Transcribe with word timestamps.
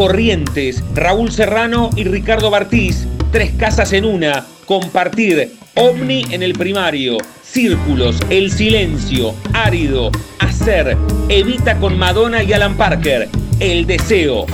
Corrientes, 0.00 0.82
Raúl 0.94 1.30
Serrano 1.30 1.90
y 1.94 2.04
Ricardo 2.04 2.50
Bartiz, 2.50 3.06
Tres 3.32 3.50
casas 3.50 3.92
en 3.92 4.06
una, 4.06 4.46
Compartir, 4.64 5.50
OVNI 5.76 6.22
en 6.32 6.42
el 6.42 6.54
primario, 6.54 7.18
Círculos, 7.42 8.18
El 8.30 8.50
silencio, 8.50 9.34
Árido, 9.52 10.10
Hacer, 10.38 10.96
Evita 11.28 11.78
con 11.78 11.98
Madonna 11.98 12.42
y 12.42 12.54
Alan 12.54 12.78
Parker, 12.78 13.28
El 13.60 13.86
deseo. 13.86 14.46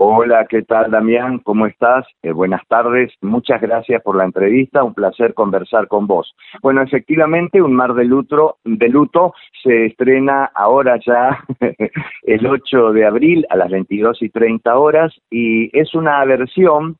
Hola, 0.00 0.46
¿qué 0.48 0.62
tal 0.62 0.92
Damián? 0.92 1.40
¿Cómo 1.40 1.66
estás? 1.66 2.06
Eh, 2.22 2.30
buenas 2.30 2.64
tardes, 2.68 3.12
muchas 3.20 3.60
gracias 3.60 4.00
por 4.00 4.14
la 4.14 4.22
entrevista, 4.22 4.84
un 4.84 4.94
placer 4.94 5.34
conversar 5.34 5.88
con 5.88 6.06
vos. 6.06 6.36
Bueno, 6.62 6.82
efectivamente, 6.82 7.60
Un 7.60 7.74
Mar 7.74 7.94
de 7.94 8.04
Luto, 8.04 8.58
de 8.62 8.88
Luto 8.90 9.34
se 9.60 9.86
estrena 9.86 10.52
ahora 10.54 11.00
ya 11.04 11.44
el 12.22 12.46
8 12.46 12.92
de 12.92 13.06
abril 13.06 13.44
a 13.50 13.56
las 13.56 13.72
22 13.72 14.22
y 14.22 14.28
30 14.28 14.78
horas 14.78 15.12
y 15.30 15.76
es 15.76 15.92
una 15.96 16.24
versión 16.24 16.96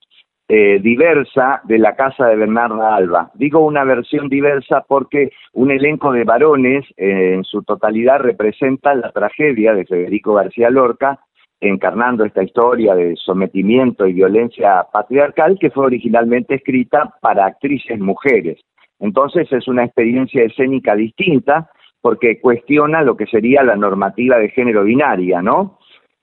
eh, 0.49 0.81
diversa 0.81 1.61
de 1.65 1.79
la 1.79 1.95
casa 1.95 2.27
de 2.27 2.35
Bernarda 2.35 2.97
Alba. 2.97 3.31
Digo 3.35 3.61
una 3.61 3.85
versión 3.85 4.29
diversa 4.29 4.85
porque 4.89 5.31
un 5.53 5.71
elenco 5.71 6.11
de 6.11 6.25
varones 6.25 6.85
eh, 6.97 7.35
en 7.35 7.45
su 7.45 7.63
totalidad 7.63 8.19
representa 8.19 8.93
la 8.95 9.13
tragedia 9.13 9.75
de 9.75 9.85
Federico 9.85 10.35
García 10.35 10.71
Lorca, 10.71 11.21
encarnando 11.61 12.25
esta 12.25 12.43
historia 12.43 12.95
de 12.95 13.17
sometimiento 13.17 14.07
y 14.07 14.13
violencia 14.13 14.87
patriarcal 14.93 15.59
que 15.59 15.71
fue 15.71 15.87
originalmente 15.87 16.55
escrita 16.55 17.15
para 17.21 17.47
actrices 17.47 17.99
mujeres. 17.99 18.61
Entonces 19.01 19.51
es 19.53 19.69
una 19.69 19.85
experiencia 19.85 20.43
escénica 20.45 20.95
distinta 20.95 21.71
porque 22.01 22.41
cuestiona 22.41 23.03
lo 23.03 23.17
que 23.17 23.27
sería 23.27 23.63
la 23.63 23.77
normativa 23.77 24.39
de 24.39 24.51
género 24.51 24.85
binaria, 24.85 25.43
¿no? 25.43 25.79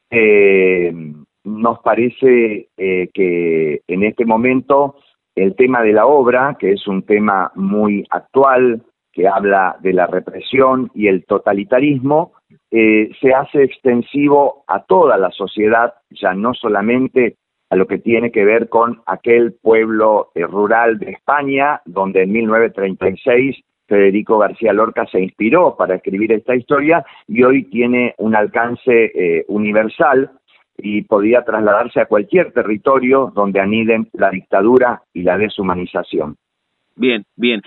Eh, 0.09 0.93
nos 1.43 1.79
parece 1.79 2.69
eh, 2.77 3.09
que 3.13 3.81
en 3.87 4.03
este 4.03 4.25
momento 4.25 4.95
el 5.35 5.55
tema 5.55 5.81
de 5.83 5.93
la 5.93 6.05
obra, 6.05 6.57
que 6.59 6.71
es 6.71 6.87
un 6.87 7.03
tema 7.03 7.51
muy 7.55 8.05
actual, 8.09 8.83
que 9.11 9.27
habla 9.27 9.77
de 9.81 9.93
la 9.93 10.07
represión 10.07 10.91
y 10.93 11.07
el 11.07 11.25
totalitarismo, 11.25 12.33
eh, 12.71 13.09
se 13.21 13.33
hace 13.33 13.63
extensivo 13.63 14.63
a 14.67 14.83
toda 14.83 15.17
la 15.17 15.31
sociedad, 15.31 15.93
ya 16.09 16.33
no 16.33 16.53
solamente 16.53 17.37
a 17.69 17.75
lo 17.75 17.87
que 17.87 17.97
tiene 17.97 18.31
que 18.31 18.45
ver 18.45 18.69
con 18.69 19.01
aquel 19.05 19.53
pueblo 19.61 20.29
eh, 20.35 20.45
rural 20.45 20.99
de 20.99 21.11
España, 21.11 21.81
donde 21.85 22.23
en 22.23 22.31
1936 22.31 23.57
Federico 23.87 24.39
García 24.39 24.73
Lorca 24.73 25.05
se 25.05 25.21
inspiró 25.21 25.75
para 25.77 25.95
escribir 25.95 26.31
esta 26.31 26.55
historia 26.55 27.05
y 27.27 27.43
hoy 27.43 27.65
tiene 27.65 28.15
un 28.17 28.35
alcance 28.35 29.45
universal 29.47 30.31
y 30.77 31.03
podía 31.03 31.43
trasladarse 31.43 32.01
a 32.01 32.07
cualquier 32.07 32.51
territorio 32.51 33.31
donde 33.35 33.59
aniden 33.59 34.09
la 34.13 34.31
dictadura 34.31 35.03
y 35.13 35.21
la 35.21 35.37
deshumanización. 35.37 36.35
Bien, 36.95 37.25
bien. 37.35 37.61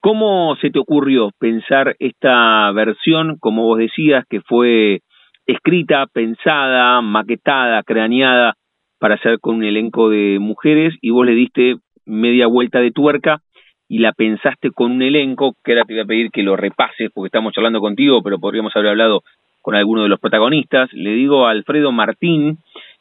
¿Cómo 0.00 0.56
se 0.62 0.70
te 0.70 0.78
ocurrió 0.78 1.30
pensar 1.38 1.94
esta 1.98 2.70
versión, 2.72 3.36
como 3.38 3.64
vos 3.64 3.78
decías, 3.78 4.24
que 4.30 4.40
fue 4.40 5.00
escrita, 5.46 6.06
pensada, 6.06 7.02
maquetada, 7.02 7.82
craneada 7.82 8.54
para 8.98 9.16
hacer 9.16 9.40
con 9.40 9.56
un 9.56 9.64
elenco 9.64 10.08
de 10.08 10.38
mujeres 10.40 10.94
y 11.02 11.10
vos 11.10 11.26
le 11.26 11.34
diste 11.34 11.76
media 12.06 12.46
vuelta 12.46 12.80
de 12.80 12.92
tuerca 12.92 13.42
y 13.88 13.98
la 13.98 14.12
pensaste 14.12 14.70
con 14.70 14.92
un 14.92 15.02
elenco 15.02 15.54
que 15.62 15.72
ahora 15.72 15.84
te 15.84 15.92
voy 15.92 16.02
a 16.02 16.06
pedir 16.06 16.30
que 16.30 16.42
lo 16.42 16.56
repases 16.56 17.10
porque 17.12 17.26
estamos 17.26 17.52
hablando 17.58 17.80
contigo, 17.80 18.22
pero 18.22 18.38
podríamos 18.38 18.74
haber 18.76 18.90
hablado 18.90 19.22
con 19.60 19.74
alguno 19.74 20.02
de 20.02 20.08
los 20.08 20.20
protagonistas. 20.20 20.90
Le 20.94 21.10
digo 21.10 21.46
a 21.46 21.50
Alfredo 21.50 21.92
Martín 21.92 22.58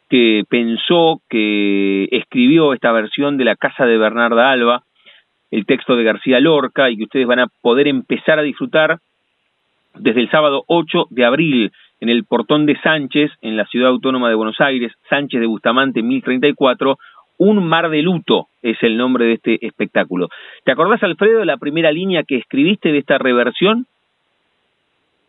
que 0.10 0.44
pensó, 0.50 1.22
que 1.30 2.10
escribió 2.12 2.74
esta 2.74 2.92
versión 2.92 3.38
de 3.38 3.46
La 3.46 3.56
Casa 3.56 3.86
de 3.86 3.98
Bernarda 3.98 4.52
Alba, 4.52 4.84
el 5.52 5.66
texto 5.66 5.96
de 5.96 6.04
García 6.04 6.40
Lorca, 6.40 6.90
y 6.90 6.98
que 6.98 7.04
ustedes 7.04 7.28
van 7.28 7.40
a 7.40 7.48
poder 7.62 7.88
empezar 7.88 8.40
a 8.40 8.44
disfrutar 8.44 9.00
desde 9.96 10.22
el 10.22 10.30
sábado 10.30 10.64
8 10.68 11.08
de 11.10 11.26
abril 11.26 11.72
en 12.00 12.10
el 12.10 12.24
Portón 12.24 12.66
de 12.66 12.80
Sánchez, 12.82 13.32
en 13.42 13.58
la 13.58 13.66
Ciudad 13.66 13.90
Autónoma 13.90 14.30
de 14.30 14.36
Buenos 14.36 14.60
Aires, 14.62 14.94
Sánchez 15.10 15.40
de 15.40 15.48
Bustamante 15.48 16.02
1034, 16.02 16.98
Un 17.38 17.66
mar 17.68 17.90
de 17.90 18.02
luto 18.02 18.48
es 18.62 18.78
el 18.82 18.98
nombre 18.98 19.26
de 19.26 19.34
este 19.34 19.66
espectáculo. 19.66 20.30
¿Te 20.64 20.72
acordás, 20.72 21.02
Alfredo, 21.04 21.40
de 21.40 21.46
la 21.46 21.58
primera 21.58 21.92
línea 21.92 22.24
que 22.24 22.38
escribiste 22.38 22.92
de 22.92 23.00
esta 23.00 23.18
reversión? 23.18 23.86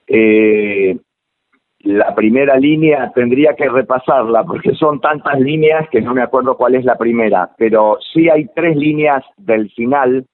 Eh, 0.09 0.97
la 1.83 2.15
primera 2.15 2.57
línea 2.59 3.11
tendría 3.15 3.55
que 3.55 3.69
repasarla 3.69 4.45
porque 4.45 4.75
son 4.75 5.01
tantas 5.01 5.41
líneas 5.41 5.89
que 5.91 6.01
no 6.01 6.15
me 6.15 6.23
acuerdo 6.23 6.57
cuál 6.57 6.75
es 6.75 6.85
la 6.85 6.99
primera, 6.99 7.51
pero 7.57 7.99
sí 8.13 8.29
hay 8.29 8.47
tres 8.55 8.77
líneas 8.77 9.25
del 9.39 9.71
final 9.71 10.27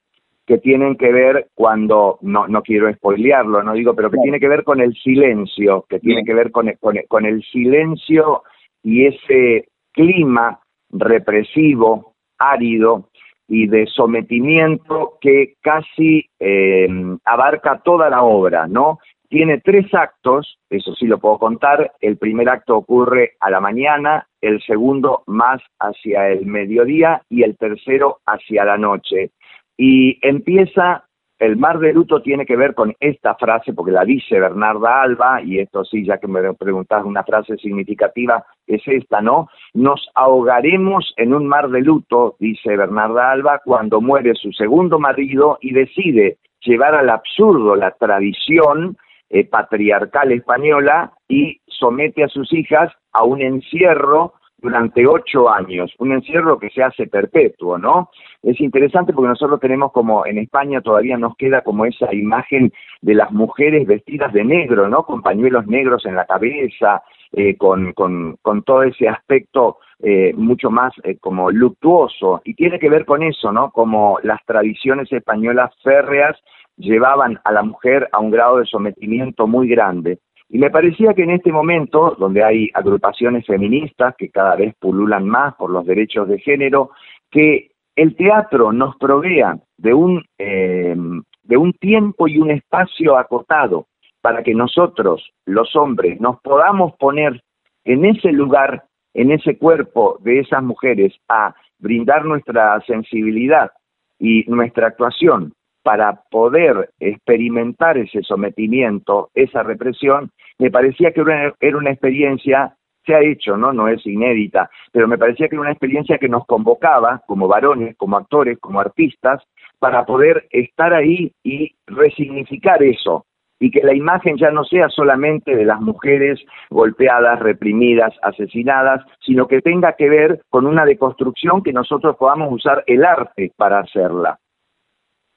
que 0.44 0.58
tienen 0.58 0.96
que 0.96 1.12
ver 1.12 1.48
cuando, 1.54 2.18
no, 2.22 2.46
no 2.46 2.62
quiero 2.62 2.92
spoilearlo, 2.92 3.62
no 3.62 3.74
digo, 3.74 3.94
pero 3.94 4.10
que 4.10 4.18
tiene 4.18 4.38
que 4.38 4.48
ver 4.48 4.64
con 4.64 4.80
el 4.80 4.94
silencio, 4.94 5.84
que 5.88 5.98
tiene 5.98 6.24
que 6.24 6.34
ver 6.34 6.50
con, 6.52 6.72
con, 6.80 6.96
con 7.08 7.26
el 7.26 7.42
silencio 7.42 8.42
y 8.82 9.06
ese 9.06 9.68
clima 9.92 10.60
represivo, 10.90 12.14
árido 12.38 13.08
y 13.48 13.66
de 13.66 13.86
sometimiento 13.86 15.18
que 15.20 15.54
casi 15.60 16.28
eh, 16.38 16.88
abarca 17.24 17.80
toda 17.84 18.10
la 18.10 18.22
obra, 18.22 18.66
¿no? 18.66 18.98
Tiene 19.28 19.60
tres 19.60 19.92
actos, 19.92 20.58
eso 20.70 20.94
sí 20.94 21.06
lo 21.06 21.18
puedo 21.18 21.38
contar. 21.38 21.92
El 22.00 22.16
primer 22.16 22.48
acto 22.48 22.76
ocurre 22.76 23.32
a 23.40 23.50
la 23.50 23.60
mañana, 23.60 24.26
el 24.40 24.62
segundo 24.62 25.24
más 25.26 25.60
hacia 25.80 26.28
el 26.28 26.46
mediodía 26.46 27.22
y 27.28 27.42
el 27.42 27.56
tercero 27.56 28.18
hacia 28.24 28.64
la 28.64 28.78
noche. 28.78 29.30
Y 29.76 30.18
empieza, 30.26 31.04
el 31.38 31.56
mar 31.56 31.80
de 31.80 31.92
luto 31.92 32.22
tiene 32.22 32.46
que 32.46 32.56
ver 32.56 32.74
con 32.74 32.94
esta 33.00 33.34
frase, 33.34 33.72
porque 33.72 33.90
la 33.90 34.04
dice 34.04 34.38
Bernarda 34.38 35.02
Alba, 35.02 35.42
y 35.42 35.58
esto 35.58 35.84
sí, 35.84 36.04
ya 36.04 36.18
que 36.18 36.28
me 36.28 36.54
preguntas 36.54 37.04
una 37.04 37.24
frase 37.24 37.56
significativa, 37.56 38.44
es 38.66 38.82
esta, 38.86 39.20
¿no? 39.20 39.48
Nos 39.74 40.08
ahogaremos 40.14 41.12
en 41.16 41.34
un 41.34 41.48
mar 41.48 41.68
de 41.68 41.80
luto, 41.80 42.36
dice 42.38 42.76
Bernarda 42.76 43.32
Alba, 43.32 43.60
cuando 43.64 44.00
muere 44.00 44.34
su 44.34 44.52
segundo 44.52 45.00
marido 45.00 45.58
y 45.60 45.72
decide 45.72 46.38
llevar 46.60 46.94
al 46.94 47.10
absurdo 47.10 47.74
la 47.74 47.90
tradición 47.90 48.96
eh, 49.30 49.44
patriarcal 49.44 50.32
española 50.32 51.12
y 51.28 51.60
somete 51.66 52.24
a 52.24 52.28
sus 52.28 52.52
hijas 52.52 52.92
a 53.12 53.24
un 53.24 53.42
encierro 53.42 54.34
durante 54.58 55.06
ocho 55.06 55.50
años, 55.50 55.92
un 55.98 56.12
encierro 56.12 56.58
que 56.58 56.70
se 56.70 56.82
hace 56.82 57.06
perpetuo, 57.06 57.78
¿no? 57.78 58.10
Es 58.42 58.60
interesante 58.60 59.12
porque 59.12 59.28
nosotros 59.28 59.60
tenemos 59.60 59.92
como 59.92 60.24
en 60.26 60.38
España 60.38 60.80
todavía 60.80 61.16
nos 61.18 61.36
queda 61.36 61.60
como 61.60 61.84
esa 61.84 62.12
imagen 62.14 62.72
de 63.02 63.14
las 63.14 63.30
mujeres 63.32 63.86
vestidas 63.86 64.32
de 64.32 64.44
negro, 64.44 64.88
¿no? 64.88 65.04
Con 65.04 65.22
pañuelos 65.22 65.66
negros 65.66 66.06
en 66.06 66.16
la 66.16 66.24
cabeza, 66.24 67.02
eh, 67.32 67.56
con, 67.56 67.92
con, 67.92 68.36
con, 68.40 68.62
todo 68.62 68.82
ese 68.82 69.08
aspecto 69.08 69.78
eh, 70.02 70.32
mucho 70.34 70.70
más 70.70 70.92
eh, 71.02 71.16
como 71.18 71.50
luctuoso 71.50 72.40
y 72.44 72.54
tiene 72.54 72.78
que 72.78 72.88
ver 72.88 73.04
con 73.04 73.22
eso, 73.22 73.52
¿no? 73.52 73.70
Como 73.72 74.18
las 74.22 74.44
tradiciones 74.46 75.12
españolas 75.12 75.70
férreas 75.82 76.36
llevaban 76.76 77.38
a 77.44 77.52
la 77.52 77.62
mujer 77.62 78.08
a 78.12 78.20
un 78.20 78.30
grado 78.30 78.58
de 78.58 78.66
sometimiento 78.66 79.46
muy 79.46 79.68
grande. 79.68 80.18
Y 80.48 80.58
me 80.58 80.70
parecía 80.70 81.14
que 81.14 81.24
en 81.24 81.30
este 81.30 81.50
momento, 81.50 82.16
donde 82.18 82.44
hay 82.44 82.68
agrupaciones 82.72 83.44
feministas 83.46 84.14
que 84.16 84.30
cada 84.30 84.54
vez 84.54 84.74
pululan 84.78 85.26
más 85.26 85.54
por 85.56 85.70
los 85.70 85.84
derechos 85.84 86.28
de 86.28 86.38
género, 86.38 86.90
que 87.30 87.70
el 87.96 88.14
teatro 88.14 88.72
nos 88.72 88.96
provea 88.96 89.58
de 89.76 89.94
un, 89.94 90.24
eh, 90.38 90.94
de 91.42 91.56
un 91.56 91.72
tiempo 91.72 92.28
y 92.28 92.38
un 92.38 92.50
espacio 92.50 93.16
acotado 93.16 93.86
para 94.20 94.42
que 94.42 94.54
nosotros, 94.54 95.32
los 95.46 95.74
hombres, 95.74 96.20
nos 96.20 96.40
podamos 96.40 96.94
poner 96.96 97.42
en 97.84 98.04
ese 98.04 98.32
lugar, 98.32 98.84
en 99.14 99.32
ese 99.32 99.56
cuerpo 99.56 100.18
de 100.20 100.40
esas 100.40 100.62
mujeres, 100.62 101.14
a 101.28 101.54
brindar 101.78 102.24
nuestra 102.24 102.80
sensibilidad 102.86 103.70
y 104.18 104.44
nuestra 104.48 104.88
actuación 104.88 105.52
para 105.86 106.20
poder 106.32 106.90
experimentar 106.98 107.96
ese 107.96 108.20
sometimiento, 108.22 109.30
esa 109.36 109.62
represión, 109.62 110.32
me 110.58 110.68
parecía 110.68 111.12
que 111.12 111.22
era 111.60 111.78
una 111.78 111.92
experiencia, 111.92 112.74
se 113.04 113.14
ha 113.14 113.20
hecho, 113.20 113.56
¿no? 113.56 113.72
No 113.72 113.86
es 113.86 114.04
inédita, 114.04 114.68
pero 114.90 115.06
me 115.06 115.16
parecía 115.16 115.46
que 115.46 115.54
era 115.54 115.60
una 115.60 115.70
experiencia 115.70 116.18
que 116.18 116.28
nos 116.28 116.44
convocaba 116.44 117.22
como 117.28 117.46
varones, 117.46 117.96
como 117.98 118.16
actores, 118.16 118.58
como 118.58 118.80
artistas, 118.80 119.44
para 119.78 120.04
poder 120.04 120.48
estar 120.50 120.92
ahí 120.92 121.30
y 121.44 121.76
resignificar 121.86 122.82
eso, 122.82 123.24
y 123.60 123.70
que 123.70 123.84
la 123.84 123.94
imagen 123.94 124.36
ya 124.38 124.50
no 124.50 124.64
sea 124.64 124.88
solamente 124.88 125.54
de 125.54 125.66
las 125.66 125.80
mujeres 125.80 126.40
golpeadas, 126.68 127.38
reprimidas, 127.38 128.12
asesinadas, 128.22 129.04
sino 129.24 129.46
que 129.46 129.62
tenga 129.62 129.92
que 129.92 130.08
ver 130.08 130.40
con 130.50 130.66
una 130.66 130.84
deconstrucción 130.84 131.62
que 131.62 131.72
nosotros 131.72 132.16
podamos 132.16 132.52
usar 132.52 132.82
el 132.88 133.04
arte 133.04 133.52
para 133.56 133.78
hacerla. 133.78 134.40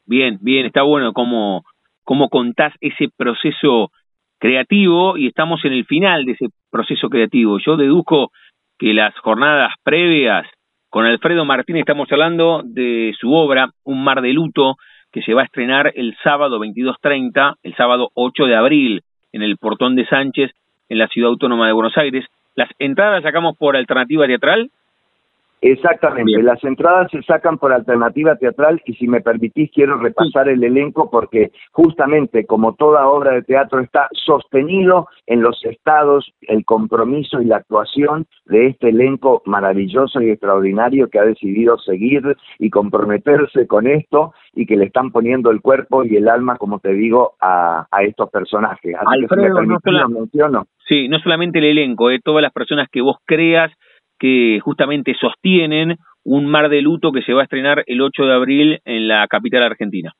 Bien, 0.09 0.39
bien, 0.41 0.65
está 0.65 0.81
bueno 0.81 1.13
cómo, 1.13 1.63
cómo 2.03 2.29
contás 2.29 2.73
ese 2.81 3.09
proceso 3.15 3.91
creativo 4.39 5.17
y 5.17 5.27
estamos 5.27 5.63
en 5.65 5.73
el 5.73 5.85
final 5.85 6.25
de 6.25 6.31
ese 6.31 6.47
proceso 6.71 7.09
creativo. 7.09 7.59
Yo 7.63 7.77
deduzco 7.77 8.31
que 8.79 8.95
las 8.95 9.15
jornadas 9.19 9.71
previas 9.83 10.47
con 10.89 11.05
Alfredo 11.05 11.45
Martínez 11.45 11.81
estamos 11.81 12.11
hablando 12.11 12.63
de 12.65 13.13
su 13.19 13.31
obra 13.31 13.69
Un 13.83 14.03
mar 14.03 14.23
de 14.23 14.33
luto 14.33 14.77
que 15.11 15.21
se 15.21 15.35
va 15.35 15.43
a 15.43 15.45
estrenar 15.45 15.93
el 15.93 16.17
sábado 16.23 16.59
22.30, 16.59 17.57
el 17.61 17.75
sábado 17.75 18.09
8 18.15 18.45
de 18.47 18.55
abril 18.55 19.03
en 19.31 19.43
el 19.43 19.57
Portón 19.57 19.95
de 19.95 20.07
Sánchez 20.07 20.49
en 20.89 20.97
la 20.97 21.07
Ciudad 21.07 21.29
Autónoma 21.29 21.67
de 21.67 21.73
Buenos 21.73 21.95
Aires. 21.97 22.25
Las 22.55 22.71
entradas 22.79 23.21
sacamos 23.21 23.55
por 23.59 23.77
alternativa 23.77 24.25
teatral 24.25 24.71
Exactamente, 25.61 26.41
las 26.41 26.63
entradas 26.63 27.11
se 27.11 27.21
sacan 27.23 27.57
por 27.57 27.73
alternativa 27.73 28.35
teatral 28.37 28.81
y 28.85 28.93
si 28.93 29.07
me 29.07 29.21
permitís 29.21 29.69
quiero 29.73 29.97
repasar 29.97 30.47
el 30.47 30.63
elenco 30.63 31.09
porque 31.09 31.51
justamente 31.71 32.45
como 32.45 32.75
toda 32.75 33.07
obra 33.07 33.33
de 33.33 33.41
teatro 33.41 33.79
está 33.81 34.07
sostenido 34.13 35.07
en 35.27 35.41
los 35.41 35.63
estados 35.65 36.31
el 36.41 36.63
compromiso 36.63 37.41
y 37.41 37.45
la 37.45 37.57
actuación 37.57 38.25
de 38.45 38.67
este 38.67 38.89
elenco 38.89 39.41
maravilloso 39.45 40.21
y 40.21 40.31
extraordinario 40.31 41.09
que 41.09 41.19
ha 41.19 41.23
decidido 41.23 41.77
seguir 41.77 42.21
y 42.57 42.69
comprometerse 42.69 43.67
con 43.67 43.87
esto 43.87 44.33
y 44.53 44.65
que 44.65 44.75
le 44.75 44.85
están 44.85 45.11
poniendo 45.11 45.51
el 45.51 45.61
cuerpo 45.61 46.03
y 46.03 46.15
el 46.15 46.27
alma, 46.27 46.57
como 46.57 46.79
te 46.79 46.93
digo, 46.93 47.33
a, 47.41 47.87
estos 48.01 48.29
personajes. 48.29 48.95
Así 48.95 49.21
que 49.21 49.35
si 49.35 49.41
me 49.41 49.53
permitís, 49.53 49.93
no 49.93 50.09
menciono. 50.09 50.65
Sí, 50.87 51.07
no 51.07 51.19
solamente 51.19 51.59
el 51.59 51.65
elenco, 51.65 52.09
eh, 52.09 52.19
todas 52.23 52.41
las 52.41 52.51
personas 52.51 52.87
que 52.89 53.01
vos 53.01 53.17
creas 53.25 53.71
que 54.19 54.59
justamente 54.61 55.15
sostienen 55.19 55.97
un 56.23 56.45
mar 56.45 56.69
de 56.69 56.81
luto 56.81 57.11
que 57.11 57.21
se 57.21 57.33
va 57.33 57.41
a 57.41 57.43
estrenar 57.45 57.83
el 57.87 58.01
8 58.01 58.25
de 58.25 58.33
abril 58.33 58.79
en 58.85 59.07
la 59.07 59.27
capital 59.27 59.63
argentina. 59.63 60.13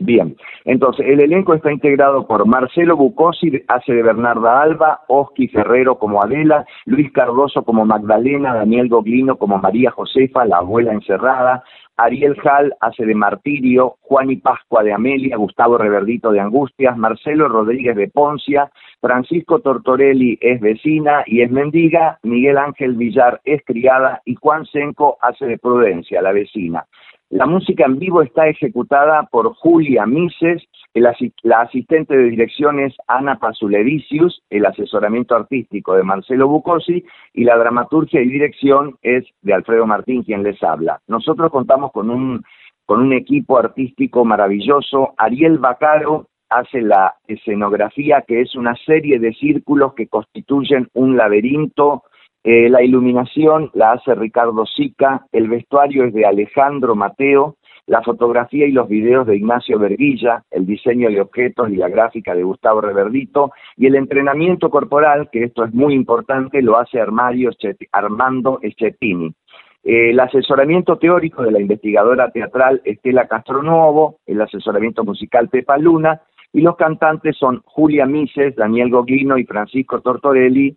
Bien, 0.00 0.36
entonces 0.64 1.04
el 1.08 1.18
elenco 1.18 1.54
está 1.54 1.72
integrado 1.72 2.24
por 2.28 2.46
Marcelo 2.46 2.96
Bucosi, 2.96 3.64
hace 3.66 3.92
de 3.92 4.04
Bernarda 4.04 4.62
Alba, 4.62 5.00
Oski 5.08 5.48
Ferrero 5.48 5.98
como 5.98 6.22
Adela, 6.22 6.64
Luis 6.86 7.10
Cardoso 7.10 7.64
como 7.64 7.84
Magdalena, 7.84 8.54
Daniel 8.54 8.88
Goglino 8.88 9.36
como 9.36 9.58
María 9.58 9.90
Josefa, 9.90 10.44
la 10.44 10.58
abuela 10.58 10.92
encerrada, 10.92 11.64
Ariel 11.98 12.36
Hall 12.44 12.72
hace 12.80 13.04
de 13.04 13.14
Martirio, 13.14 13.96
Juan 14.02 14.30
y 14.30 14.36
Pascua 14.36 14.84
de 14.84 14.92
Amelia, 14.92 15.36
Gustavo 15.36 15.78
Reverdito 15.78 16.30
de 16.30 16.38
Angustias, 16.38 16.96
Marcelo 16.96 17.48
Rodríguez 17.48 17.96
de 17.96 18.06
Poncia, 18.06 18.70
Francisco 19.00 19.58
Tortorelli 19.58 20.38
es 20.40 20.60
vecina 20.60 21.24
y 21.26 21.42
es 21.42 21.50
mendiga, 21.50 22.20
Miguel 22.22 22.56
Ángel 22.56 22.94
Villar 22.94 23.40
es 23.44 23.62
criada 23.64 24.22
y 24.24 24.36
Juan 24.36 24.64
Senco 24.66 25.18
hace 25.20 25.46
de 25.46 25.58
Prudencia, 25.58 26.22
la 26.22 26.30
vecina. 26.30 26.86
La 27.30 27.44
música 27.44 27.84
en 27.84 27.98
vivo 27.98 28.22
está 28.22 28.48
ejecutada 28.48 29.28
por 29.30 29.54
Julia 29.54 30.06
Mises, 30.06 30.62
la 30.94 31.60
asistente 31.60 32.16
de 32.16 32.30
dirección 32.30 32.80
es 32.80 32.94
Ana 33.06 33.38
Pazulevicius, 33.38 34.42
el 34.48 34.64
asesoramiento 34.64 35.36
artístico 35.36 35.94
de 35.94 36.02
Marcelo 36.04 36.48
Bucosi 36.48 37.04
y 37.34 37.44
la 37.44 37.58
dramaturgia 37.58 38.22
y 38.22 38.28
dirección 38.28 38.96
es 39.02 39.24
de 39.42 39.52
Alfredo 39.52 39.86
Martín, 39.86 40.22
quien 40.22 40.42
les 40.42 40.62
habla. 40.62 41.00
Nosotros 41.06 41.50
contamos 41.50 41.92
con 41.92 42.08
un, 42.08 42.42
con 42.86 43.00
un 43.02 43.12
equipo 43.12 43.58
artístico 43.58 44.24
maravilloso. 44.24 45.12
Ariel 45.18 45.58
Bacaro 45.58 46.28
hace 46.48 46.80
la 46.80 47.14
escenografía, 47.26 48.24
que 48.26 48.40
es 48.40 48.56
una 48.56 48.74
serie 48.86 49.18
de 49.18 49.34
círculos 49.34 49.92
que 49.92 50.08
constituyen 50.08 50.88
un 50.94 51.18
laberinto 51.18 52.04
eh, 52.44 52.68
la 52.68 52.82
iluminación 52.82 53.70
la 53.74 53.92
hace 53.92 54.14
Ricardo 54.14 54.64
Sica, 54.66 55.26
el 55.32 55.48
vestuario 55.48 56.04
es 56.04 56.14
de 56.14 56.24
Alejandro 56.24 56.94
Mateo, 56.94 57.56
la 57.86 58.02
fotografía 58.02 58.66
y 58.66 58.72
los 58.72 58.86
videos 58.88 59.26
de 59.26 59.36
Ignacio 59.36 59.78
Verguilla, 59.78 60.44
el 60.50 60.66
diseño 60.66 61.08
de 61.08 61.22
objetos 61.22 61.70
y 61.70 61.76
la 61.76 61.88
gráfica 61.88 62.34
de 62.34 62.42
Gustavo 62.42 62.82
Reverdito, 62.82 63.50
y 63.76 63.86
el 63.86 63.96
entrenamiento 63.96 64.68
corporal, 64.68 65.30
que 65.32 65.44
esto 65.44 65.64
es 65.64 65.72
muy 65.72 65.94
importante, 65.94 66.60
lo 66.60 66.78
hace 66.78 67.00
Armando 67.00 68.58
Echettini. 68.62 69.34
Eh, 69.84 70.10
el 70.10 70.20
asesoramiento 70.20 70.98
teórico 70.98 71.42
de 71.42 71.50
la 71.50 71.60
investigadora 71.60 72.30
teatral 72.30 72.82
Estela 72.84 73.26
Castronuovo, 73.26 74.18
el 74.26 74.40
asesoramiento 74.42 75.02
musical 75.02 75.48
Pepa 75.48 75.78
Luna, 75.78 76.20
y 76.52 76.60
los 76.60 76.76
cantantes 76.76 77.36
son 77.36 77.62
Julia 77.64 78.04
Mises, 78.04 78.54
Daniel 78.54 78.90
Goguino 78.90 79.38
y 79.38 79.44
Francisco 79.44 80.00
Tortorelli, 80.00 80.76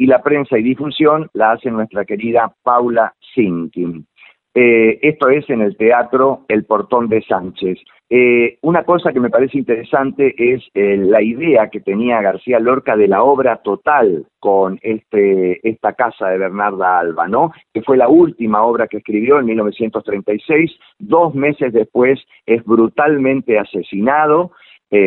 y 0.00 0.06
la 0.06 0.22
prensa 0.22 0.58
y 0.58 0.62
difusión 0.62 1.28
la 1.34 1.52
hace 1.52 1.70
nuestra 1.70 2.06
querida 2.06 2.50
Paula 2.62 3.12
Sinkin. 3.34 4.06
Eh, 4.54 4.98
esto 5.02 5.28
es 5.28 5.48
en 5.50 5.60
el 5.60 5.76
Teatro 5.76 6.46
El 6.48 6.64
Portón 6.64 7.10
de 7.10 7.20
Sánchez. 7.20 7.78
Eh, 8.08 8.56
una 8.62 8.84
cosa 8.84 9.12
que 9.12 9.20
me 9.20 9.28
parece 9.28 9.58
interesante 9.58 10.34
es 10.38 10.62
eh, 10.72 10.96
la 10.96 11.20
idea 11.20 11.68
que 11.68 11.80
tenía 11.80 12.22
García 12.22 12.58
Lorca 12.58 12.96
de 12.96 13.08
la 13.08 13.22
obra 13.22 13.56
total 13.56 14.24
con 14.38 14.78
este, 14.80 15.68
esta 15.68 15.92
casa 15.92 16.28
de 16.28 16.38
Bernarda 16.38 16.98
Alba, 16.98 17.28
¿no? 17.28 17.52
Que 17.74 17.82
fue 17.82 17.98
la 17.98 18.08
última 18.08 18.62
obra 18.62 18.88
que 18.88 18.96
escribió 18.96 19.38
en 19.38 19.44
1936. 19.44 20.72
Dos 20.98 21.34
meses 21.34 21.74
después 21.74 22.18
es 22.46 22.64
brutalmente 22.64 23.58
asesinado, 23.58 24.52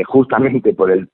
justamente 0.06 0.74
por 0.74 0.92
el 0.92 1.10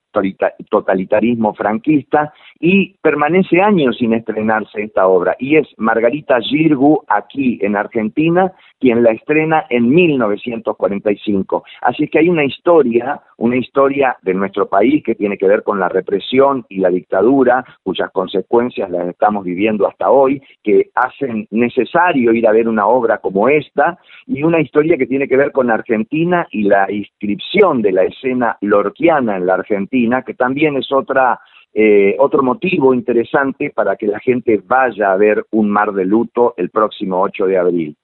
totalitarismo 0.70 1.54
franquista 1.54 2.34
y 2.60 2.96
permanece 3.01 3.62
años 3.62 3.98
sin 3.98 4.13
estrenarse 4.13 4.84
esta 4.84 5.08
obra 5.08 5.36
y 5.39 5.58
es 5.58 5.68
Margarita 5.78 6.39
Girgu 6.42 7.04
aquí 7.08 7.60
en 7.62 7.75
Argentina 7.75 8.54
quien 8.80 9.04
la 9.04 9.12
estrena 9.12 9.66
en 9.70 9.89
1945. 9.89 11.63
Así 11.82 12.08
que 12.08 12.20
hay 12.20 12.30
una 12.30 12.46
historia, 12.46 13.22
una 13.38 13.58
historia 13.58 14.18
de 14.22 14.34
nuestro 14.34 14.68
país 14.70 15.04
que 15.04 15.16
tiene 15.16 15.38
que 15.38 15.48
ver 15.48 15.63
con 15.63 15.80
la 15.80 15.89
represión 15.89 16.66
y 16.70 16.80
la 16.80 16.89
dictadura, 16.89 17.63
cuyas 17.84 18.10
consecuencias 18.12 18.89
las 18.89 19.08
estamos 19.08 19.44
viviendo 19.44 19.88
hasta 19.88 20.10
hoy, 20.10 20.42
que 20.63 20.89
hacen 20.96 21.48
necesario 21.51 22.34
ir 22.34 22.48
a 22.48 22.51
ver 22.51 22.68
una 22.68 22.88
obra 22.88 23.18
como 23.18 23.50
esta, 23.50 23.98
y 24.25 24.44
una 24.44 24.62
historia 24.62 24.98
que 24.98 25.08
tiene 25.08 25.28
que 25.28 25.38
ver 25.38 25.51
con 25.51 25.70
Argentina 25.70 26.48
y 26.51 26.63
la 26.63 26.89
inscripción 26.92 27.82
de 27.82 27.92
la 27.92 28.04
escena 28.04 28.58
lorquiana 28.62 29.38
en 29.38 29.46
la 29.46 29.56
Argentina, 29.56 29.99
que 30.25 30.34
también 30.34 30.77
es 30.77 30.91
otra 30.91 31.39
eh, 31.74 32.15
otro 32.18 32.41
motivo 32.41 32.94
interesante 32.94 33.72
para 33.74 33.96
que 33.96 34.08
la 34.08 34.20
gente 34.20 34.60
vaya 34.65 35.12
a 35.12 35.18
ver 35.18 35.46
un 35.51 35.70
mar 35.70 35.91
de 35.94 36.06
luto 36.06 36.53
el 36.58 36.70
próximo 36.70 37.22
8 37.22 37.46
de 37.46 37.58
abril. 37.58 37.96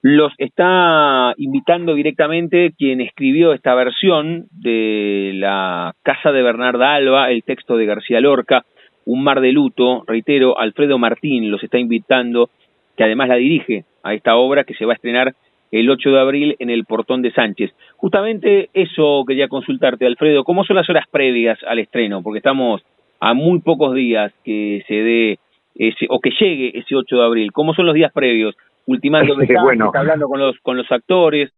Los 0.00 0.32
está 0.38 1.32
invitando 1.38 1.94
directamente 1.94 2.72
quien 2.76 3.00
escribió 3.00 3.52
esta 3.52 3.74
versión 3.74 4.46
de 4.50 5.32
la 5.34 5.94
Casa 6.02 6.30
de 6.30 6.42
Bernarda 6.42 6.94
Alba, 6.94 7.30
el 7.30 7.42
texto 7.42 7.76
de 7.76 7.86
García 7.86 8.20
Lorca, 8.20 8.64
Un 9.06 9.22
mar 9.22 9.40
de 9.40 9.52
luto, 9.52 10.04
reitero, 10.06 10.58
Alfredo 10.58 10.98
Martín 10.98 11.50
los 11.50 11.62
está 11.62 11.78
invitando, 11.78 12.48
que 12.96 13.04
además 13.04 13.28
la 13.28 13.36
dirige 13.36 13.84
a 14.02 14.14
esta 14.14 14.36
obra 14.36 14.64
que 14.64 14.74
se 14.74 14.86
va 14.86 14.92
a 14.92 14.96
estrenar 14.96 15.34
el 15.70 15.90
8 15.90 16.10
de 16.10 16.20
abril 16.20 16.56
en 16.58 16.70
el 16.70 16.84
Portón 16.84 17.22
de 17.22 17.32
Sánchez. 17.32 17.72
Justamente 17.96 18.70
eso 18.74 19.24
quería 19.26 19.48
consultarte, 19.48 20.06
Alfredo, 20.06 20.44
¿cómo 20.44 20.64
son 20.64 20.76
las 20.76 20.88
horas 20.88 21.06
previas 21.10 21.58
al 21.66 21.78
estreno? 21.78 22.22
Porque 22.22 22.38
estamos 22.38 22.82
a 23.20 23.34
muy 23.34 23.60
pocos 23.60 23.94
días 23.94 24.32
que 24.44 24.84
se 24.86 24.94
dé 24.94 25.38
ese, 25.74 26.06
o 26.08 26.20
que 26.20 26.30
llegue 26.30 26.78
ese 26.78 26.94
8 26.94 27.16
de 27.16 27.24
abril. 27.24 27.52
¿Cómo 27.52 27.74
son 27.74 27.86
los 27.86 27.94
días 27.94 28.12
previos? 28.12 28.54
Ultimando 28.86 29.34
bueno, 29.62 29.90
hablando 29.94 30.28
con 30.28 30.40
los, 30.40 30.58
con 30.60 30.76
los 30.76 30.90
actores. 30.92 31.50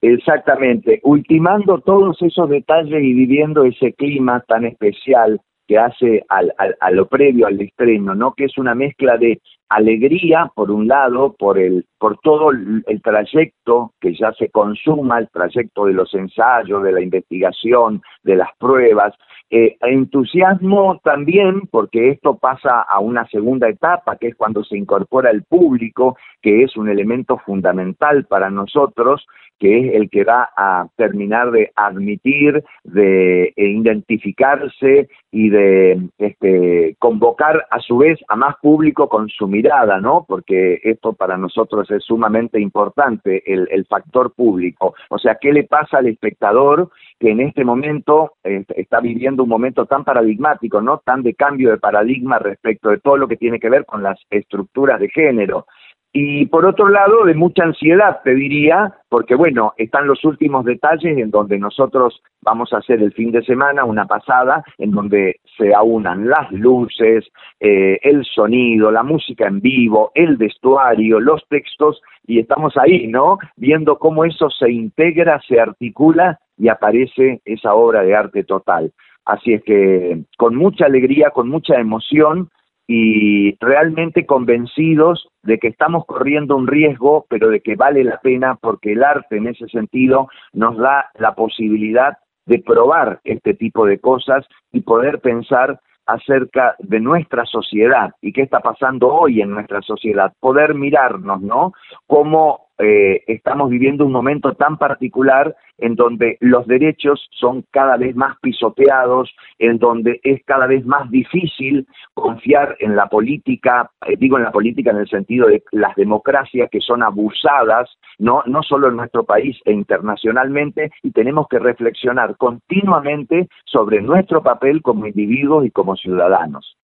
Exactamente, 0.00 0.98
ultimando 1.04 1.78
todos 1.78 2.20
esos 2.22 2.48
detalles 2.48 3.04
y 3.04 3.14
viviendo 3.14 3.64
ese 3.64 3.92
clima 3.92 4.40
tan 4.40 4.64
especial 4.64 5.40
que 5.66 5.78
hace 5.78 6.24
al, 6.28 6.52
al, 6.58 6.76
a 6.80 6.90
lo 6.90 7.06
previo 7.06 7.46
al 7.46 7.60
estreno, 7.60 8.14
¿no? 8.14 8.34
Que 8.34 8.44
es 8.44 8.58
una 8.58 8.74
mezcla 8.74 9.16
de 9.16 9.40
alegría, 9.68 10.50
por 10.54 10.70
un 10.70 10.86
lado, 10.86 11.34
por, 11.38 11.58
el, 11.58 11.86
por 11.98 12.18
todo 12.18 12.50
el, 12.50 13.02
trayecto 13.02 13.92
que 14.00 14.14
ya 14.14 14.32
se 14.32 14.50
consuma, 14.50 15.18
el 15.18 15.28
trayecto 15.30 15.86
de 15.86 15.94
los 15.94 16.12
ensayos, 16.14 16.82
de 16.82 16.92
la 16.92 17.00
investigación, 17.00 18.02
de 18.22 18.36
las 18.36 18.50
pruebas, 18.58 19.14
eh, 19.54 19.76
entusiasmo 19.82 20.98
también 21.04 21.68
porque 21.70 22.08
esto 22.08 22.38
pasa 22.38 22.80
a 22.80 23.00
una 23.00 23.26
segunda 23.28 23.68
etapa, 23.68 24.16
que 24.16 24.28
es 24.28 24.34
cuando 24.34 24.64
se 24.64 24.78
incorpora 24.78 25.30
el 25.30 25.42
público, 25.42 26.16
que 26.40 26.62
es 26.62 26.74
un 26.74 26.88
elemento 26.88 27.36
fundamental 27.36 28.24
para 28.24 28.48
nosotros, 28.48 29.26
que 29.62 29.78
es 29.78 29.94
el 29.94 30.10
que 30.10 30.24
va 30.24 30.50
a 30.56 30.88
terminar 30.96 31.52
de 31.52 31.70
admitir, 31.76 32.64
de 32.82 33.52
e 33.54 33.66
identificarse 33.68 35.08
y 35.30 35.50
de 35.50 36.08
este, 36.18 36.96
convocar 36.98 37.64
a 37.70 37.78
su 37.78 37.98
vez 37.98 38.18
a 38.26 38.34
más 38.34 38.56
público 38.60 39.08
con 39.08 39.28
su 39.28 39.46
mirada, 39.46 40.00
¿no? 40.00 40.24
Porque 40.26 40.80
esto 40.82 41.12
para 41.12 41.36
nosotros 41.36 41.88
es 41.92 42.02
sumamente 42.02 42.60
importante, 42.60 43.44
el, 43.46 43.86
factor 43.88 44.32
público. 44.32 44.94
O 45.10 45.18
sea, 45.18 45.36
¿qué 45.40 45.52
le 45.52 45.64
pasa 45.64 45.98
al 45.98 46.06
espectador 46.06 46.90
que 47.20 47.30
en 47.30 47.40
este 47.40 47.64
momento 47.64 48.32
eh, 48.42 48.64
está 48.74 49.00
viviendo 49.00 49.41
un 49.42 49.48
momento 49.48 49.86
tan 49.86 50.04
paradigmático, 50.04 50.80
¿no? 50.80 50.98
Tan 51.04 51.22
de 51.22 51.34
cambio 51.34 51.70
de 51.70 51.78
paradigma 51.78 52.38
respecto 52.38 52.90
de 52.90 52.98
todo 52.98 53.16
lo 53.16 53.28
que 53.28 53.36
tiene 53.36 53.60
que 53.60 53.70
ver 53.70 53.84
con 53.84 54.02
las 54.02 54.18
estructuras 54.30 55.00
de 55.00 55.08
género. 55.08 55.66
Y 56.14 56.44
por 56.46 56.66
otro 56.66 56.90
lado, 56.90 57.24
de 57.24 57.34
mucha 57.34 57.64
ansiedad, 57.64 58.20
te 58.22 58.34
diría, 58.34 58.92
porque 59.08 59.34
bueno, 59.34 59.72
están 59.78 60.06
los 60.06 60.22
últimos 60.26 60.66
detalles 60.66 61.16
en 61.16 61.30
donde 61.30 61.58
nosotros 61.58 62.22
vamos 62.42 62.70
a 62.72 62.78
hacer 62.78 63.02
el 63.02 63.14
fin 63.14 63.32
de 63.32 63.42
semana 63.42 63.86
una 63.86 64.04
pasada, 64.04 64.62
en 64.76 64.90
donde 64.90 65.36
se 65.56 65.72
aunan 65.72 66.28
las 66.28 66.52
luces, 66.52 67.26
eh, 67.60 67.98
el 68.02 68.26
sonido, 68.26 68.90
la 68.90 69.02
música 69.02 69.46
en 69.46 69.60
vivo, 69.60 70.12
el 70.14 70.36
vestuario, 70.36 71.18
los 71.18 71.42
textos, 71.48 72.02
y 72.26 72.40
estamos 72.40 72.76
ahí, 72.76 73.06
¿no? 73.06 73.38
Viendo 73.56 73.98
cómo 73.98 74.26
eso 74.26 74.50
se 74.50 74.70
integra, 74.70 75.40
se 75.48 75.60
articula 75.60 76.38
y 76.58 76.68
aparece 76.68 77.40
esa 77.46 77.72
obra 77.72 78.02
de 78.02 78.14
arte 78.14 78.44
total. 78.44 78.92
Así 79.24 79.54
es 79.54 79.62
que 79.62 80.22
con 80.36 80.56
mucha 80.56 80.86
alegría, 80.86 81.30
con 81.30 81.48
mucha 81.48 81.76
emoción 81.76 82.50
y 82.86 83.56
realmente 83.60 84.26
convencidos 84.26 85.28
de 85.42 85.58
que 85.58 85.68
estamos 85.68 86.04
corriendo 86.06 86.56
un 86.56 86.66
riesgo, 86.66 87.26
pero 87.28 87.48
de 87.48 87.60
que 87.60 87.76
vale 87.76 88.04
la 88.04 88.18
pena 88.18 88.56
porque 88.60 88.92
el 88.92 89.04
arte 89.04 89.36
en 89.36 89.46
ese 89.46 89.66
sentido 89.68 90.28
nos 90.52 90.76
da 90.76 91.10
la 91.18 91.34
posibilidad 91.34 92.18
de 92.46 92.58
probar 92.58 93.20
este 93.24 93.54
tipo 93.54 93.86
de 93.86 93.98
cosas 93.98 94.44
y 94.72 94.80
poder 94.80 95.20
pensar 95.20 95.80
acerca 96.06 96.74
de 96.80 96.98
nuestra 97.00 97.44
sociedad 97.44 98.12
y 98.20 98.32
qué 98.32 98.42
está 98.42 98.60
pasando 98.60 99.08
hoy 99.08 99.40
en 99.40 99.50
nuestra 99.50 99.80
sociedad, 99.82 100.32
poder 100.40 100.74
mirarnos, 100.74 101.40
¿no? 101.40 101.72
Cómo 102.06 102.71
eh, 102.78 103.22
estamos 103.26 103.70
viviendo 103.70 104.04
un 104.04 104.12
momento 104.12 104.54
tan 104.54 104.78
particular 104.78 105.54
en 105.78 105.94
donde 105.94 106.36
los 106.40 106.66
derechos 106.66 107.28
son 107.32 107.64
cada 107.70 107.96
vez 107.96 108.14
más 108.16 108.36
pisoteados, 108.40 109.30
en 109.58 109.78
donde 109.78 110.20
es 110.22 110.42
cada 110.44 110.66
vez 110.66 110.84
más 110.86 111.10
difícil 111.10 111.86
confiar 112.14 112.76
en 112.80 112.96
la 112.96 113.06
política, 113.06 113.90
eh, 114.06 114.16
digo 114.18 114.38
en 114.38 114.44
la 114.44 114.52
política 114.52 114.90
en 114.90 114.98
el 114.98 115.08
sentido 115.08 115.48
de 115.48 115.62
las 115.72 115.94
democracias 115.96 116.68
que 116.70 116.80
son 116.80 117.02
abusadas, 117.02 117.90
no, 118.18 118.42
no 118.46 118.62
solo 118.62 118.88
en 118.88 118.96
nuestro 118.96 119.24
país 119.24 119.56
e 119.64 119.72
internacionalmente, 119.72 120.90
y 121.02 121.10
tenemos 121.10 121.46
que 121.48 121.58
reflexionar 121.58 122.36
continuamente 122.36 123.48
sobre 123.64 124.00
nuestro 124.00 124.42
papel 124.42 124.82
como 124.82 125.06
individuos 125.06 125.66
y 125.66 125.70
como 125.70 125.96
ciudadanos. 125.96 126.76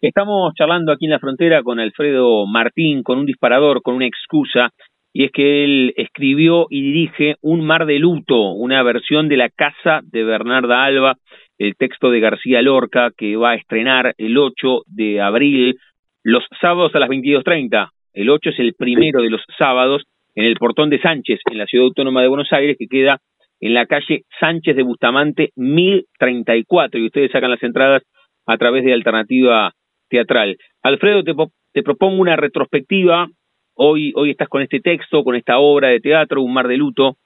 Estamos 0.00 0.52
charlando 0.54 0.92
aquí 0.92 1.06
en 1.06 1.12
la 1.12 1.18
frontera 1.18 1.62
con 1.62 1.80
Alfredo 1.80 2.46
Martín, 2.46 3.02
con 3.02 3.18
un 3.18 3.26
disparador, 3.26 3.82
con 3.82 3.94
una 3.94 4.06
excusa 4.06 4.70
y 5.16 5.24
es 5.24 5.30
que 5.30 5.64
él 5.64 5.94
escribió 5.96 6.66
y 6.68 6.82
dirige 6.82 7.36
Un 7.40 7.64
mar 7.64 7.86
de 7.86 8.00
luto, 8.00 8.50
una 8.50 8.82
versión 8.82 9.28
de 9.28 9.36
La 9.36 9.48
casa 9.48 10.00
de 10.02 10.24
Bernarda 10.24 10.84
Alba, 10.84 11.16
el 11.56 11.76
texto 11.76 12.10
de 12.10 12.18
García 12.18 12.60
Lorca, 12.62 13.12
que 13.16 13.36
va 13.36 13.52
a 13.52 13.54
estrenar 13.54 14.14
el 14.18 14.36
8 14.36 14.82
de 14.86 15.20
abril, 15.20 15.76
los 16.24 16.42
sábados 16.60 16.96
a 16.96 16.98
las 16.98 17.08
22.30. 17.08 17.90
El 18.12 18.28
8 18.28 18.50
es 18.50 18.58
el 18.58 18.74
primero 18.74 19.22
de 19.22 19.30
los 19.30 19.40
sábados 19.56 20.02
en 20.34 20.46
el 20.46 20.56
Portón 20.56 20.90
de 20.90 21.00
Sánchez, 21.00 21.38
en 21.48 21.58
la 21.58 21.66
Ciudad 21.66 21.86
Autónoma 21.86 22.20
de 22.20 22.28
Buenos 22.28 22.52
Aires, 22.52 22.76
que 22.76 22.88
queda 22.88 23.18
en 23.60 23.72
la 23.72 23.86
calle 23.86 24.22
Sánchez 24.40 24.74
de 24.74 24.82
Bustamante 24.82 25.50
1034, 25.54 26.98
y 26.98 27.06
ustedes 27.06 27.30
sacan 27.30 27.52
las 27.52 27.62
entradas 27.62 28.02
a 28.46 28.58
través 28.58 28.84
de 28.84 28.92
Alternativa 28.92 29.70
Teatral. 30.08 30.56
Alfredo, 30.82 31.22
te, 31.22 31.34
te 31.72 31.82
propongo 31.84 32.20
una 32.20 32.34
retrospectiva 32.34 33.28
Hoy, 33.76 34.12
estás 34.30 34.48
con 34.48 34.62
este 34.62 34.80
texto, 34.80 35.24
con 35.24 35.34
esta 35.34 35.58
obra 35.58 35.88
de 35.88 36.00
teatro, 36.00 36.42
Un 36.42 36.52
mar 36.52 36.68
de 36.68 36.76
luto, 36.76 37.16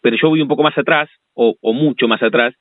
pero 0.00 0.16
yo 0.20 0.28
voy 0.28 0.40
un 0.40 0.48
poco 0.48 0.62
más 0.62 0.78
atrás, 0.78 1.10
o, 1.34 1.56
o 1.60 1.72
mucho 1.72 2.06
más 2.06 2.22
atrás. 2.22 2.54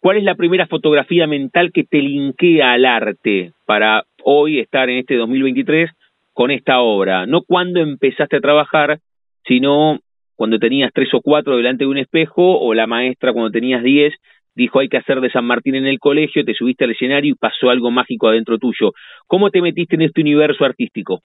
¿Cuál 0.00 0.18
es 0.18 0.24
la 0.24 0.36
primera 0.36 0.66
fotografía 0.66 1.26
mental 1.26 1.72
que 1.72 1.82
te 1.82 1.98
linkea 1.98 2.72
al 2.72 2.84
arte 2.84 3.52
para 3.66 4.04
hoy 4.22 4.60
estar 4.60 4.88
en 4.88 4.98
este 4.98 5.16
2023 5.16 5.90
con 6.32 6.50
esta 6.50 6.80
obra? 6.80 7.26
No 7.26 7.42
cuando 7.42 7.80
empezaste 7.80 8.36
a 8.36 8.40
trabajar, 8.40 8.98
sino 9.46 9.98
cuando 10.36 10.58
tenías 10.58 10.92
tres 10.94 11.12
o 11.12 11.20
cuatro 11.22 11.56
delante 11.56 11.84
de 11.84 11.90
un 11.90 11.98
espejo, 11.98 12.60
o 12.60 12.74
la 12.74 12.86
maestra 12.86 13.32
cuando 13.32 13.50
tenías 13.50 13.82
diez 13.82 14.14
dijo 14.54 14.78
hay 14.78 14.88
que 14.88 14.98
hacer 14.98 15.20
de 15.20 15.30
San 15.30 15.44
Martín 15.44 15.74
en 15.74 15.86
el 15.86 15.98
colegio, 15.98 16.44
te 16.44 16.54
subiste 16.54 16.84
al 16.84 16.92
escenario 16.92 17.32
y 17.32 17.36
pasó 17.36 17.70
algo 17.70 17.90
mágico 17.90 18.28
adentro 18.28 18.58
tuyo. 18.58 18.92
¿Cómo 19.26 19.50
te 19.50 19.60
metiste 19.60 19.96
en 19.96 20.02
este 20.02 20.20
universo 20.20 20.64
artístico? 20.64 21.22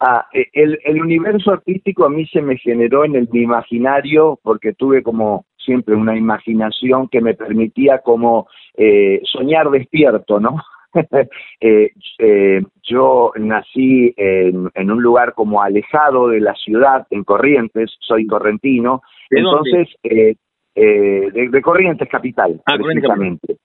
Ah, 0.00 0.26
e, 0.32 0.46
el, 0.52 0.78
el 0.84 1.00
universo 1.00 1.52
artístico 1.52 2.04
a 2.04 2.08
mí 2.08 2.26
se 2.26 2.40
me 2.40 2.56
generó 2.56 3.04
en 3.04 3.16
el 3.16 3.28
mi 3.32 3.42
imaginario 3.42 4.38
porque 4.42 4.72
tuve 4.72 5.02
como 5.02 5.46
siempre 5.56 5.94
una 5.94 6.16
imaginación 6.16 7.08
que 7.08 7.20
me 7.20 7.34
permitía 7.34 7.98
como 7.98 8.48
eh, 8.76 9.20
soñar 9.24 9.70
despierto, 9.70 10.40
¿no? 10.40 10.56
eh, 11.60 11.90
eh, 12.18 12.62
yo 12.82 13.32
nací 13.36 14.14
en, 14.16 14.70
en, 14.74 14.90
un 14.90 15.02
lugar 15.02 15.34
como 15.34 15.62
alejado 15.62 16.28
de 16.28 16.40
la 16.40 16.54
ciudad, 16.54 17.06
en 17.10 17.24
Corrientes, 17.24 17.90
soy 18.00 18.26
correntino, 18.26 19.02
entonces 19.30 19.88
eh, 20.02 20.36
eh, 20.74 21.30
de, 21.32 21.48
de, 21.48 21.62
Corrientes 21.62 22.08
Capital, 22.08 22.60
ah, 22.66 22.76
precisamente. 22.76 23.56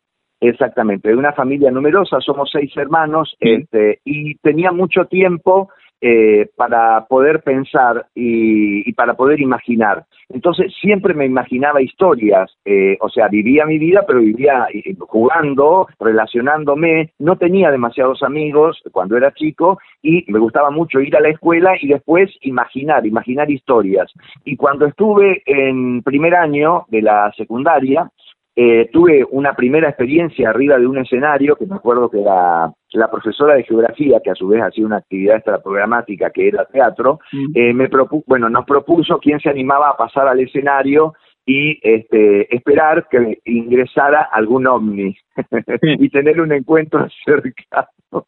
Exactamente, 0.41 1.07
de 1.07 1.15
una 1.15 1.31
familia 1.31 1.71
numerosa, 1.71 2.19
somos 2.19 2.49
seis 2.51 2.75
hermanos, 2.75 3.33
este, 3.39 4.01
y 4.03 4.35
tenía 4.39 4.73
mucho 4.73 5.05
tiempo 5.05 5.69
eh, 6.05 6.49
para 6.57 7.05
poder 7.05 7.43
pensar 7.43 8.07
y, 8.13 8.91
para 8.91 9.13
poder 9.13 9.39
imaginar. 9.39 10.03
Entonces 10.27 10.73
siempre 10.81 11.13
me 11.13 11.25
imaginaba 11.25 11.81
historias, 11.81 12.51
eh, 12.65 12.97
o 12.99 13.07
sea, 13.07 13.29
vivía 13.29 13.65
mi 13.65 13.77
vida, 13.77 14.03
pero 14.05 14.19
vivía 14.19 14.67
eh, 14.73 14.95
jugando, 14.99 15.87
relacionándome, 16.01 17.13
no 17.19 17.37
tenía 17.37 17.71
demasiados 17.71 18.21
amigos 18.21 18.83
cuando 18.91 19.15
era 19.15 19.33
chico 19.33 19.79
y 20.01 20.29
me 20.29 20.39
gustaba 20.39 20.71
mucho 20.71 20.99
ir 20.99 21.15
a 21.15 21.21
la 21.21 21.29
escuela 21.29 21.71
y 21.79 21.87
después 21.87 22.29
imaginar, 22.41 23.07
imaginar 23.07 23.49
historias. 23.49 24.11
Y 24.43 24.57
cuando 24.57 24.87
estuve 24.87 25.41
en 25.45 26.03
primer 26.03 26.35
año 26.35 26.83
de 26.89 27.01
la 27.01 27.31
secundaria, 27.37 28.11
eh, 28.55 28.89
tuve 28.91 29.25
una 29.31 29.55
primera 29.55 29.89
experiencia 29.89 30.49
arriba 30.49 30.77
de 30.77 30.85
un 30.85 30.99
escenario, 30.99 31.55
que 31.55 31.65
me 31.65 31.75
acuerdo 31.75 32.09
que 32.09 32.19
la, 32.19 32.71
la 32.91 33.09
profesora 33.09 33.55
de 33.55 33.63
geografía, 33.63 34.21
que 34.23 34.29
a 34.29 34.35
su 34.35 34.47
vez 34.47 34.61
hacía 34.61 34.85
una 34.85 34.97
actividad 34.97 35.37
extraprogramática 35.37 36.29
que 36.29 36.49
era 36.49 36.65
teatro, 36.65 37.19
mm. 37.31 37.51
eh, 37.55 37.73
me 37.73 37.89
bueno, 38.27 38.49
nos 38.49 38.65
propuso 38.65 39.17
quién 39.19 39.39
se 39.39 39.49
animaba 39.49 39.89
a 39.89 39.97
pasar 39.97 40.27
al 40.27 40.39
escenario 40.39 41.13
y 41.45 41.79
este, 41.81 42.55
esperar 42.55 43.07
que 43.09 43.39
ingresara 43.45 44.21
algún 44.31 44.67
ovni 44.67 45.15
y 45.81 46.09
tener 46.09 46.39
un 46.39 46.53
encuentro 46.53 47.07
cercano 47.25 48.25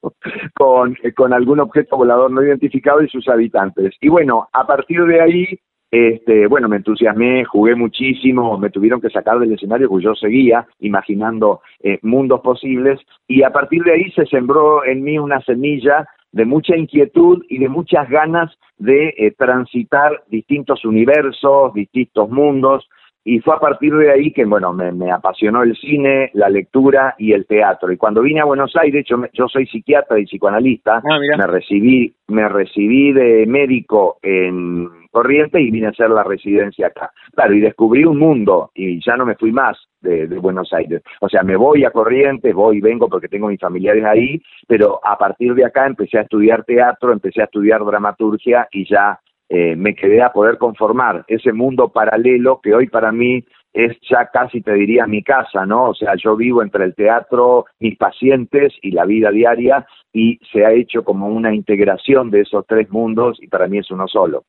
con, 0.56 0.98
con 1.16 1.34
algún 1.34 1.60
objeto 1.60 1.98
volador 1.98 2.32
no 2.32 2.44
identificado 2.44 3.04
y 3.04 3.10
sus 3.10 3.28
habitantes. 3.30 3.94
Y 4.02 4.10
bueno, 4.10 4.50
a 4.52 4.66
partir 4.66 5.04
de 5.06 5.22
ahí 5.22 5.60
este, 5.96 6.48
bueno, 6.48 6.68
me 6.68 6.76
entusiasmé, 6.76 7.46
jugué 7.46 7.74
muchísimo, 7.76 8.58
me 8.58 8.70
tuvieron 8.70 9.00
que 9.00 9.10
sacar 9.10 9.40
del 9.40 9.54
escenario 9.54 9.88
porque 9.88 10.04
yo 10.04 10.16
seguía 10.16 10.68
imaginando 10.80 11.62
eh, 11.82 12.00
mundos 12.02 12.42
posibles 12.42 13.00
y 13.28 13.44
a 13.44 13.52
partir 13.52 13.82
de 13.84 13.94
ahí 13.94 14.12
se 14.12 14.26
sembró 14.26 14.84
en 14.84 15.04
mí 15.04 15.18
una 15.18 15.40
semilla 15.42 16.06
de 16.34 16.44
mucha 16.44 16.76
inquietud 16.76 17.44
y 17.48 17.60
de 17.60 17.70
muchas 17.70 18.10
ganas 18.10 18.52
de 18.78 19.14
eh, 19.18 19.32
transitar 19.38 20.24
distintos 20.28 20.84
universos, 20.84 21.74
distintos 21.74 22.30
mundos, 22.30 22.90
y 23.28 23.40
fue 23.40 23.56
a 23.56 23.60
partir 23.60 23.92
de 23.96 24.12
ahí 24.12 24.32
que, 24.32 24.46
bueno, 24.46 24.72
me, 24.72 25.12
apasionó 25.12 25.64
el 25.64 25.76
cine, 25.76 26.30
la 26.34 26.48
lectura 26.48 27.16
y 27.18 27.34
el 27.34 27.48
teatro. 27.48 27.92
Y 27.92 27.98
cuando 27.98 28.22
vine 28.22 28.40
a 28.40 28.46
Buenos 28.46 28.76
Aires, 28.76 29.04
yo, 29.10 29.18
yo 29.34 29.48
soy 29.48 29.66
psiquiatra 29.66 30.20
y 30.20 30.26
psicoanalista, 30.26 30.98
ah, 30.98 31.20
me 31.36 31.48
recibí 31.48 32.14
me 32.28 32.48
recibí 32.50 33.14
de 33.14 33.46
médico 33.46 34.18
en 34.22 34.90
Corrientes 35.12 35.62
y 35.62 35.72
vine 35.72 35.88
a 35.88 35.92
hacer 35.92 36.10
la 36.10 36.24
residencia 36.24 36.88
acá. 36.88 37.12
Claro, 37.34 37.54
y 37.54 37.62
descubrí 37.62 38.04
un 38.04 38.18
mundo 38.18 38.72
y 38.74 39.04
ya 39.04 39.16
no 39.16 39.26
me 39.26 39.36
fui 39.36 39.52
más 39.52 39.78
de, 40.02 40.28
de 40.28 40.38
Buenos 40.38 40.74
Aires. 40.74 41.02
O 41.22 41.30
sea, 41.30 41.44
me 41.44 41.56
voy 41.56 41.86
a 41.86 41.92
Corrientes, 41.92 42.54
voy 42.54 42.78
y 42.78 42.82
vengo 42.82 43.08
porque 43.10 43.28
tengo 43.28 43.48
mis 43.48 43.60
familiares 43.60 44.04
ahí, 44.06 44.42
pero 44.68 45.00
a 45.04 45.18
partir 45.18 45.54
de 45.54 45.66
acá 45.66 45.88
empecé 45.88 46.18
a 46.18 46.24
estudiar 46.24 46.64
teatro, 46.64 47.14
empecé 47.14 47.42
a 47.42 47.46
estudiar 47.46 47.84
dramaturgia 47.86 48.68
y 48.72 48.86
ya 48.90 49.20
eh, 49.50 49.76
me 49.76 49.94
quedé 49.96 50.22
a 50.22 50.34
poder 50.34 50.58
conformar 50.58 51.24
ese 51.28 51.54
mundo 51.54 51.90
paralelo 51.90 52.60
que 52.62 52.74
hoy 52.74 52.88
para 52.88 53.12
mí 53.12 53.44
es 53.74 53.98
ya 54.10 54.30
casi 54.32 54.62
te 54.62 54.74
diría 54.74 55.06
mi 55.06 55.22
casa, 55.22 55.66
¿no? 55.66 55.90
O 55.90 55.94
sea, 55.94 56.14
yo 56.16 56.36
vivo 56.38 56.64
entre 56.64 56.86
el 56.86 56.96
teatro, 56.96 57.66
mis 57.80 57.98
pacientes 57.98 58.74
y 58.82 58.92
la 58.92 59.06
vida 59.06 59.32
diaria 59.32 59.86
y 60.14 60.40
se 60.52 60.66
ha 60.66 60.72
hecho 60.72 61.04
como 61.04 61.28
una 61.28 61.54
integración 61.54 62.32
de 62.32 62.42
esos 62.42 62.66
tres 62.66 62.90
mundos 62.90 63.38
y 63.42 63.48
para 63.48 63.68
mí 63.68 63.80
es 63.80 63.92
uno 63.92 64.08
solo. 64.08 64.46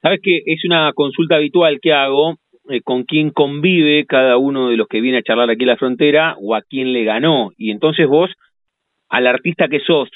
Sabes 0.00 0.20
que 0.22 0.38
es 0.46 0.64
una 0.64 0.92
consulta 0.94 1.36
habitual 1.36 1.78
que 1.80 1.92
hago 1.92 2.36
eh, 2.70 2.80
con 2.82 3.04
quién 3.04 3.30
convive 3.30 4.06
cada 4.06 4.38
uno 4.38 4.70
de 4.70 4.78
los 4.78 4.88
que 4.88 5.02
viene 5.02 5.18
a 5.18 5.22
charlar 5.22 5.50
aquí 5.50 5.64
en 5.64 5.68
la 5.68 5.76
frontera 5.76 6.36
o 6.40 6.54
a 6.54 6.62
quién 6.62 6.94
le 6.94 7.04
ganó. 7.04 7.50
Y 7.58 7.70
entonces 7.70 8.08
vos, 8.08 8.30
al 9.10 9.26
artista 9.26 9.68
que 9.68 9.80
sos, 9.80 10.08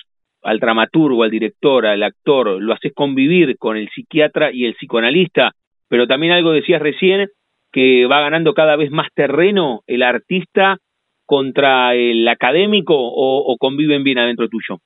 al 0.43 0.61
dramaturgo, 0.61 1.23
al 1.23 1.31
director, 1.31 1.87
al 1.87 2.03
actor, 2.03 2.61
lo 2.61 2.73
haces 2.73 2.93
convivir 2.95 3.57
con 3.59 3.77
el 3.77 3.89
psiquiatra 3.89 4.51
y 4.53 4.65
el 4.65 4.75
psicoanalista, 4.75 5.53
pero 5.89 6.07
también 6.07 6.33
algo 6.33 6.53
decías 6.53 6.81
recién, 6.83 7.29
que 7.73 8.07
va 8.07 8.21
ganando 8.21 8.55
cada 8.55 8.77
vez 8.77 8.91
más 8.91 9.09
terreno 9.15 9.83
el 9.87 10.03
artista 10.03 10.79
contra 11.27 11.95
el 11.95 12.27
académico 12.27 12.95
o, 12.97 13.55
conviven 13.59 14.03
bien 14.03 14.19
adentro 14.19 14.49
tuyo? 14.49 14.79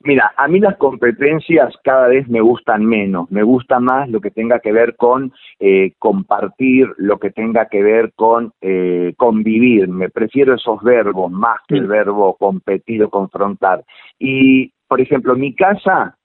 Mira, 0.00 0.32
a 0.36 0.48
mí 0.48 0.60
las 0.60 0.76
competencias 0.76 1.74
cada 1.82 2.08
vez 2.08 2.28
me 2.28 2.40
gustan 2.40 2.84
menos, 2.84 3.30
me 3.30 3.42
gusta 3.42 3.80
más 3.80 4.08
lo 4.10 4.20
que 4.20 4.30
tenga 4.30 4.60
que 4.60 4.72
ver 4.72 4.96
con 4.96 5.32
eh, 5.60 5.92
compartir, 5.98 6.88
lo 6.98 7.18
que 7.18 7.30
tenga 7.30 7.66
que 7.66 7.82
ver 7.82 8.12
con 8.14 8.52
eh, 8.60 9.14
convivir, 9.16 9.88
me 9.88 10.10
prefiero 10.10 10.54
esos 10.54 10.82
verbos 10.82 11.30
más 11.30 11.58
que 11.68 11.76
el 11.76 11.86
verbo 11.86 12.36
competir 12.36 13.02
o 13.02 13.10
confrontar. 13.10 13.84
Y 14.18 14.73
por 14.88 15.00
ejemplo, 15.00 15.34
mi 15.34 15.54
casa, 15.54 16.16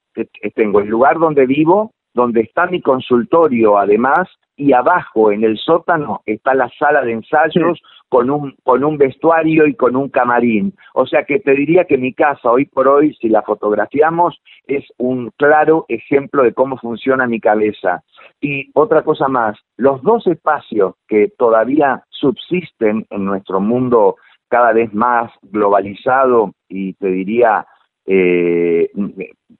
tengo 0.54 0.80
el 0.80 0.88
lugar 0.88 1.18
donde 1.18 1.46
vivo, 1.46 1.92
donde 2.14 2.42
está 2.42 2.66
mi 2.66 2.80
consultorio 2.80 3.78
además, 3.78 4.28
y 4.60 4.74
abajo 4.74 5.32
en 5.32 5.42
el 5.42 5.56
sótano 5.56 6.20
está 6.26 6.52
la 6.54 6.70
sala 6.78 7.02
de 7.02 7.12
ensayos 7.12 7.80
con 8.10 8.28
un, 8.28 8.54
con 8.62 8.84
un 8.84 8.98
vestuario 8.98 9.66
y 9.66 9.74
con 9.74 9.96
un 9.96 10.10
camarín. 10.10 10.74
O 10.92 11.06
sea 11.06 11.24
que 11.24 11.38
te 11.38 11.52
diría 11.52 11.84
que 11.84 11.96
mi 11.96 12.12
casa 12.12 12.50
hoy 12.50 12.66
por 12.66 12.86
hoy, 12.86 13.14
si 13.14 13.30
la 13.30 13.40
fotografiamos, 13.40 14.38
es 14.66 14.84
un 14.98 15.30
claro 15.38 15.86
ejemplo 15.88 16.42
de 16.42 16.52
cómo 16.52 16.76
funciona 16.76 17.26
mi 17.26 17.40
cabeza. 17.40 18.02
Y 18.40 18.70
otra 18.74 19.02
cosa 19.02 19.28
más, 19.28 19.56
los 19.78 20.02
dos 20.02 20.26
espacios 20.26 20.94
que 21.08 21.32
todavía 21.38 22.02
subsisten 22.10 23.06
en 23.08 23.24
nuestro 23.24 23.60
mundo 23.60 24.16
cada 24.48 24.72
vez 24.72 24.92
más 24.92 25.32
globalizado 25.42 26.52
y 26.68 26.92
te 26.94 27.06
diría 27.06 27.64
eh, 28.06 28.90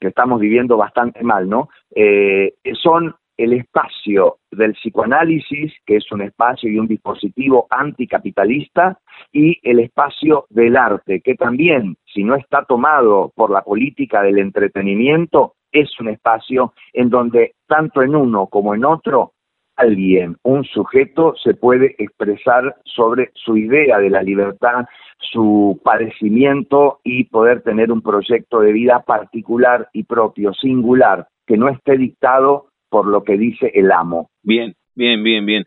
que 0.01 0.09
estamos 0.09 0.41
viviendo 0.41 0.77
bastante 0.77 1.23
mal, 1.23 1.49
¿no? 1.49 1.69
Eh, 1.95 2.55
son 2.75 3.15
el 3.37 3.55
espacio 3.55 4.39
del 4.51 4.75
psicoanálisis, 4.75 5.73
que 5.87 5.97
es 5.97 6.13
un 6.13 6.21
espacio 6.21 6.71
y 6.71 6.79
un 6.79 6.87
dispositivo 6.87 7.67
anticapitalista, 7.71 8.99
y 9.33 9.59
el 9.63 9.81
espacio 9.81 10.45
del 10.51 10.77
arte, 10.77 11.23
que 11.23 11.37
también, 11.37 11.97
si 12.05 12.23
no 12.23 12.35
está 12.35 12.65
tomado 12.65 13.33
por 13.35 13.51
la 13.51 13.63
política 13.63 14.23
del 14.23 14.39
entretenimiento, 14.39 15.55
es 15.73 15.89
un 16.01 16.09
espacio 16.09 16.75
en 16.93 17.09
donde 17.09 17.55
tanto 17.67 18.03
en 18.03 18.15
uno 18.15 18.47
como 18.49 18.75
en 18.75 18.85
otro 18.85 19.33
alguien, 19.81 20.37
un 20.43 20.65
sujeto, 20.65 21.35
se 21.43 21.55
puede 21.55 21.95
expresar 21.99 22.77
sobre 22.85 23.31
su 23.35 23.57
idea 23.57 23.99
de 23.99 24.11
la 24.11 24.23
libertad, 24.23 24.87
su 25.19 25.81
padecimiento 25.85 27.01
y 27.05 27.25
poder 27.25 27.63
tener 27.63 27.93
un 27.93 28.03
proyecto 28.03 28.61
de 28.61 28.73
vida 28.73 29.03
particular 29.07 29.89
y 29.93 30.05
propio, 30.05 30.53
singular, 30.55 31.29
que 31.47 31.57
no 31.57 31.69
esté 31.69 31.97
dictado 31.97 32.67
por 32.89 33.07
lo 33.07 33.23
que 33.25 33.37
dice 33.37 33.71
el 33.75 33.91
amo. 33.93 34.31
Bien, 34.43 34.75
bien, 34.95 35.23
bien, 35.23 35.47
bien. 35.47 35.65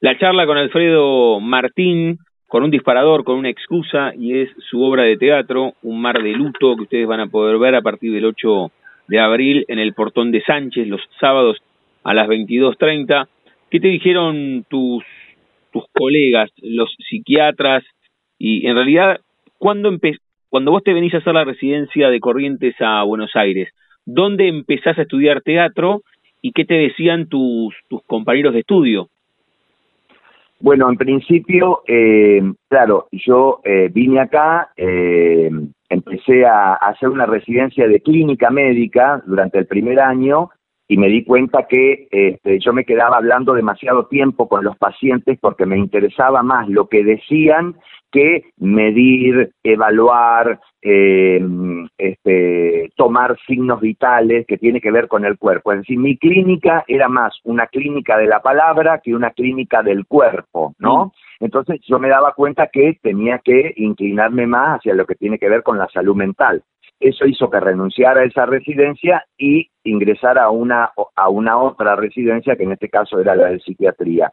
La 0.00 0.18
charla 0.18 0.46
con 0.46 0.56
Alfredo 0.56 1.40
Martín, 1.40 2.18
con 2.46 2.62
un 2.62 2.70
disparador, 2.70 3.24
con 3.24 3.36
una 3.36 3.48
excusa, 3.48 4.12
y 4.16 4.40
es 4.40 4.50
su 4.70 4.82
obra 4.82 5.04
de 5.04 5.16
teatro, 5.16 5.74
Un 5.82 6.00
mar 6.00 6.22
de 6.22 6.32
luto, 6.32 6.76
que 6.76 6.82
ustedes 6.82 7.06
van 7.06 7.20
a 7.20 7.26
poder 7.26 7.58
ver 7.58 7.74
a 7.74 7.82
partir 7.82 8.12
del 8.12 8.24
8 8.24 8.70
de 9.08 9.20
abril 9.20 9.64
en 9.68 9.78
el 9.78 9.92
Portón 9.94 10.30
de 10.30 10.42
Sánchez, 10.42 10.86
los 10.86 11.00
sábados 11.20 11.58
a 12.04 12.14
las 12.14 12.28
22.30. 12.28 13.28
¿Qué 13.70 13.78
te 13.78 13.88
dijeron 13.88 14.64
tus, 14.68 15.04
tus 15.72 15.84
colegas, 15.92 16.50
los 16.60 16.92
psiquiatras? 17.08 17.84
Y 18.38 18.66
en 18.66 18.74
realidad, 18.74 19.20
¿cuándo 19.58 19.96
cuando 20.48 20.72
vos 20.72 20.82
te 20.82 20.92
venís 20.92 21.14
a 21.14 21.18
hacer 21.18 21.34
la 21.34 21.44
residencia 21.44 22.10
de 22.10 22.18
Corrientes 22.18 22.74
a 22.80 23.04
Buenos 23.04 23.30
Aires, 23.36 23.68
¿dónde 24.04 24.48
empezás 24.48 24.98
a 24.98 25.02
estudiar 25.02 25.42
teatro 25.42 26.02
y 26.42 26.50
qué 26.50 26.64
te 26.64 26.74
decían 26.74 27.28
tus, 27.28 27.74
tus 27.88 28.02
compañeros 28.06 28.54
de 28.54 28.60
estudio? 28.60 29.08
Bueno, 30.58 30.90
en 30.90 30.96
principio, 30.96 31.82
eh, 31.86 32.42
claro, 32.68 33.06
yo 33.12 33.60
eh, 33.64 33.88
vine 33.92 34.20
acá, 34.20 34.70
eh, 34.76 35.48
empecé 35.88 36.44
a 36.44 36.74
hacer 36.74 37.08
una 37.08 37.26
residencia 37.26 37.86
de 37.86 38.00
clínica 38.00 38.50
médica 38.50 39.22
durante 39.24 39.58
el 39.58 39.66
primer 39.66 40.00
año 40.00 40.50
y 40.90 40.96
me 40.96 41.06
di 41.06 41.22
cuenta 41.22 41.68
que 41.68 42.08
este, 42.10 42.58
yo 42.58 42.72
me 42.72 42.84
quedaba 42.84 43.18
hablando 43.18 43.54
demasiado 43.54 44.06
tiempo 44.06 44.48
con 44.48 44.64
los 44.64 44.76
pacientes 44.76 45.38
porque 45.40 45.64
me 45.64 45.78
interesaba 45.78 46.42
más 46.42 46.68
lo 46.68 46.88
que 46.88 47.04
decían 47.04 47.76
que 48.10 48.46
medir, 48.56 49.52
evaluar, 49.62 50.58
eh, 50.82 51.40
este, 51.96 52.90
tomar 52.96 53.38
signos 53.46 53.80
vitales 53.80 54.44
que 54.48 54.58
tiene 54.58 54.80
que 54.80 54.90
ver 54.90 55.06
con 55.06 55.24
el 55.24 55.38
cuerpo. 55.38 55.70
Es 55.70 55.78
decir, 55.78 55.96
mi 55.96 56.16
clínica 56.16 56.82
era 56.88 57.08
más 57.08 57.38
una 57.44 57.68
clínica 57.68 58.18
de 58.18 58.26
la 58.26 58.40
palabra 58.40 59.00
que 59.00 59.14
una 59.14 59.30
clínica 59.30 59.84
del 59.84 60.06
cuerpo, 60.06 60.74
¿no? 60.80 61.06
Mm. 61.06 61.44
Entonces 61.44 61.80
yo 61.86 62.00
me 62.00 62.08
daba 62.08 62.32
cuenta 62.32 62.66
que 62.66 62.98
tenía 63.00 63.38
que 63.38 63.74
inclinarme 63.76 64.48
más 64.48 64.80
hacia 64.80 64.94
lo 64.94 65.06
que 65.06 65.14
tiene 65.14 65.38
que 65.38 65.48
ver 65.48 65.62
con 65.62 65.78
la 65.78 65.86
salud 65.86 66.16
mental. 66.16 66.64
Eso 67.00 67.26
hizo 67.26 67.48
que 67.48 67.58
renunciara 67.58 68.20
a 68.20 68.24
esa 68.24 68.44
residencia 68.44 69.24
y 69.38 69.70
ingresara 69.84 70.44
a 70.44 70.50
una, 70.50 70.90
a 71.16 71.28
una 71.30 71.56
otra 71.56 71.96
residencia, 71.96 72.56
que 72.56 72.64
en 72.64 72.72
este 72.72 72.90
caso 72.90 73.18
era 73.18 73.34
la 73.34 73.48
de 73.48 73.60
psiquiatría. 73.60 74.30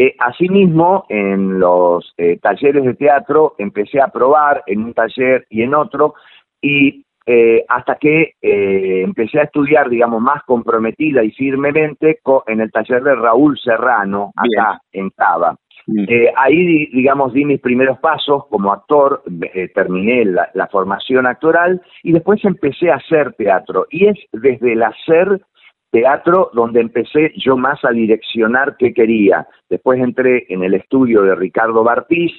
Eh, 0.00 0.14
asimismo, 0.18 1.06
en 1.08 1.58
los 1.58 2.12
eh, 2.18 2.38
talleres 2.40 2.84
de 2.84 2.94
teatro 2.94 3.54
empecé 3.58 4.00
a 4.00 4.08
probar 4.08 4.62
en 4.66 4.84
un 4.84 4.94
taller 4.94 5.44
y 5.50 5.62
en 5.62 5.74
otro, 5.74 6.14
y 6.60 7.04
eh, 7.26 7.64
hasta 7.68 7.96
que 7.96 8.34
empecé 8.40 9.40
a 9.40 9.44
estudiar, 9.44 9.88
digamos, 9.88 10.22
más 10.22 10.42
comprometida 10.44 11.22
y 11.22 11.30
firmemente 11.32 12.20
en 12.46 12.60
el 12.60 12.70
taller 12.70 13.02
de 13.02 13.16
Raúl 13.16 13.58
Serrano, 13.58 14.32
acá 14.36 14.80
en 14.92 15.10
Cava. 15.10 15.56
Eh, 15.96 16.30
ahí, 16.36 16.86
digamos, 16.92 17.32
di 17.32 17.46
mis 17.46 17.60
primeros 17.60 17.98
pasos 17.98 18.44
como 18.50 18.72
actor, 18.72 19.22
eh, 19.54 19.68
terminé 19.74 20.24
la, 20.26 20.68
formación 20.70 21.26
actoral 21.26 21.80
y 22.02 22.12
después 22.12 22.44
empecé 22.44 22.90
a 22.90 22.96
hacer 22.96 23.32
teatro. 23.34 23.86
Y 23.90 24.06
es 24.06 24.18
desde 24.32 24.74
el 24.74 24.82
hacer 24.82 25.40
teatro 25.90 26.50
donde 26.52 26.80
empecé 26.80 27.32
yo 27.36 27.56
más 27.56 27.82
a 27.84 27.90
direccionar 27.90 28.76
qué 28.78 28.92
quería. 28.92 29.46
Después 29.70 29.98
entré 29.98 30.44
en 30.50 30.62
el 30.62 30.74
estudio 30.74 31.22
de 31.22 31.34
Ricardo 31.34 31.82
Bartiz, 31.82 32.32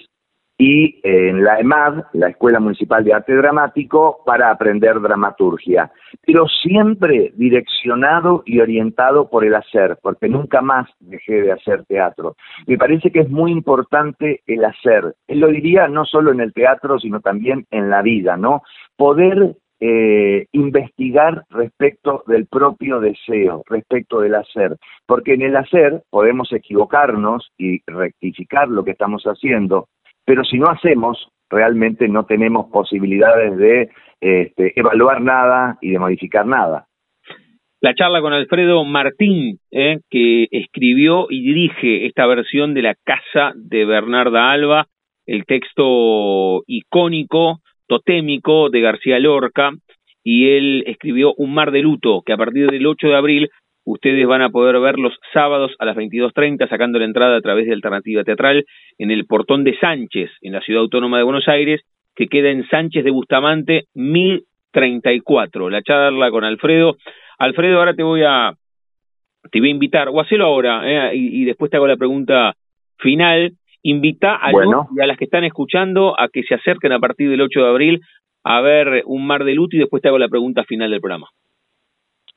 y 0.61 0.99
en 1.03 1.41
la 1.41 1.57
EMAD, 1.57 2.03
la 2.11 2.27
Escuela 2.27 2.59
Municipal 2.59 3.01
de 3.01 3.13
Arte 3.13 3.33
Dramático, 3.33 4.21
para 4.25 4.51
aprender 4.51 4.99
dramaturgia, 4.99 5.89
pero 6.27 6.47
siempre 6.49 7.31
direccionado 7.37 8.43
y 8.45 8.59
orientado 8.59 9.29
por 9.29 9.45
el 9.45 9.55
hacer, 9.55 9.97
porque 10.01 10.27
nunca 10.27 10.61
más 10.61 10.89
dejé 10.99 11.43
de 11.43 11.53
hacer 11.53 11.85
teatro. 11.85 12.35
Me 12.67 12.77
parece 12.77 13.09
que 13.09 13.21
es 13.21 13.29
muy 13.29 13.53
importante 13.53 14.41
el 14.47 14.65
hacer. 14.65 15.15
Él 15.27 15.39
lo 15.39 15.47
diría 15.47 15.87
no 15.87 16.03
solo 16.03 16.33
en 16.33 16.41
el 16.41 16.51
teatro, 16.51 16.99
sino 16.99 17.21
también 17.21 17.65
en 17.71 17.89
la 17.89 18.01
vida, 18.01 18.35
¿no? 18.35 18.61
Poder 18.97 19.55
eh, 19.79 20.47
investigar 20.51 21.45
respecto 21.49 22.25
del 22.27 22.47
propio 22.47 22.99
deseo, 22.99 23.63
respecto 23.65 24.19
del 24.19 24.35
hacer, 24.35 24.75
porque 25.05 25.35
en 25.35 25.41
el 25.41 25.55
hacer 25.55 26.03
podemos 26.09 26.51
equivocarnos 26.51 27.53
y 27.57 27.81
rectificar 27.87 28.67
lo 28.67 28.83
que 28.83 28.91
estamos 28.91 29.23
haciendo, 29.23 29.87
pero 30.29 30.43
si 30.43 30.59
no 30.59 30.67
hacemos, 30.69 31.27
realmente 31.49 32.07
no 32.07 32.23
tenemos 32.23 32.67
posibilidades 32.71 33.57
de 33.57 33.89
este, 34.21 34.79
evaluar 34.79 35.21
nada 35.21 35.79
y 35.81 35.89
de 35.89 35.97
modificar 35.97 36.45
nada. 36.45 36.85
La 37.81 37.95
charla 37.95 38.21
con 38.21 38.33
Alfredo 38.33 38.85
Martín, 38.85 39.57
eh, 39.71 40.01
que 40.07 40.47
escribió 40.51 41.25
y 41.31 41.41
dirige 41.41 42.05
esta 42.05 42.27
versión 42.27 42.75
de 42.75 42.83
La 42.83 42.95
Casa 43.03 43.53
de 43.55 43.85
Bernarda 43.85 44.51
Alba, 44.51 44.85
el 45.25 45.45
texto 45.45 46.61
icónico, 46.67 47.61
totémico 47.87 48.69
de 48.69 48.81
García 48.81 49.17
Lorca, 49.17 49.71
y 50.23 50.49
él 50.49 50.83
escribió 50.85 51.33
Un 51.37 51.55
mar 51.55 51.71
de 51.71 51.81
luto, 51.81 52.21
que 52.23 52.33
a 52.33 52.37
partir 52.37 52.69
del 52.69 52.85
8 52.85 53.07
de 53.07 53.15
abril 53.15 53.49
Ustedes 53.91 54.27
van 54.27 54.43
a 54.43 54.49
poder 54.49 54.79
ver 54.79 54.99
los 54.99 55.15
sábados 55.33 55.71
a 55.79 55.85
las 55.85 55.97
22.30 55.97 56.69
sacando 56.69 56.99
la 56.99 57.05
entrada 57.05 57.37
a 57.37 57.41
través 57.41 57.65
de 57.65 57.73
Alternativa 57.73 58.23
Teatral 58.23 58.63
en 58.99 59.09
el 59.09 59.25
Portón 59.25 59.63
de 59.63 59.75
Sánchez, 59.79 60.29
en 60.41 60.53
la 60.53 60.61
Ciudad 60.61 60.83
Autónoma 60.83 61.17
de 61.17 61.23
Buenos 61.23 61.47
Aires, 61.47 61.81
que 62.15 62.27
queda 62.27 62.51
en 62.51 62.67
Sánchez 62.69 63.03
de 63.03 63.09
Bustamante 63.09 63.85
1034. 63.95 65.71
La 65.71 65.81
charla 65.81 66.29
con 66.29 66.43
Alfredo. 66.43 66.97
Alfredo, 67.39 67.79
ahora 67.79 67.95
te 67.95 68.03
voy 68.03 68.21
a 68.23 68.53
te 69.51 69.59
voy 69.59 69.69
a 69.69 69.71
invitar, 69.71 70.09
o 70.09 70.21
hacelo 70.21 70.45
ahora, 70.45 70.81
eh, 70.85 71.15
y, 71.15 71.43
después 71.45 71.71
te 71.71 71.77
hago 71.77 71.87
la 71.87 71.97
pregunta 71.97 72.53
final. 72.99 73.53
Invita 73.81 74.35
a 74.35 74.51
los 74.51 74.85
y 74.95 75.01
a 75.01 75.07
las 75.07 75.17
que 75.17 75.25
están 75.25 75.45
escuchando 75.45 76.13
a 76.19 76.29
que 76.29 76.43
se 76.43 76.53
acerquen 76.53 76.91
a 76.91 76.99
partir 76.99 77.27
del 77.27 77.41
8 77.41 77.59
de 77.59 77.67
abril 77.67 78.01
a 78.43 78.61
ver 78.61 79.01
un 79.07 79.25
mar 79.25 79.45
de 79.45 79.55
luto 79.55 79.75
y 79.75 79.79
después 79.79 80.03
te 80.03 80.09
hago 80.09 80.19
la 80.19 80.29
pregunta 80.29 80.63
final 80.65 80.91
del 80.91 81.01
programa. 81.01 81.29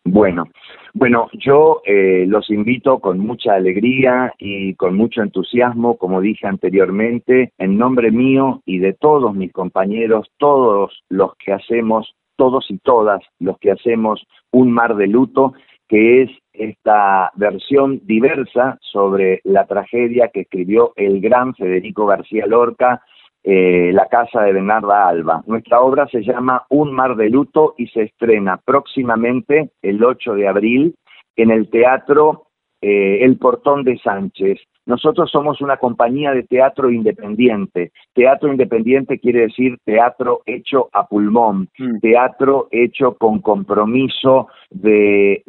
Bueno, 0.05 0.47
bueno, 0.95 1.29
yo 1.33 1.81
eh, 1.87 2.25
los 2.27 2.51
invito 2.51 2.99
con 2.99 3.19
mucha 3.21 3.55
alegría 3.55 4.35
y 4.39 4.75
con 4.75 4.97
mucho 4.97 5.23
entusiasmo, 5.23 5.97
como 5.97 6.21
dije 6.21 6.47
anteriormente, 6.47 7.53
en 7.57 7.79
nombre 7.79 8.11
mío 8.11 8.61
y 8.67 8.79
de 8.79 8.95
todos 8.95 9.35
mis 9.35 9.53
compañeros, 9.53 10.29
todos 10.39 11.03
los 11.09 11.37
que 11.37 11.53
hacemos, 11.53 12.15
todos 12.37 12.69
y 12.69 12.79
todas 12.79 13.23
los 13.39 13.59
que 13.59 13.71
hacemos 13.71 14.27
un 14.51 14.73
mar 14.73 14.97
de 14.97 15.07
luto, 15.07 15.55
que 15.89 16.23
es 16.23 16.31
esta 16.53 17.31
versión 17.37 18.01
diversa 18.05 18.79
sobre 18.81 19.41
la 19.45 19.67
tragedia 19.67 20.29
que 20.29 20.41
escribió 20.41 20.93
el 20.97 21.21
gran 21.21 21.55
Federico 21.55 22.07
García 22.07 22.47
Lorca 22.47 23.03
eh, 23.45 23.91
la 23.93 24.07
casa 24.07 24.43
de 24.43 24.53
Bernarda 24.53 25.09
Alba. 25.09 25.43
Nuestra 25.47 25.81
obra 25.81 26.07
se 26.07 26.23
llama 26.23 26.65
Un 26.71 26.93
mar 26.93 27.17
de 27.17 27.29
luto 27.29 27.75
y 27.77 27.89
se 27.89 28.03
estrena 28.03 28.61
próximamente 28.65 29.71
el 29.83 30.05
8 30.05 30.35
de 30.35 30.47
abril 30.47 30.95
en 31.35 31.51
el 31.51 31.69
Teatro 31.69 32.47
eh, 32.81 33.25
El 33.25 33.39
Portón 33.39 33.83
de 33.83 33.99
Sánchez. 33.99 34.61
Nosotros 34.87 35.29
somos 35.29 35.61
una 35.61 35.77
compañía 35.77 36.31
de 36.31 36.45
teatro 36.45 36.89
independiente. 36.91 37.91
Teatro 38.15 38.49
independiente 38.49 39.19
quiere 39.19 39.41
decir 39.41 39.77
teatro 39.85 40.43
hecho 40.47 40.89
a 40.93 41.09
pulmón, 41.09 41.69
mm. 41.79 41.99
teatro 41.99 42.69
hecho 42.71 43.17
con 43.17 43.41
compromiso 43.41 44.49
de, 44.71 45.43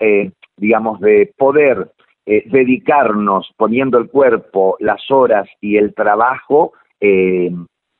eh, 0.00 0.30
digamos, 0.56 0.98
de 0.98 1.32
poder 1.36 1.92
dedicarnos 2.26 3.52
poniendo 3.56 3.98
el 3.98 4.08
cuerpo, 4.08 4.76
las 4.80 5.12
horas 5.12 5.48
y 5.60 5.76
el 5.76 5.94
trabajo 5.94 6.72
eh, 7.00 7.50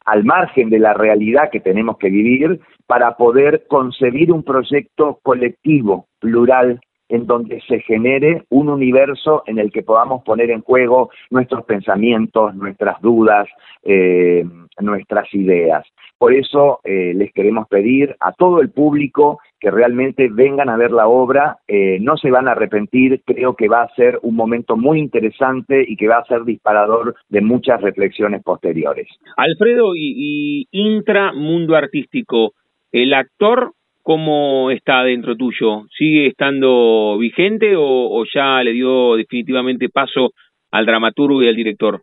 al 0.05 0.25
margen 0.25 0.71
de 0.71 0.79
la 0.79 0.95
realidad 0.95 1.51
que 1.51 1.61
tenemos 1.61 1.99
que 1.99 2.09
vivir 2.09 2.61
para 2.87 3.17
poder 3.17 3.67
concebir 3.69 4.33
un 4.33 4.45
proyecto 4.45 5.19
colectivo, 5.23 6.07
plural, 6.21 6.81
en 7.09 7.27
donde 7.27 7.61
se 7.69 7.81
genere 7.81 8.45
un 8.51 8.69
universo 8.69 9.43
en 9.47 9.59
el 9.59 9.71
que 9.71 9.83
podamos 9.83 10.23
poner 10.25 10.51
en 10.51 10.63
juego 10.63 11.11
nuestros 11.31 11.65
pensamientos, 11.65 12.55
nuestras 12.55 13.01
dudas, 13.01 13.49
eh, 13.83 14.45
nuestras 14.81 15.33
ideas. 15.35 15.87
Por 16.19 16.33
eso 16.33 16.81
eh, 16.85 17.13
les 17.15 17.33
queremos 17.33 17.69
pedir 17.69 18.17
a 18.21 18.33
todo 18.33 18.61
el 18.61 18.71
público 18.71 19.39
que 19.61 19.71
realmente 19.71 20.29
vengan 20.31 20.69
a 20.69 20.77
ver 20.77 20.91
la 20.91 21.09
obra, 21.09 21.59
eh, 21.69 21.99
no 22.01 22.17
se 22.17 22.31
van 22.31 22.49
a 22.49 22.53
arrepentir, 22.53 23.23
creo 23.25 23.55
que 23.55 23.69
va 23.69 23.83
a 23.83 23.95
ser 23.95 24.19
un 24.23 24.35
momento 24.35 24.77
muy 24.77 24.99
interesante 24.99 25.85
y 25.87 25.97
que 25.97 26.09
va 26.09 26.19
a 26.19 26.25
ser 26.25 26.45
disparador 26.45 27.15
de 27.29 27.41
muchas 27.41 27.81
reflexiones 27.81 28.43
posteriores. 28.43 29.09
Alfredo, 29.37 29.95
y, 29.95 30.67
y 30.69 30.69
intra 30.71 31.33
mundo 31.33 31.77
artístico, 31.77 32.53
el 32.93 33.13
actor 33.13 33.73
¿Cómo 34.07 34.71
está 34.71 35.03
dentro 35.03 35.35
tuyo? 35.35 35.83
¿Sigue 35.99 36.29
estando 36.29 37.19
vigente 37.19 37.75
o, 37.77 38.23
ya 38.33 38.63
le 38.63 38.71
dio 38.71 39.17
definitivamente 39.17 39.89
paso 39.89 40.31
al 40.71 40.87
dramaturgo 40.87 41.43
y 41.43 41.49
al 41.49 41.57
director? 41.57 42.03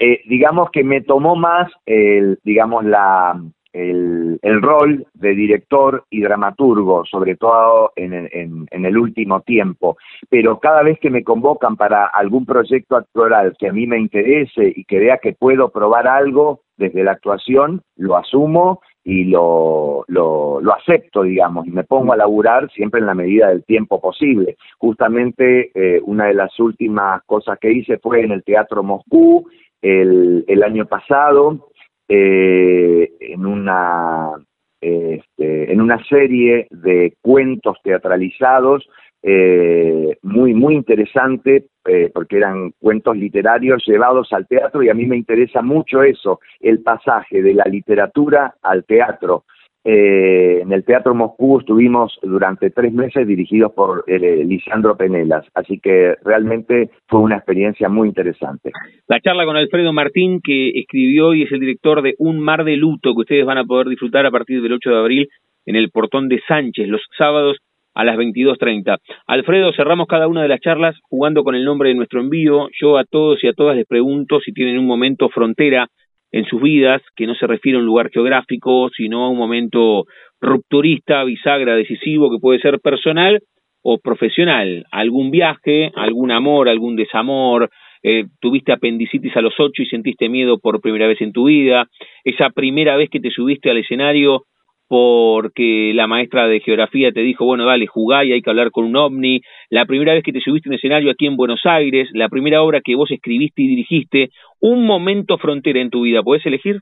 Eh, 0.00 0.22
digamos 0.26 0.68
que 0.72 0.82
me 0.82 1.02
tomó 1.02 1.36
más 1.36 1.70
el, 1.86 2.40
digamos, 2.42 2.84
la, 2.84 3.40
el, 3.72 4.40
rol 4.42 5.06
de 5.14 5.36
director 5.36 6.06
y 6.10 6.22
dramaturgo, 6.22 7.04
sobre 7.04 7.36
todo 7.36 7.92
en, 7.94 8.12
en, 8.12 8.66
en, 8.68 8.84
el 8.84 8.98
último 8.98 9.42
tiempo. 9.42 9.96
Pero 10.28 10.58
cada 10.58 10.82
vez 10.82 10.98
que 10.98 11.10
me 11.10 11.22
convocan 11.22 11.76
para 11.76 12.06
algún 12.06 12.44
proyecto 12.44 12.96
actoral 12.96 13.54
que 13.60 13.68
a 13.68 13.72
mí 13.72 13.86
me 13.86 14.00
interese 14.00 14.72
y 14.74 14.82
que 14.82 14.98
vea 14.98 15.18
que 15.18 15.34
puedo 15.34 15.68
probar 15.68 16.08
algo 16.08 16.62
desde 16.76 17.04
la 17.04 17.12
actuación, 17.12 17.82
lo 17.94 18.16
asumo 18.16 18.80
y 19.04 19.24
lo, 19.24 20.04
lo, 20.08 20.60
lo, 20.60 20.74
acepto, 20.74 21.22
digamos, 21.22 21.66
y 21.66 21.70
me 21.70 21.84
pongo 21.84 22.12
a 22.12 22.16
laburar 22.16 22.70
siempre 22.70 23.00
en 23.00 23.06
la 23.06 23.14
medida 23.14 23.48
del 23.48 23.64
tiempo 23.64 24.00
posible. 24.00 24.56
Justamente 24.78 25.70
eh, 25.74 26.00
una 26.04 26.26
de 26.26 26.34
las 26.34 26.58
últimas 26.60 27.22
cosas 27.24 27.58
que 27.58 27.72
hice 27.72 27.98
fue 27.98 28.20
en 28.22 28.32
el 28.32 28.44
Teatro 28.44 28.82
Moscú 28.82 29.48
el, 29.80 30.44
el 30.46 30.62
año 30.62 30.86
pasado, 30.86 31.70
eh, 32.08 33.10
en 33.20 33.46
una 33.46 34.32
este, 34.80 35.70
en 35.70 35.80
una 35.80 36.02
serie 36.04 36.66
de 36.70 37.14
cuentos 37.20 37.76
teatralizados 37.84 38.88
eh, 39.22 40.16
muy, 40.22 40.54
muy 40.54 40.74
interesante, 40.74 41.66
eh, 41.86 42.10
porque 42.12 42.36
eran 42.36 42.72
cuentos 42.78 43.16
literarios 43.16 43.82
llevados 43.86 44.32
al 44.32 44.46
teatro 44.46 44.82
y 44.82 44.88
a 44.88 44.94
mí 44.94 45.06
me 45.06 45.16
interesa 45.16 45.62
mucho 45.62 46.02
eso, 46.02 46.40
el 46.60 46.80
pasaje 46.82 47.42
de 47.42 47.54
la 47.54 47.64
literatura 47.64 48.54
al 48.62 48.84
teatro. 48.84 49.44
Eh, 49.82 50.60
en 50.60 50.72
el 50.72 50.84
Teatro 50.84 51.14
Moscú 51.14 51.60
estuvimos 51.60 52.18
durante 52.22 52.68
tres 52.68 52.92
meses 52.92 53.26
dirigidos 53.26 53.72
por 53.72 54.04
eh, 54.06 54.44
Lisandro 54.44 54.94
Penelas, 54.94 55.46
así 55.54 55.80
que 55.80 56.16
realmente 56.22 56.90
fue 57.08 57.20
una 57.20 57.36
experiencia 57.36 57.88
muy 57.88 58.08
interesante. 58.08 58.72
La 59.08 59.20
charla 59.20 59.46
con 59.46 59.56
Alfredo 59.56 59.94
Martín, 59.94 60.40
que 60.44 60.68
escribió 60.80 61.32
y 61.32 61.44
es 61.44 61.52
el 61.52 61.60
director 61.60 62.02
de 62.02 62.14
Un 62.18 62.40
Mar 62.40 62.64
de 62.64 62.76
Luto, 62.76 63.14
que 63.14 63.20
ustedes 63.20 63.46
van 63.46 63.56
a 63.56 63.64
poder 63.64 63.88
disfrutar 63.88 64.26
a 64.26 64.30
partir 64.30 64.60
del 64.60 64.74
8 64.74 64.90
de 64.90 64.98
abril 64.98 65.28
en 65.64 65.76
el 65.76 65.90
Portón 65.90 66.28
de 66.28 66.42
Sánchez, 66.46 66.86
los 66.86 67.00
sábados 67.16 67.56
a 68.00 68.04
las 68.04 68.16
22.30. 68.16 68.96
Alfredo, 69.26 69.72
cerramos 69.74 70.06
cada 70.06 70.26
una 70.26 70.40
de 70.40 70.48
las 70.48 70.60
charlas 70.60 70.96
jugando 71.02 71.44
con 71.44 71.54
el 71.54 71.66
nombre 71.66 71.90
de 71.90 71.94
nuestro 71.94 72.20
envío. 72.20 72.68
Yo 72.80 72.96
a 72.96 73.04
todos 73.04 73.44
y 73.44 73.48
a 73.48 73.52
todas 73.52 73.76
les 73.76 73.86
pregunto 73.86 74.40
si 74.40 74.52
tienen 74.52 74.78
un 74.78 74.86
momento 74.86 75.28
frontera 75.28 75.86
en 76.32 76.46
sus 76.46 76.62
vidas, 76.62 77.02
que 77.14 77.26
no 77.26 77.34
se 77.34 77.46
refiere 77.46 77.76
a 77.76 77.80
un 77.80 77.86
lugar 77.86 78.10
geográfico, 78.10 78.88
sino 78.96 79.24
a 79.24 79.28
un 79.28 79.36
momento 79.36 80.04
rupturista, 80.40 81.22
bisagra, 81.24 81.74
decisivo, 81.74 82.30
que 82.30 82.38
puede 82.40 82.60
ser 82.60 82.80
personal 82.80 83.40
o 83.82 83.98
profesional. 83.98 84.86
Algún 84.90 85.30
viaje, 85.30 85.92
algún 85.94 86.30
amor, 86.30 86.70
algún 86.70 86.96
desamor, 86.96 87.68
eh, 88.02 88.24
tuviste 88.40 88.72
apendicitis 88.72 89.36
a 89.36 89.42
los 89.42 89.52
ocho 89.58 89.82
y 89.82 89.86
sentiste 89.86 90.30
miedo 90.30 90.58
por 90.58 90.80
primera 90.80 91.06
vez 91.06 91.20
en 91.20 91.32
tu 91.32 91.48
vida, 91.48 91.86
esa 92.24 92.48
primera 92.48 92.96
vez 92.96 93.10
que 93.10 93.20
te 93.20 93.30
subiste 93.30 93.70
al 93.70 93.76
escenario 93.76 94.44
porque 94.90 95.92
la 95.94 96.08
maestra 96.08 96.48
de 96.48 96.58
geografía 96.58 97.12
te 97.12 97.20
dijo, 97.20 97.44
bueno, 97.44 97.64
dale, 97.64 97.86
jugá 97.86 98.24
y 98.24 98.32
hay 98.32 98.42
que 98.42 98.50
hablar 98.50 98.72
con 98.72 98.86
un 98.86 98.96
ovni, 98.96 99.40
la 99.68 99.86
primera 99.86 100.14
vez 100.14 100.24
que 100.24 100.32
te 100.32 100.40
subiste 100.40 100.68
en 100.68 100.74
escenario 100.74 101.12
aquí 101.12 101.28
en 101.28 101.36
Buenos 101.36 101.60
Aires, 101.64 102.08
la 102.12 102.28
primera 102.28 102.60
obra 102.60 102.80
que 102.84 102.96
vos 102.96 103.08
escribiste 103.08 103.62
y 103.62 103.68
dirigiste, 103.68 104.30
un 104.58 104.84
momento 104.84 105.38
frontera 105.38 105.80
en 105.80 105.90
tu 105.90 106.02
vida, 106.02 106.24
¿puedes 106.24 106.44
elegir? 106.44 106.80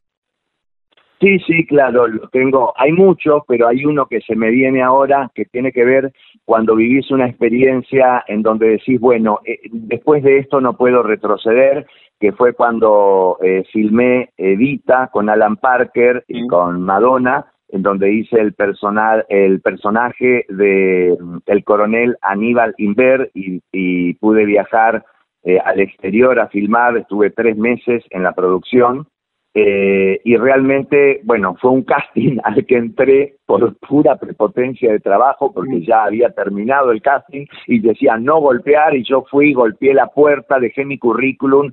Sí, 1.20 1.38
sí, 1.40 1.66
claro, 1.66 2.06
lo 2.06 2.28
tengo. 2.30 2.72
Hay 2.76 2.92
muchos, 2.92 3.42
pero 3.46 3.68
hay 3.68 3.84
uno 3.84 4.06
que 4.06 4.22
se 4.22 4.34
me 4.36 4.48
viene 4.48 4.80
ahora 4.80 5.30
que 5.34 5.44
tiene 5.44 5.70
que 5.70 5.84
ver 5.84 6.10
cuando 6.46 6.76
vivís 6.76 7.10
una 7.10 7.26
experiencia 7.26 8.24
en 8.26 8.40
donde 8.40 8.68
decís, 8.68 8.98
bueno, 8.98 9.40
eh, 9.44 9.58
después 9.70 10.22
de 10.22 10.38
esto 10.38 10.62
no 10.62 10.78
puedo 10.78 11.02
retroceder, 11.02 11.86
que 12.18 12.32
fue 12.32 12.54
cuando 12.54 13.36
eh, 13.42 13.64
filmé 13.70 14.30
Evita 14.38 15.10
con 15.12 15.28
Alan 15.28 15.56
Parker 15.56 16.24
y 16.26 16.46
con 16.46 16.80
Madonna, 16.80 17.52
en 17.68 17.82
donde 17.82 18.12
hice 18.12 18.40
el 18.40 18.54
personal, 18.54 19.24
el 19.28 19.60
personaje 19.60 20.46
de 20.48 21.16
el 21.46 21.64
coronel 21.64 22.16
Aníbal 22.22 22.74
Inver 22.78 23.30
y, 23.34 24.14
pude 24.14 24.44
viajar 24.44 25.04
eh, 25.44 25.58
al 25.64 25.80
exterior 25.80 26.40
a 26.40 26.48
filmar, 26.48 26.96
estuve 26.96 27.30
tres 27.30 27.56
meses 27.56 28.02
en 28.10 28.22
la 28.22 28.32
producción 28.32 29.06
eh, 29.54 30.20
y 30.24 30.36
realmente, 30.36 31.20
bueno, 31.24 31.56
fue 31.60 31.70
un 31.70 31.82
casting 31.84 32.38
al 32.44 32.64
que 32.64 32.76
entré 32.76 33.36
por 33.46 33.76
pura 33.78 34.16
prepotencia 34.16 34.92
de 34.92 35.00
trabajo, 35.00 35.52
porque 35.52 35.76
mm. 35.76 35.82
ya 35.82 36.04
había 36.04 36.30
terminado 36.30 36.92
el 36.92 37.02
casting 37.02 37.46
y 37.66 37.80
decía 37.80 38.16
no 38.18 38.40
golpear, 38.40 38.94
y 38.94 39.02
yo 39.04 39.24
fui, 39.30 39.52
golpeé 39.52 39.94
la 39.94 40.06
puerta, 40.08 40.60
dejé 40.60 40.84
mi 40.84 40.98
currículum, 40.98 41.72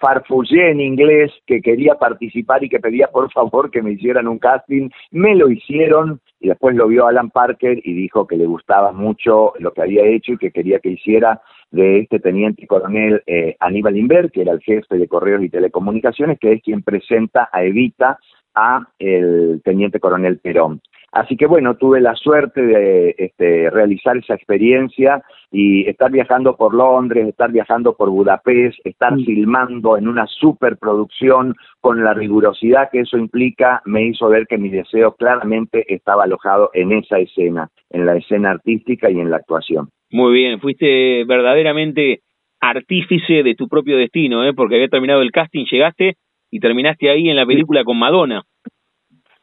farfullé 0.00 0.70
en 0.70 0.80
inglés 0.80 1.32
que 1.46 1.60
quería 1.60 1.94
participar 1.94 2.64
y 2.64 2.68
que 2.68 2.80
pedía 2.80 3.08
por 3.08 3.30
favor 3.32 3.70
que 3.70 3.82
me 3.82 3.92
hicieran 3.92 4.28
un 4.28 4.38
casting, 4.38 4.90
me 5.10 5.34
lo 5.34 5.50
hicieron 5.50 6.20
y 6.40 6.48
después 6.48 6.76
lo 6.76 6.88
vio 6.88 7.06
Alan 7.06 7.30
Parker 7.30 7.80
y 7.82 7.94
dijo 7.94 8.26
que 8.26 8.36
le 8.36 8.46
gustaba 8.46 8.92
mucho 8.92 9.54
lo 9.58 9.72
que 9.72 9.82
había 9.82 10.04
hecho 10.04 10.32
y 10.32 10.38
que 10.38 10.50
quería 10.50 10.78
que 10.80 10.90
hiciera 10.90 11.40
de 11.70 12.00
este 12.00 12.20
teniente 12.20 12.66
coronel 12.66 13.22
eh, 13.26 13.56
Aníbal 13.60 13.96
Inver, 13.96 14.30
que 14.30 14.42
era 14.42 14.52
el 14.52 14.60
jefe 14.60 14.96
de 14.96 15.08
correos 15.08 15.42
y 15.42 15.48
telecomunicaciones, 15.48 16.38
que 16.38 16.52
es 16.52 16.62
quien 16.62 16.82
presenta 16.82 17.48
a 17.52 17.64
Evita 17.64 18.18
a 18.54 18.86
el 18.98 19.60
teniente 19.64 20.00
coronel 20.00 20.38
Perón. 20.38 20.80
Así 21.16 21.34
que 21.34 21.46
bueno, 21.46 21.76
tuve 21.76 22.02
la 22.02 22.14
suerte 22.14 22.60
de 22.60 23.14
este, 23.16 23.70
realizar 23.70 24.18
esa 24.18 24.34
experiencia 24.34 25.22
y 25.50 25.88
estar 25.88 26.10
viajando 26.10 26.56
por 26.58 26.74
Londres, 26.74 27.26
estar 27.26 27.50
viajando 27.50 27.96
por 27.96 28.10
Budapest, 28.10 28.78
estar 28.84 29.16
mm. 29.16 29.24
filmando 29.24 29.96
en 29.96 30.08
una 30.08 30.26
superproducción 30.26 31.54
con 31.80 32.04
la 32.04 32.12
rigurosidad 32.12 32.90
que 32.92 33.00
eso 33.00 33.16
implica, 33.16 33.80
me 33.86 34.04
hizo 34.04 34.28
ver 34.28 34.46
que 34.46 34.58
mi 34.58 34.68
deseo 34.68 35.14
claramente 35.14 35.86
estaba 35.88 36.24
alojado 36.24 36.68
en 36.74 36.92
esa 36.92 37.18
escena, 37.18 37.70
en 37.88 38.04
la 38.04 38.16
escena 38.16 38.50
artística 38.50 39.10
y 39.10 39.18
en 39.18 39.30
la 39.30 39.38
actuación. 39.38 39.88
Muy 40.10 40.34
bien, 40.34 40.60
fuiste 40.60 41.24
verdaderamente 41.24 42.20
artífice 42.60 43.42
de 43.42 43.54
tu 43.54 43.68
propio 43.68 43.96
destino, 43.96 44.44
¿eh? 44.44 44.52
porque 44.52 44.74
había 44.74 44.88
terminado 44.88 45.22
el 45.22 45.32
casting, 45.32 45.64
llegaste 45.64 46.16
y 46.50 46.60
terminaste 46.60 47.08
ahí 47.08 47.30
en 47.30 47.36
la 47.36 47.46
película 47.46 47.84
con 47.84 47.98
Madonna. 47.98 48.42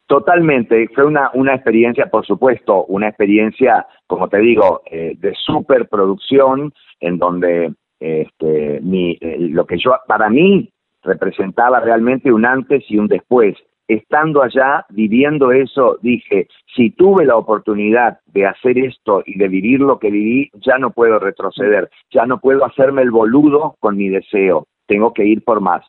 Totalmente, 0.06 0.88
fue 0.94 1.06
una, 1.06 1.30
una 1.32 1.54
experiencia, 1.54 2.06
por 2.06 2.26
supuesto, 2.26 2.84
una 2.86 3.08
experiencia, 3.08 3.86
como 4.06 4.28
te 4.28 4.38
digo, 4.38 4.82
eh, 4.90 5.14
de 5.18 5.34
superproducción, 5.34 6.74
en 7.00 7.18
donde 7.18 7.72
este, 8.00 8.80
mi, 8.82 9.16
eh, 9.20 9.36
lo 9.38 9.66
que 9.66 9.78
yo, 9.78 9.96
para 10.06 10.28
mí, 10.28 10.70
representaba 11.02 11.80
realmente 11.80 12.30
un 12.30 12.44
antes 12.44 12.84
y 12.88 12.98
un 12.98 13.08
después. 13.08 13.56
Estando 13.88 14.42
allá, 14.42 14.84
viviendo 14.90 15.52
eso, 15.52 15.98
dije, 16.02 16.48
si 16.74 16.90
tuve 16.90 17.24
la 17.24 17.36
oportunidad 17.36 18.20
de 18.26 18.46
hacer 18.46 18.78
esto 18.78 19.22
y 19.24 19.38
de 19.38 19.48
vivir 19.48 19.80
lo 19.80 19.98
que 19.98 20.10
viví, 20.10 20.50
ya 20.54 20.76
no 20.78 20.90
puedo 20.90 21.18
retroceder, 21.18 21.90
ya 22.10 22.26
no 22.26 22.40
puedo 22.40 22.64
hacerme 22.64 23.02
el 23.02 23.10
boludo 23.10 23.76
con 23.80 23.96
mi 23.96 24.08
deseo, 24.10 24.66
tengo 24.86 25.14
que 25.14 25.24
ir 25.24 25.42
por 25.44 25.60
más 25.60 25.82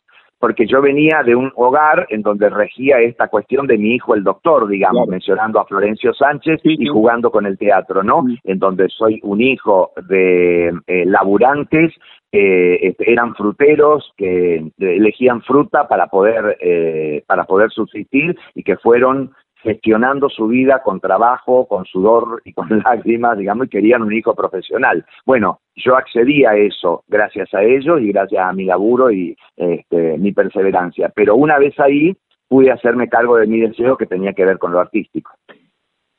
porque 0.46 0.68
yo 0.68 0.80
venía 0.80 1.24
de 1.24 1.34
un 1.34 1.50
hogar 1.56 2.06
en 2.08 2.22
donde 2.22 2.48
regía 2.48 3.00
esta 3.00 3.26
cuestión 3.26 3.66
de 3.66 3.76
mi 3.76 3.96
hijo 3.96 4.14
el 4.14 4.22
doctor, 4.22 4.68
digamos, 4.68 5.08
mencionando 5.08 5.58
a 5.58 5.64
Florencio 5.64 6.14
Sánchez 6.14 6.60
y 6.62 6.86
jugando 6.86 7.32
con 7.32 7.46
el 7.46 7.58
teatro, 7.58 8.04
¿no? 8.04 8.24
En 8.44 8.60
donde 8.60 8.88
soy 8.88 9.18
un 9.24 9.40
hijo 9.40 9.90
de 10.08 10.68
eh, 10.86 11.04
laburantes, 11.04 11.92
eh, 12.30 12.94
eran 13.00 13.34
fruteros 13.34 14.12
que 14.16 14.70
elegían 14.78 15.42
fruta 15.42 15.88
para 15.88 16.06
poder 16.06 16.56
eh, 16.60 17.24
para 17.26 17.42
poder 17.42 17.72
subsistir 17.72 18.38
y 18.54 18.62
que 18.62 18.76
fueron 18.76 19.32
gestionando 19.66 20.28
su 20.28 20.46
vida 20.46 20.80
con 20.84 21.00
trabajo, 21.00 21.66
con 21.66 21.84
sudor 21.86 22.40
y 22.44 22.52
con 22.52 22.68
lágrimas, 22.84 23.36
digamos, 23.36 23.66
y 23.66 23.70
querían 23.70 24.02
un 24.02 24.12
hijo 24.12 24.32
profesional. 24.34 25.04
Bueno, 25.24 25.58
yo 25.74 25.96
accedí 25.96 26.44
a 26.44 26.54
eso 26.54 27.02
gracias 27.08 27.52
a 27.52 27.64
ellos 27.64 28.00
y 28.00 28.12
gracias 28.12 28.40
a 28.42 28.52
mi 28.52 28.64
laburo 28.64 29.10
y 29.10 29.36
este, 29.56 30.18
mi 30.18 30.32
perseverancia. 30.32 31.10
Pero 31.14 31.34
una 31.34 31.58
vez 31.58 31.78
ahí 31.80 32.16
pude 32.48 32.70
hacerme 32.70 33.08
cargo 33.08 33.38
de 33.38 33.48
mi 33.48 33.58
deseo 33.58 33.96
que 33.96 34.06
tenía 34.06 34.32
que 34.34 34.44
ver 34.44 34.58
con 34.58 34.70
lo 34.70 34.78
artístico. 34.78 35.32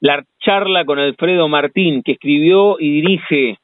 La 0.02 0.24
charla 0.40 0.84
con 0.84 1.00
Alfredo 1.00 1.48
Martín, 1.48 2.04
que 2.04 2.12
escribió 2.14 2.76
y 2.80 3.02
dirige 3.02 3.58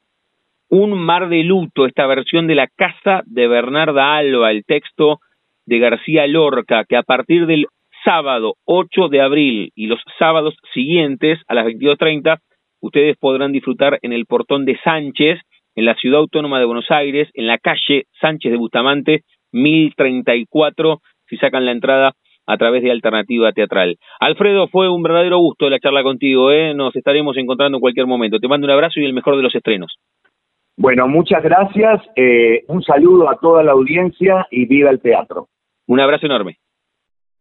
Un 0.70 0.98
mar 0.98 1.28
de 1.28 1.44
luto, 1.44 1.86
esta 1.86 2.08
versión 2.08 2.48
de 2.48 2.56
La 2.56 2.68
Casa 2.68 3.22
de 3.26 3.48
Bernarda 3.48 4.16
Alba, 4.16 4.50
el 4.52 4.64
texto 4.64 5.20
de 5.66 5.80
García 5.80 6.26
Lorca, 6.26 6.86
que 6.86 6.96
a 6.96 7.04
partir 7.04 7.46
del 7.46 7.68
sábado 8.04 8.56
8 8.66 9.10
de 9.10 9.22
abril 9.22 9.72
y 9.76 9.88
los 9.88 10.00
sábados 10.20 10.56
siguientes 10.74 11.40
a 11.48 11.54
las 11.54 11.66
22.30, 11.66 12.40
ustedes 12.82 13.18
podrán 13.18 13.52
disfrutar 13.52 14.00
en 14.02 14.14
el 14.14 14.26
portón 14.26 14.66
de 14.66 14.78
Sánchez, 14.84 15.40
en 15.76 15.86
la 15.86 15.96
ciudad 15.96 16.20
autónoma 16.20 16.60
de 16.60 16.66
Buenos 16.66 16.90
Aires, 16.90 17.30
en 17.34 17.48
la 17.48 17.58
calle 17.58 18.06
Sánchez 18.20 18.52
de 18.52 18.58
Bustamante, 18.58 19.22
1034, 19.52 21.00
si 21.28 21.38
sacan 21.38 21.66
la 21.66 21.72
entrada 21.72 22.14
a 22.46 22.58
través 22.58 22.84
de 22.84 22.92
Alternativa 22.92 23.52
Teatral. 23.52 23.98
Alfredo, 24.20 24.68
fue 24.68 24.90
un 24.90 25.02
verdadero 25.02 25.38
gusto 25.40 25.70
la 25.70 25.80
charla 25.80 26.04
contigo, 26.04 26.52
¿eh? 26.52 26.74
nos 26.74 26.96
estaremos 26.96 27.38
encontrando 27.38 27.78
en 27.78 27.82
cualquier 27.82 28.06
momento. 28.06 28.40
Te 28.40 28.48
mando 28.48 28.66
un 28.66 28.72
abrazo 28.72 29.00
y 29.00 29.06
el 29.06 29.14
mejor 29.14 29.38
de 29.38 29.44
los 29.44 29.56
estrenos. 29.56 29.96
Bueno, 30.76 31.08
muchas 31.08 31.44
gracias, 31.44 32.02
eh, 32.16 32.64
un 32.68 32.82
saludo 32.82 33.30
a 33.30 33.38
toda 33.38 33.64
la 33.64 33.74
audiencia 33.74 34.48
y 34.50 34.66
viva 34.66 34.90
el 34.90 35.00
teatro. 35.00 35.48
Un 35.88 36.00
abrazo 36.00 36.26
enorme. 36.26 36.58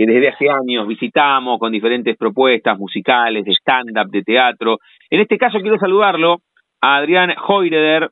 que 0.00 0.06
desde 0.06 0.28
hace 0.28 0.48
años 0.48 0.88
visitamos 0.88 1.58
con 1.58 1.72
diferentes 1.72 2.16
propuestas 2.16 2.78
musicales, 2.78 3.44
de 3.44 3.52
stand-up, 3.52 4.10
de 4.10 4.22
teatro. 4.22 4.78
En 5.10 5.20
este 5.20 5.36
caso 5.36 5.60
quiero 5.60 5.78
saludarlo 5.78 6.38
a 6.80 6.96
Adrián 6.96 7.34
Hoyreder, 7.46 8.08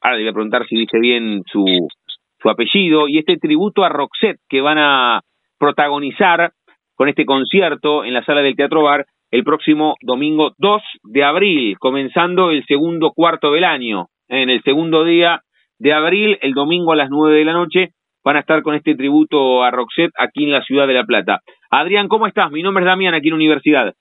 ahora 0.00 0.16
le 0.16 0.22
voy 0.22 0.30
a 0.30 0.32
preguntar 0.32 0.66
si 0.66 0.76
dice 0.76 0.98
bien 0.98 1.42
su, 1.44 1.88
su 2.40 2.48
apellido, 2.48 3.06
y 3.06 3.18
este 3.18 3.36
tributo 3.36 3.84
a 3.84 3.90
Roxette 3.90 4.40
que 4.48 4.62
van 4.62 4.78
a 4.78 5.20
protagonizar 5.58 6.52
con 6.94 7.10
este 7.10 7.26
concierto 7.26 8.02
en 8.06 8.14
la 8.14 8.24
sala 8.24 8.40
del 8.40 8.56
Teatro 8.56 8.84
Bar 8.84 9.04
el 9.30 9.44
próximo 9.44 9.96
domingo 10.00 10.52
2 10.56 10.82
de 11.02 11.22
abril, 11.22 11.76
comenzando 11.78 12.50
el 12.50 12.64
segundo 12.64 13.10
cuarto 13.10 13.52
del 13.52 13.64
año. 13.64 14.06
En 14.28 14.48
el 14.48 14.62
segundo 14.62 15.04
día 15.04 15.42
de 15.78 15.92
abril, 15.92 16.38
el 16.40 16.54
domingo 16.54 16.92
a 16.92 16.96
las 16.96 17.10
9 17.10 17.36
de 17.36 17.44
la 17.44 17.52
noche, 17.52 17.90
van 18.26 18.36
a 18.36 18.40
estar 18.40 18.60
con 18.62 18.74
este 18.74 18.96
tributo 18.96 19.62
a 19.62 19.70
Roxette 19.70 20.10
aquí 20.18 20.42
en 20.44 20.50
la 20.50 20.62
ciudad 20.62 20.88
de 20.88 20.94
La 20.94 21.04
Plata. 21.04 21.42
Adrián, 21.70 22.08
¿cómo 22.08 22.26
estás? 22.26 22.50
Mi 22.50 22.60
nombre 22.60 22.82
es 22.82 22.86
Damián, 22.86 23.14
aquí 23.14 23.28
en 23.28 23.34
Universidad. 23.34 23.94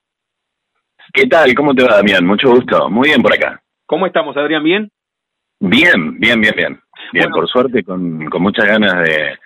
¿Qué 1.13 1.27
tal? 1.27 1.53
¿Cómo 1.53 1.75
te 1.75 1.83
va, 1.83 1.97
Damián? 1.97 2.25
Mucho 2.25 2.49
gusto. 2.49 2.89
Muy 2.89 3.09
bien 3.09 3.21
por 3.21 3.31
acá. 3.31 3.61
¿Cómo 3.85 4.07
estamos, 4.07 4.35
Adrián? 4.35 4.63
¿Bien? 4.63 4.89
Bien, 5.59 6.17
bien, 6.17 6.41
bien, 6.41 6.53
bien. 6.57 6.79
Bien, 7.13 7.29
por 7.29 7.47
suerte, 7.47 7.83
con, 7.83 8.25
con 8.25 8.41
muchas 8.41 8.65
ganas 8.65 8.95
de, 9.07 9.37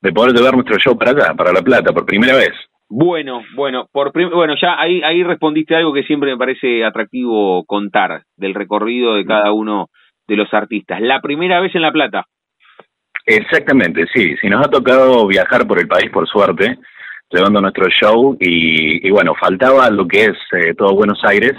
de 0.00 0.12
poder 0.12 0.34
llevar 0.34 0.54
nuestro 0.54 0.78
show 0.78 0.96
para 0.96 1.10
acá, 1.10 1.34
para 1.34 1.52
La 1.52 1.60
Plata, 1.60 1.92
por 1.92 2.06
primera 2.06 2.34
vez. 2.34 2.52
Bueno, 2.88 3.42
bueno, 3.54 3.86
por 3.92 4.12
bueno, 4.12 4.54
ya 4.58 4.80
ahí, 4.80 5.02
ahí 5.02 5.22
respondiste 5.24 5.76
algo 5.76 5.92
que 5.92 6.04
siempre 6.04 6.30
me 6.30 6.38
parece 6.38 6.86
atractivo 6.86 7.66
contar 7.66 8.22
del 8.38 8.54
recorrido 8.54 9.14
de 9.14 9.26
cada 9.26 9.52
uno 9.52 9.88
de 10.26 10.36
los 10.36 10.52
artistas. 10.54 11.02
La 11.02 11.20
primera 11.20 11.60
vez 11.60 11.74
en 11.74 11.82
La 11.82 11.92
Plata. 11.92 12.24
Exactamente, 13.26 14.04
sí. 14.14 14.36
Sí, 14.40 14.48
nos 14.48 14.66
ha 14.66 14.70
tocado 14.70 15.26
viajar 15.26 15.66
por 15.66 15.78
el 15.78 15.88
país, 15.88 16.10
por 16.10 16.28
suerte, 16.28 16.78
llevando 17.30 17.60
nuestro 17.60 17.88
show 17.88 18.36
y, 18.40 19.08
bueno, 19.10 19.34
faltaba 19.38 19.88
lo 19.90 20.06
que 20.06 20.24
es 20.24 20.38
eh, 20.52 20.74
todo 20.76 20.94
Buenos 20.94 21.20
Aires. 21.24 21.52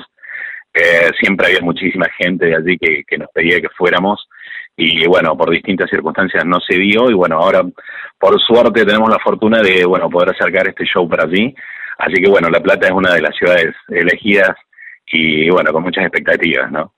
Eh, 0.73 1.11
siempre 1.19 1.47
había 1.47 1.61
muchísima 1.61 2.07
gente 2.17 2.47
de 2.47 2.55
allí 2.55 2.77
que, 2.77 3.03
que 3.07 3.17
nos 3.17 3.29
pedía 3.31 3.61
que 3.61 3.69
fuéramos 3.69 4.27
y 4.75 5.05
bueno, 5.05 5.37
por 5.37 5.51
distintas 5.51 5.89
circunstancias 5.89 6.43
no 6.45 6.59
se 6.59 6.77
dio 6.77 7.09
y 7.09 7.13
bueno, 7.13 7.37
ahora 7.37 7.61
por 8.17 8.39
suerte 8.41 8.85
tenemos 8.85 9.09
la 9.09 9.19
fortuna 9.19 9.61
de 9.61 9.85
bueno 9.85 10.09
poder 10.09 10.31
acercar 10.31 10.67
este 10.67 10.85
show 10.85 11.07
para 11.07 11.25
allí. 11.25 11.53
Así 11.99 12.15
que 12.15 12.29
bueno, 12.29 12.49
La 12.49 12.59
Plata 12.59 12.87
es 12.87 12.93
una 12.93 13.13
de 13.13 13.21
las 13.21 13.35
ciudades 13.35 13.75
elegidas 13.87 14.55
y 15.05 15.49
bueno, 15.49 15.71
con 15.71 15.83
muchas 15.83 16.05
expectativas, 16.05 16.71
¿no? 16.71 16.93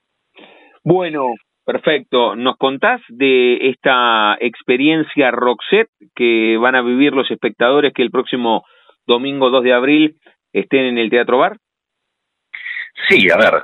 Bueno, 0.82 1.34
Perfecto. 1.66 2.36
¿Nos 2.36 2.56
contás 2.58 3.00
de 3.08 3.56
esta 3.70 4.36
experiencia 4.38 5.32
Roxette 5.32 5.90
que 6.14 6.56
van 6.58 6.76
a 6.76 6.82
vivir 6.82 7.12
los 7.12 7.28
espectadores 7.28 7.92
que 7.92 8.02
el 8.02 8.12
próximo 8.12 8.64
domingo 9.04 9.50
2 9.50 9.64
de 9.64 9.72
abril 9.72 10.16
estén 10.52 10.86
en 10.86 10.98
el 10.98 11.10
Teatro 11.10 11.38
Bar? 11.38 11.56
Sí, 13.08 13.26
a 13.28 13.36
ver. 13.36 13.62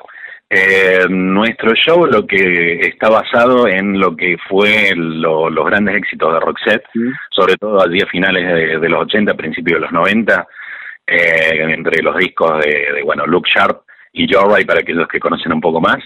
Eh, 0.50 1.06
nuestro 1.08 1.74
show 1.74 2.04
lo 2.04 2.26
que 2.26 2.80
está 2.80 3.08
basado 3.08 3.68
en 3.68 4.00
lo 4.00 4.16
que 4.16 4.36
fue 4.48 4.92
los 4.96 5.64
grandes 5.64 5.94
éxitos 5.94 6.34
de 6.34 6.40
Roxette, 6.40 6.84
sobre 7.30 7.54
todo 7.54 7.80
allí 7.80 8.00
a 8.02 8.06
finales 8.06 8.80
de, 8.80 8.88
los 8.88 9.02
80, 9.02 9.32
principios 9.34 9.76
de 9.76 9.84
los 9.86 9.92
90, 9.92 10.46
eh, 11.06 11.72
entre 11.72 12.02
los 12.02 12.16
discos 12.16 12.58
de, 12.64 12.94
de, 12.96 13.02
bueno, 13.04 13.24
Luke 13.26 13.48
Sharp 13.48 13.82
y 14.12 14.26
Joyride 14.26 14.66
para 14.66 14.80
aquellos 14.80 15.06
que 15.06 15.20
conocen 15.20 15.52
un 15.52 15.60
poco 15.60 15.80
más. 15.80 16.02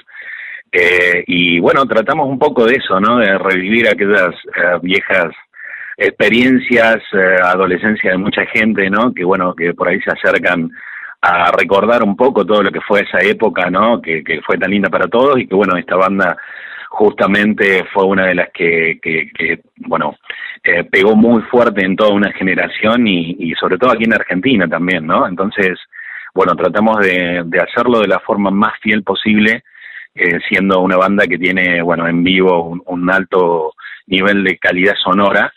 Eh, 0.73 1.25
y 1.27 1.61
bueno, 1.61 1.87
tratamos 1.87 2.29
un 2.29 2.39
poco 2.39 2.67
de 2.67 2.75
eso, 2.75 3.01
¿no? 3.01 3.19
De 3.19 3.39
revivir 3.39 3.89
aquellas 3.89 4.35
eh, 4.57 4.79
viejas 4.83 5.33
experiencias, 5.97 6.99
eh, 7.13 7.37
adolescencia 7.43 8.11
de 8.11 8.19
mucha 8.19 8.45
gente, 8.47 8.91
¿no? 8.91 9.15
Que 9.15 9.25
bueno, 9.25 9.55
que 9.55 9.73
por 9.75 9.89
ahí 9.89 10.01
se 10.01 10.11
acercan 10.11 10.71
a 11.23 11.51
recordar 11.53 12.03
un 12.03 12.17
poco 12.17 12.45
todo 12.45 12.63
lo 12.63 12.71
que 12.71 12.81
fue 12.83 13.01
esa 13.01 13.21
época, 13.21 13.71
¿no? 13.71 14.01
Que, 14.03 14.23
fue 14.45 14.59
tan 14.59 14.71
linda 14.71 14.91
para 14.91 15.09
todos 15.09 15.39
y 15.39 15.47
que 15.47 15.55
bueno, 15.55 15.77
esta 15.77 15.97
banda 15.97 16.37
justamente 16.91 17.85
fue 17.93 18.05
una 18.05 18.27
de 18.27 18.35
las 18.35 18.51
que, 18.53 18.99
que, 19.03 19.31
que 19.33 19.61
bueno, 19.79 20.17
eh, 20.63 20.85
pegó 20.85 21.17
muy 21.17 21.43
fuerte 21.43 21.85
en 21.85 21.97
toda 21.97 22.13
una 22.13 22.33
generación 22.33 23.07
y, 23.07 23.55
sobre 23.59 23.79
todo 23.79 23.93
aquí 23.93 24.05
en 24.05 24.15
Argentina 24.15 24.69
también, 24.69 25.07
¿no? 25.07 25.27
Entonces, 25.27 25.79
bueno, 26.35 26.55
tratamos 26.55 26.99
de 27.01 27.61
hacerlo 27.61 28.01
de 28.01 28.09
la 28.09 28.21
forma 28.21 28.51
más 28.51 28.75
fiel 28.81 29.03
posible 29.03 29.63
eh, 30.17 30.39
siendo 30.49 30.81
una 30.81 30.97
banda 30.97 31.27
que 31.27 31.39
tiene, 31.39 31.83
bueno, 31.83 32.09
en 32.09 32.25
vivo 32.25 32.81
un, 32.87 33.11
alto 33.11 33.73
nivel 34.07 34.43
de 34.45 34.57
calidad 34.57 34.95
sonora 35.03 35.53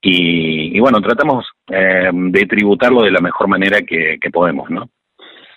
y, 0.00 0.78
bueno, 0.80 1.00
tratamos 1.00 1.46
eh, 1.68 2.10
de 2.12 2.46
tributarlo 2.46 3.02
de 3.02 3.10
la 3.10 3.20
mejor 3.20 3.48
manera 3.48 3.80
que, 3.80 4.18
podemos, 4.32 4.70
¿no? 4.70 4.88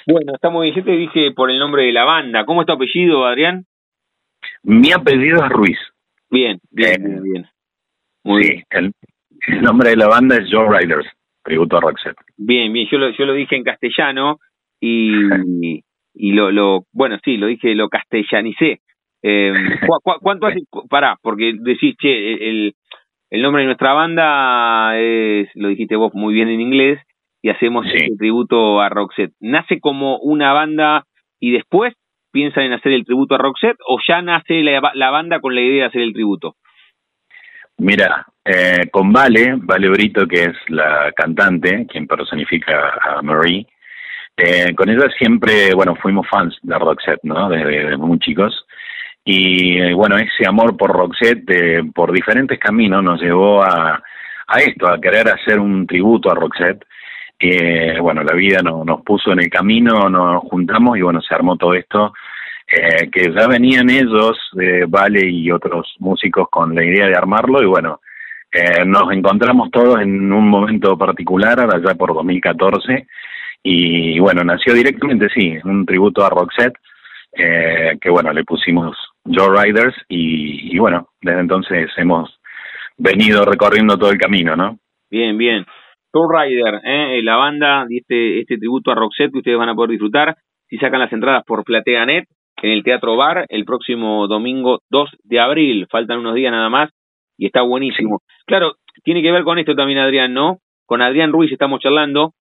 Bueno, 0.07 0.33
está 0.33 0.49
muy 0.49 0.67
bien. 0.67 0.77
Yo 0.77 0.83
te 0.85 0.97
dije 0.97 1.31
por 1.35 1.51
el 1.51 1.59
nombre 1.59 1.83
de 1.83 1.91
la 1.91 2.05
banda. 2.05 2.45
¿Cómo 2.45 2.61
es 2.61 2.67
tu 2.67 2.73
apellido, 2.73 3.25
Adrián? 3.25 3.65
Mi 4.63 4.91
apellido 4.91 5.43
es 5.43 5.49
Ruiz. 5.49 5.77
Bien, 6.29 6.59
bien, 6.71 7.05
eh, 7.05 7.19
bien, 7.21 7.47
Muy 8.23 8.43
sí, 8.43 8.63
bien. 8.71 8.93
El, 9.47 9.61
nombre 9.61 9.91
de 9.91 9.97
la 9.97 10.07
banda 10.07 10.37
es 10.37 10.49
Joe 10.51 10.67
Riders, 10.79 11.07
tributo 11.43 11.77
a 11.77 11.81
Roxette. 11.81 12.17
Bien, 12.37 12.71
bien. 12.73 12.87
Yo 12.89 12.97
lo, 12.97 13.09
yo 13.11 13.25
lo 13.25 13.33
dije 13.33 13.55
en 13.55 13.63
castellano 13.63 14.39
y, 14.79 15.11
y 16.17 16.31
lo, 16.31 16.51
lo 16.51 16.85
bueno, 16.91 17.17
sí, 17.23 17.37
lo 17.37 17.47
dije, 17.47 17.75
lo 17.75 17.89
castellanicé. 17.89 18.79
Eh, 19.23 19.51
cuánto 20.21 20.45
hace? 20.45 20.59
Pará, 20.89 21.17
porque 21.23 21.55
decís, 21.59 21.95
che, 21.97 22.33
el, 22.49 22.75
el 23.31 23.41
nombre 23.41 23.63
de 23.63 23.65
nuestra 23.65 23.91
banda 23.93 24.95
es, 24.97 25.49
lo 25.55 25.69
dijiste 25.69 25.95
vos 25.95 26.13
muy 26.13 26.35
bien 26.35 26.49
en 26.49 26.61
inglés, 26.61 26.99
y 27.41 27.49
hacemos 27.49 27.87
este 27.87 28.15
tributo 28.17 28.79
a 28.79 28.89
Roxette. 28.89 29.33
¿Nace 29.39 29.79
como 29.79 30.19
una 30.19 30.53
banda 30.53 31.05
y 31.39 31.51
después 31.51 31.95
piensan 32.31 32.65
en 32.65 32.73
hacer 32.73 32.93
el 32.93 33.05
tributo 33.05 33.35
a 33.35 33.39
Roxette 33.39 33.79
o 33.87 33.97
ya 34.07 34.21
nace 34.21 34.61
la, 34.61 34.91
la 34.93 35.09
banda 35.09 35.39
con 35.39 35.55
la 35.55 35.61
idea 35.61 35.83
de 35.83 35.87
hacer 35.89 36.01
el 36.01 36.13
tributo? 36.13 36.55
Mira, 37.79 38.25
eh, 38.43 38.89
con 38.91 39.11
Vale, 39.11 39.55
Vale 39.57 39.89
Brito, 39.89 40.25
que 40.27 40.45
es 40.45 40.55
la 40.67 41.11
cantante, 41.15 41.85
quien 41.87 42.07
personifica 42.07 42.93
a 43.01 43.21
Marie, 43.21 43.67
eh, 44.37 44.75
con 44.75 44.87
ella 44.87 45.09
siempre, 45.17 45.73
bueno, 45.73 45.95
fuimos 45.95 46.27
fans 46.29 46.55
de 46.61 46.77
Roxette, 46.77 47.23
¿no? 47.23 47.49
Desde, 47.49 47.97
muy 47.97 48.19
chicos. 48.19 48.65
Y 49.25 49.79
eh, 49.79 49.93
bueno, 49.95 50.15
ese 50.17 50.47
amor 50.47 50.77
por 50.77 50.91
Roxette, 50.91 51.49
eh, 51.49 51.81
por 51.93 52.11
diferentes 52.11 52.59
caminos, 52.59 53.03
nos 53.03 53.19
llevó 53.19 53.63
a, 53.63 54.01
a 54.47 54.59
esto, 54.59 54.87
a 54.87 55.01
querer 55.01 55.27
hacer 55.29 55.59
un 55.59 55.87
tributo 55.87 56.31
a 56.31 56.35
Roxette. 56.35 56.85
Eh, 57.39 57.97
bueno, 57.99 58.23
la 58.23 58.33
vida 58.35 58.59
no, 58.63 58.85
nos 58.85 59.01
puso 59.01 59.31
en 59.31 59.39
el 59.39 59.49
camino, 59.49 60.07
nos 60.07 60.43
juntamos 60.43 60.97
y 60.97 61.01
bueno, 61.01 61.19
se 61.21 61.33
armó 61.33 61.57
todo 61.57 61.73
esto. 61.73 62.13
Eh, 62.67 63.09
que 63.09 63.33
ya 63.33 63.47
venían 63.47 63.89
ellos, 63.89 64.37
Vale 64.87 65.27
y 65.29 65.49
otros 65.51 65.95
músicos, 65.99 66.47
con 66.49 66.75
la 66.75 66.83
idea 66.83 67.07
de 67.07 67.15
armarlo 67.15 67.63
y 67.63 67.65
bueno, 67.65 68.01
nos 68.85 69.11
encontramos 69.11 69.69
todos 69.71 70.01
en 70.01 70.31
un 70.31 70.49
momento 70.49 70.97
particular, 70.97 71.59
allá 71.59 71.95
por 71.95 72.13
2014, 72.13 73.07
y 73.63 74.19
bueno, 74.19 74.43
nació 74.43 74.73
directamente, 74.73 75.27
sí, 75.33 75.57
un 75.63 75.85
tributo 75.85 76.25
a 76.25 76.29
Roxette, 76.29 76.77
eh, 77.33 77.97
que 77.99 78.09
bueno, 78.09 78.31
le 78.33 78.43
pusimos 78.43 78.97
Joe 79.25 79.49
Riders 79.63 79.95
y, 80.07 80.77
bueno, 80.79 81.09
desde 81.21 81.41
entonces 81.41 81.91
hemos 81.97 82.39
venido 82.97 83.45
recorriendo 83.45 83.97
todo 83.97 84.11
el 84.11 84.17
camino, 84.17 84.55
¿no? 84.55 84.79
Bien, 85.09 85.37
bien. 85.37 85.65
Joe 86.13 86.27
Rider, 86.29 86.81
¿eh? 86.83 87.21
la 87.21 87.35
banda, 87.35 87.85
este, 87.89 88.39
este 88.39 88.57
tributo 88.57 88.91
a 88.91 88.95
Roxette 88.95 89.31
que 89.31 89.39
ustedes 89.39 89.57
van 89.57 89.69
a 89.69 89.75
poder 89.75 89.91
disfrutar 89.91 90.35
si 90.67 90.77
sacan 90.77 90.99
las 90.99 91.13
entradas 91.13 91.43
por 91.45 91.63
PlateaNet 91.63 92.25
en 92.61 92.71
el 92.71 92.83
Teatro 92.83 93.15
Bar 93.15 93.45
el 93.49 93.65
próximo 93.65 94.27
domingo 94.27 94.79
2 94.89 95.09
de 95.23 95.39
abril. 95.39 95.87
Faltan 95.89 96.19
unos 96.19 96.35
días 96.35 96.51
nada 96.51 96.69
más 96.69 96.89
y 97.37 97.45
está 97.45 97.61
buenísimo. 97.61 98.21
Claro, 98.45 98.75
tiene 99.03 99.21
que 99.21 99.31
ver 99.31 99.43
con 99.43 99.59
esto 99.59 99.75
también, 99.75 99.99
Adrián, 99.99 100.33
¿no? 100.33 100.59
Con 100.85 101.01
Adrián 101.01 101.31
Ruiz 101.31 101.51
estamos 101.51 101.81
charlando 101.81 102.33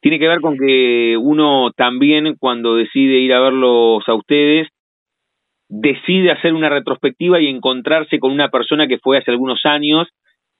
tiene 0.00 0.18
que 0.18 0.28
ver 0.28 0.40
con 0.40 0.56
que 0.56 1.16
uno 1.20 1.70
también 1.76 2.36
cuando 2.38 2.76
decide 2.76 3.18
ir 3.18 3.32
a 3.32 3.40
verlos 3.40 4.02
a 4.06 4.14
ustedes, 4.14 4.68
decide 5.68 6.30
hacer 6.30 6.54
una 6.54 6.68
retrospectiva 6.68 7.40
y 7.40 7.48
encontrarse 7.48 8.18
con 8.18 8.32
una 8.32 8.48
persona 8.48 8.86
que 8.86 8.98
fue 8.98 9.18
hace 9.18 9.30
algunos 9.30 9.60
años 9.64 10.08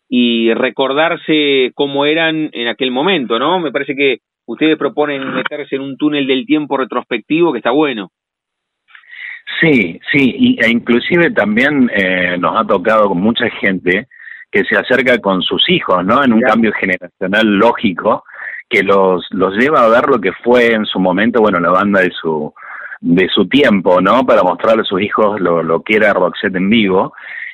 y 0.08 0.52
recordarse 0.54 1.72
cómo 1.74 2.06
eran 2.06 2.50
en 2.52 2.68
aquel 2.68 2.90
momento, 2.90 3.38
¿no? 3.38 3.58
Me 3.60 3.72
parece 3.72 3.94
que 3.94 4.18
ustedes 4.46 4.76
proponen 4.78 5.34
meterse 5.34 5.76
en 5.76 5.82
un 5.82 5.96
túnel 5.96 6.26
del 6.26 6.46
tiempo 6.46 6.76
retrospectivo 6.76 7.52
que 7.52 7.58
está 7.58 7.70
bueno. 7.70 8.10
Sí, 9.60 10.00
sí, 10.12 10.34
y, 10.38 10.64
e 10.64 10.70
inclusive 10.70 11.30
también 11.30 11.90
eh, 11.94 12.36
nos 12.38 12.56
ha 12.56 12.64
tocado 12.64 13.08
con 13.08 13.20
mucha 13.20 13.48
gente 13.50 14.08
que 14.50 14.64
se 14.64 14.76
acerca 14.76 15.18
con 15.18 15.42
sus 15.42 15.68
hijos, 15.70 16.04
¿no? 16.04 16.22
En 16.22 16.32
un 16.32 16.40
cambio 16.40 16.72
generacional 16.72 17.46
lógico, 17.46 18.24
que 18.68 18.82
los, 18.82 19.26
los 19.30 19.54
lleva 19.56 19.84
a 19.84 19.88
ver 19.88 20.08
lo 20.08 20.20
que 20.20 20.32
fue 20.32 20.72
en 20.72 20.84
su 20.86 20.98
momento, 20.98 21.40
bueno, 21.40 21.60
la 21.60 21.70
banda 21.70 22.00
de 22.00 22.10
su, 22.10 22.52
de 23.00 23.28
su 23.28 23.48
tiempo, 23.48 24.00
¿no? 24.00 24.24
Para 24.24 24.42
mostrarle 24.42 24.82
a 24.82 24.84
sus 24.84 25.00
hijos 25.00 25.40
lo, 25.40 25.62
lo 25.62 25.82
que 25.82 25.96
era 25.96 26.12
Roxette 26.12 26.56
en 26.56 26.70
vivo. 26.70 27.12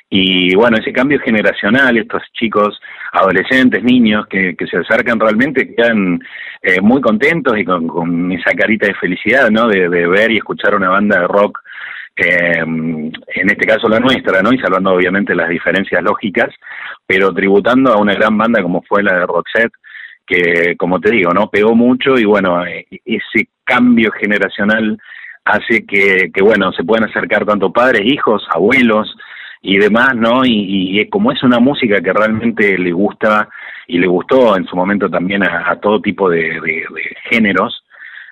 Y 0.09 0.55
bueno, 0.55 0.77
ese 0.77 0.93
cambio 0.93 1.19
generacional, 1.19 1.97
estos 1.97 2.21
chicos, 2.33 2.79
adolescentes, 3.13 3.83
niños 3.83 4.27
que, 4.27 4.55
que 4.55 4.67
se 4.67 4.77
acercan 4.77 5.19
realmente 5.19 5.73
quedan 5.73 6.19
eh, 6.61 6.79
muy 6.81 7.01
contentos 7.01 7.57
y 7.57 7.65
con, 7.65 7.87
con, 7.87 8.31
esa 8.31 8.51
carita 8.51 8.85
de 8.85 8.93
felicidad, 8.93 9.49
¿no? 9.49 9.67
De, 9.67 9.89
de 9.89 10.07
ver 10.07 10.31
y 10.31 10.37
escuchar 10.37 10.75
una 10.75 10.89
banda 10.89 11.19
de 11.19 11.27
rock, 11.27 11.59
eh, 12.15 12.59
en 12.59 13.49
este 13.49 13.65
caso 13.65 13.89
la 13.89 13.99
nuestra, 13.99 14.43
¿no? 14.43 14.53
Y 14.53 14.59
salvando 14.59 14.91
obviamente 14.91 15.33
las 15.33 15.49
diferencias 15.49 16.03
lógicas, 16.03 16.53
pero 17.07 17.33
tributando 17.33 17.91
a 17.91 17.97
una 17.97 18.13
gran 18.13 18.37
banda 18.37 18.61
como 18.61 18.83
fue 18.83 19.01
la 19.01 19.17
de 19.17 19.25
Roxette, 19.25 19.73
que 20.33 20.75
como 20.77 20.99
te 20.99 21.11
digo, 21.11 21.31
¿no? 21.33 21.49
Pegó 21.49 21.75
mucho 21.75 22.17
y 22.17 22.25
bueno, 22.25 22.65
eh, 22.65 22.85
ese 23.05 23.49
cambio 23.63 24.11
generacional 24.11 24.97
hace 25.45 25.85
que, 25.85 26.31
bueno, 26.41 26.71
se 26.71 26.83
puedan 26.83 27.09
acercar 27.09 27.45
tanto 27.45 27.71
padres, 27.71 28.01
hijos, 28.05 28.45
abuelos 28.53 29.13
y 29.61 29.77
demás, 29.77 30.15
¿no? 30.15 30.41
Y, 30.45 31.07
como 31.09 31.31
es 31.31 31.43
una 31.43 31.59
música 31.59 32.01
que 32.01 32.13
realmente 32.13 32.77
le 32.77 32.91
gusta 32.91 33.49
y 33.87 33.97
le 33.97 34.07
gustó 34.07 34.55
en 34.55 34.65
su 34.65 34.75
momento 34.75 35.09
también 35.09 35.43
a, 35.43 35.75
todo 35.81 36.01
tipo 36.01 36.29
de, 36.29 36.85
géneros, 37.29 37.83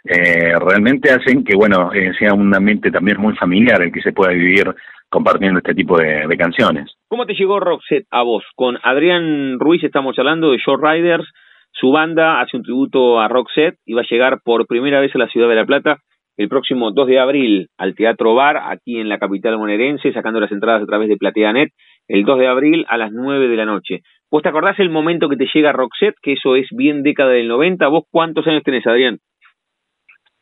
eh, 0.05 0.53
realmente 0.59 1.11
hacen 1.11 1.43
que, 1.43 1.55
bueno, 1.55 1.91
eh, 1.93 2.11
sea 2.17 2.33
un 2.33 2.53
ambiente 2.55 2.91
también 2.91 3.19
muy 3.19 3.35
familiar 3.35 3.81
el 3.81 3.91
que 3.91 4.01
se 4.01 4.13
pueda 4.13 4.31
vivir 4.31 4.73
compartiendo 5.09 5.59
este 5.59 5.75
tipo 5.75 5.97
de, 5.97 6.25
de 6.27 6.37
canciones. 6.37 6.91
¿Cómo 7.09 7.25
te 7.25 7.33
llegó 7.33 7.59
Roxette 7.59 8.07
a 8.09 8.23
vos? 8.23 8.43
Con 8.55 8.77
Adrián 8.81 9.59
Ruiz 9.59 9.83
estamos 9.83 10.17
hablando 10.17 10.51
de 10.51 10.57
Short 10.57 10.81
Riders, 10.81 11.27
su 11.71 11.91
banda 11.91 12.41
hace 12.41 12.57
un 12.57 12.63
tributo 12.63 13.19
a 13.19 13.27
Roxette 13.27 13.77
y 13.85 13.93
va 13.93 14.01
a 14.01 14.09
llegar 14.09 14.39
por 14.43 14.67
primera 14.67 14.99
vez 14.99 15.15
a 15.15 15.19
la 15.19 15.27
ciudad 15.27 15.49
de 15.49 15.55
La 15.55 15.65
Plata 15.65 15.97
el 16.37 16.49
próximo 16.49 16.91
2 16.91 17.07
de 17.07 17.19
abril 17.19 17.69
al 17.77 17.93
Teatro 17.95 18.33
Bar, 18.33 18.57
aquí 18.57 18.99
en 18.99 19.09
la 19.09 19.19
capital 19.19 19.57
bonaerense, 19.57 20.13
sacando 20.13 20.39
las 20.39 20.51
entradas 20.51 20.81
a 20.81 20.85
través 20.85 21.09
de 21.09 21.17
PlateaNet 21.17 21.71
el 22.07 22.23
2 22.25 22.39
de 22.39 22.47
abril 22.47 22.85
a 22.89 22.97
las 22.97 23.11
9 23.11 23.47
de 23.47 23.55
la 23.55 23.65
noche. 23.65 24.01
¿Vos 24.29 24.41
te 24.41 24.49
acordás 24.49 24.79
el 24.79 24.89
momento 24.89 25.29
que 25.29 25.37
te 25.37 25.47
llega 25.53 25.71
Roxette, 25.71 26.15
que 26.21 26.33
eso 26.33 26.55
es 26.55 26.67
bien 26.71 27.03
década 27.03 27.31
del 27.31 27.47
90? 27.47 27.87
¿Vos 27.87 28.05
cuántos 28.09 28.47
años 28.47 28.63
tenés, 28.63 28.87
Adrián? 28.87 29.19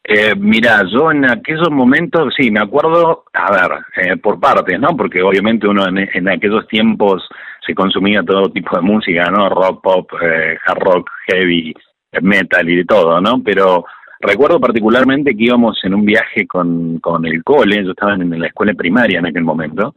Eh, 0.03 0.33
mira, 0.37 0.81
yo 0.91 1.11
en 1.11 1.29
aquellos 1.29 1.69
momentos, 1.69 2.33
sí, 2.35 2.49
me 2.49 2.61
acuerdo, 2.61 3.25
a 3.33 3.51
ver, 3.51 3.79
eh, 3.97 4.17
por 4.17 4.39
partes, 4.39 4.79
¿no? 4.79 4.95
Porque 4.97 5.21
obviamente 5.21 5.67
uno 5.67 5.85
en, 5.87 6.29
aquellos 6.29 6.67
tiempos 6.67 7.27
se 7.65 7.75
consumía 7.75 8.23
todo 8.23 8.49
tipo 8.49 8.75
de 8.75 8.81
música, 8.81 9.29
¿no? 9.29 9.49
Rock, 9.49 9.81
pop, 9.81 10.11
eh, 10.21 10.57
hard 10.65 10.79
rock, 10.79 11.09
heavy, 11.27 11.73
metal 12.21 12.69
y 12.69 12.77
de 12.77 12.85
todo, 12.85 13.21
¿no? 13.21 13.41
Pero 13.43 13.85
recuerdo 14.19 14.59
particularmente 14.59 15.35
que 15.35 15.45
íbamos 15.45 15.79
en 15.83 15.93
un 15.93 16.05
viaje 16.05 16.45
con, 16.47 16.99
con 16.99 17.25
el 17.25 17.43
cole, 17.43 17.83
yo 17.83 17.91
estaba 17.91 18.15
en 18.15 18.39
la 18.39 18.47
escuela 18.47 18.73
primaria 18.73 19.19
en 19.19 19.27
aquel 19.27 19.43
momento, 19.43 19.95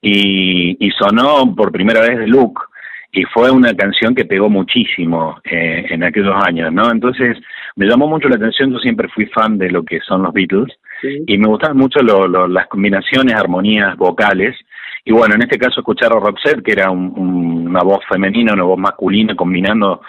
y, 0.00 0.76
y 0.78 0.90
sonó 0.92 1.54
por 1.54 1.72
primera 1.72 2.00
vez 2.00 2.18
de 2.18 2.26
Luke, 2.26 2.60
y 3.12 3.24
fue 3.24 3.50
una 3.50 3.74
canción 3.74 4.14
que 4.14 4.26
pegó 4.26 4.50
muchísimo 4.50 5.40
eh, 5.44 5.86
en 5.88 6.04
aquellos 6.04 6.34
años, 6.46 6.72
¿no? 6.72 6.90
Entonces 6.90 7.38
me 7.76 7.86
llamó 7.86 8.06
mucho 8.06 8.28
la 8.28 8.36
atención, 8.36 8.72
yo 8.72 8.78
siempre 8.78 9.08
fui 9.08 9.26
fan 9.26 9.56
de 9.58 9.70
lo 9.70 9.82
que 9.82 10.00
son 10.00 10.22
los 10.22 10.32
Beatles 10.32 10.76
y 11.26 11.38
me 11.38 11.46
gustaban 11.46 11.76
mucho 11.76 12.00
las 12.00 12.66
combinaciones, 12.66 13.34
armonías 13.34 13.96
vocales 13.96 14.56
y 15.08 15.12
bueno, 15.12 15.36
en 15.36 15.40
este 15.40 15.56
caso 15.56 15.80
escuchar 15.80 16.12
a 16.12 16.20
Roxette, 16.20 16.62
que 16.62 16.72
era 16.72 16.90
una 16.90 17.80
voz 17.80 18.00
femenina, 18.06 18.52
una 18.52 18.64
voz 18.64 18.78
masculina, 18.78 19.34
combinando 19.34 20.02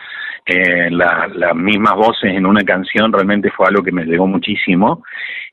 eh, 0.45 0.91
las 0.91 1.55
mismas 1.55 1.95
voces 1.95 2.33
en 2.33 2.45
una 2.45 2.65
canción, 2.65 3.13
realmente 3.13 3.49
fue 3.49 3.67
algo 3.67 3.81
que 3.81 3.93
me 3.93 4.03
llegó 4.03 4.27
muchísimo. 4.27 5.05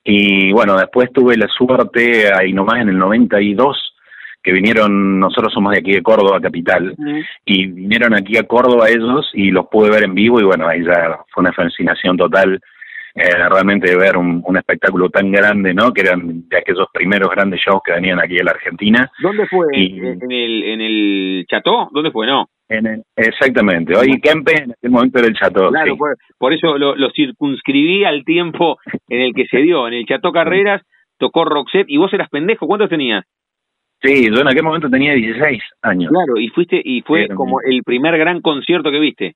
Y 0.03 0.51
bueno, 0.51 0.77
después 0.77 1.13
tuve 1.13 1.37
la 1.37 1.47
suerte 1.47 2.29
ahí 2.35 2.53
nomás 2.53 2.81
en 2.81 2.89
el 2.89 2.99
92 2.99 3.95
que 4.43 4.51
vinieron, 4.51 5.21
nosotros 5.21 5.53
somos 5.53 5.73
de 5.75 5.79
aquí 5.79 5.93
de 5.93 6.03
Córdoba, 6.03 6.41
capital, 6.41 6.97
y 7.45 7.67
vinieron 7.67 8.15
aquí 8.15 8.37
a 8.37 8.45
Córdoba 8.49 8.89
ellos 8.89 9.31
y 9.33 9.53
los 9.53 9.67
pude 9.69 9.91
ver 9.91 10.03
en 10.03 10.15
vivo 10.15 10.41
y 10.41 10.45
bueno, 10.45 10.67
ahí 10.67 10.85
ya 10.85 11.21
fue 11.33 11.43
una 11.43 11.53
fascinación 11.53 12.17
total 12.17 12.61
eh, 13.17 13.49
realmente 13.49 13.97
ver 13.97 14.17
un, 14.17 14.45
espectáculo 14.57 15.09
tan 15.09 15.33
grande, 15.33 15.73
¿no? 15.73 15.91
Que 15.93 16.03
eran 16.03 16.47
de 16.49 16.59
aquellos 16.59 16.87
primeros 16.93 17.31
grandes 17.31 17.61
shows 17.61 17.81
que 17.85 17.93
venían 17.93 18.21
aquí 18.21 18.39
a 18.39 18.45
la 18.45 18.51
Argentina. 18.51 19.11
¿Dónde 19.23 19.47
fue? 19.47 19.67
¿En 19.73 20.31
el, 20.31 20.63
en 20.63 20.81
el 20.83 21.47
Chateau? 21.49 21.89
¿Dónde 21.93 22.11
fue, 22.11 22.27
no? 22.27 22.47
En 22.69 23.03
exactamente, 23.15 23.97
hoy 23.97 24.21
Kempe 24.21 24.61
en 24.61 24.73
aquel 24.73 24.91
momento 24.91 25.19
era 25.19 25.29
el 25.29 25.35
Chateau. 25.35 25.71
Claro, 25.71 25.97
por, 26.37 26.53
eso 26.53 26.77
lo, 26.77 26.97
lo, 26.97 27.11
circunscribí 27.11 28.05
al 28.05 28.25
tiempo 28.25 28.79
en 29.09 29.21
el 29.21 29.35
que 29.35 29.47
se 29.47 29.59
dio. 29.59 29.87
En 29.87 29.95
el 29.95 30.05
Chateau 30.05 30.33
Carreras 30.33 30.83
tocó 31.17 31.45
Roxette 31.45 31.89
y 31.89 31.97
vos 31.97 32.13
eras 32.13 32.29
pendejo, 32.29 32.67
¿cuántos 32.67 32.91
tenías? 32.91 33.25
Sí, 34.03 34.27
yo 34.31 34.41
en 34.41 34.49
aquel 34.49 34.63
momento 34.63 34.91
tenía 34.91 35.15
16 35.15 35.63
años. 35.83 36.11
Claro, 36.11 36.39
y 36.39 36.49
fuiste 36.49 36.81
y 36.85 37.01
fue 37.03 37.29
como 37.29 37.61
el 37.63 37.83
primer 37.83 38.19
gran 38.19 38.41
concierto 38.43 38.91
que 38.91 39.01
viste. 39.01 39.35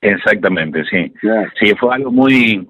Exactamente, 0.00 0.84
sí. 0.84 1.12
Sí, 1.58 1.74
fue 1.78 1.94
algo 1.94 2.10
muy 2.10 2.66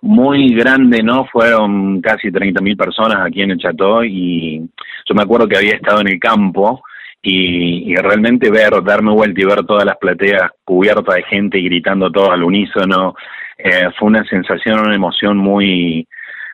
muy 0.00 0.54
grande, 0.54 1.02
¿no? 1.02 1.24
Fueron 1.26 2.00
casi 2.00 2.30
30.000 2.30 2.76
personas 2.76 3.16
aquí 3.26 3.42
en 3.42 3.50
el 3.50 3.58
Chateau 3.58 4.04
y 4.04 4.60
yo 5.04 5.14
me 5.14 5.22
acuerdo 5.22 5.48
que 5.48 5.56
había 5.56 5.74
estado 5.74 6.00
en 6.02 6.08
el 6.08 6.20
campo 6.20 6.82
y, 7.20 7.90
y, 7.92 7.96
realmente 7.96 8.48
ver, 8.48 8.80
darme 8.84 9.10
vuelta 9.10 9.40
y 9.40 9.44
ver 9.44 9.64
todas 9.66 9.84
las 9.84 9.96
plateas 9.96 10.52
cubiertas 10.64 11.16
de 11.16 11.24
gente 11.24 11.58
y 11.58 11.64
gritando 11.64 12.12
todo 12.12 12.30
al 12.30 12.44
unísono, 12.44 13.16
eh, 13.58 13.88
fue 13.98 14.06
una 14.06 14.24
sensación, 14.24 14.78
una 14.78 14.94
emoción 14.94 15.36
muy, 15.36 16.06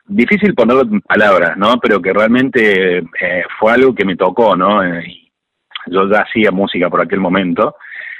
difícil 0.07 0.53
ponerlo 0.53 0.83
en 0.83 1.01
palabras, 1.01 1.57
¿no? 1.57 1.77
Pero 1.81 2.01
que 2.01 2.13
realmente 2.13 2.97
eh, 2.97 3.43
fue 3.59 3.73
algo 3.73 3.93
que 3.93 4.05
me 4.05 4.15
tocó, 4.15 4.55
¿no? 4.55 4.83
Eh, 4.83 5.03
yo 5.87 6.09
ya 6.09 6.19
hacía 6.19 6.51
música 6.51 6.89
por 6.89 7.01
aquel 7.01 7.19
momento 7.19 7.75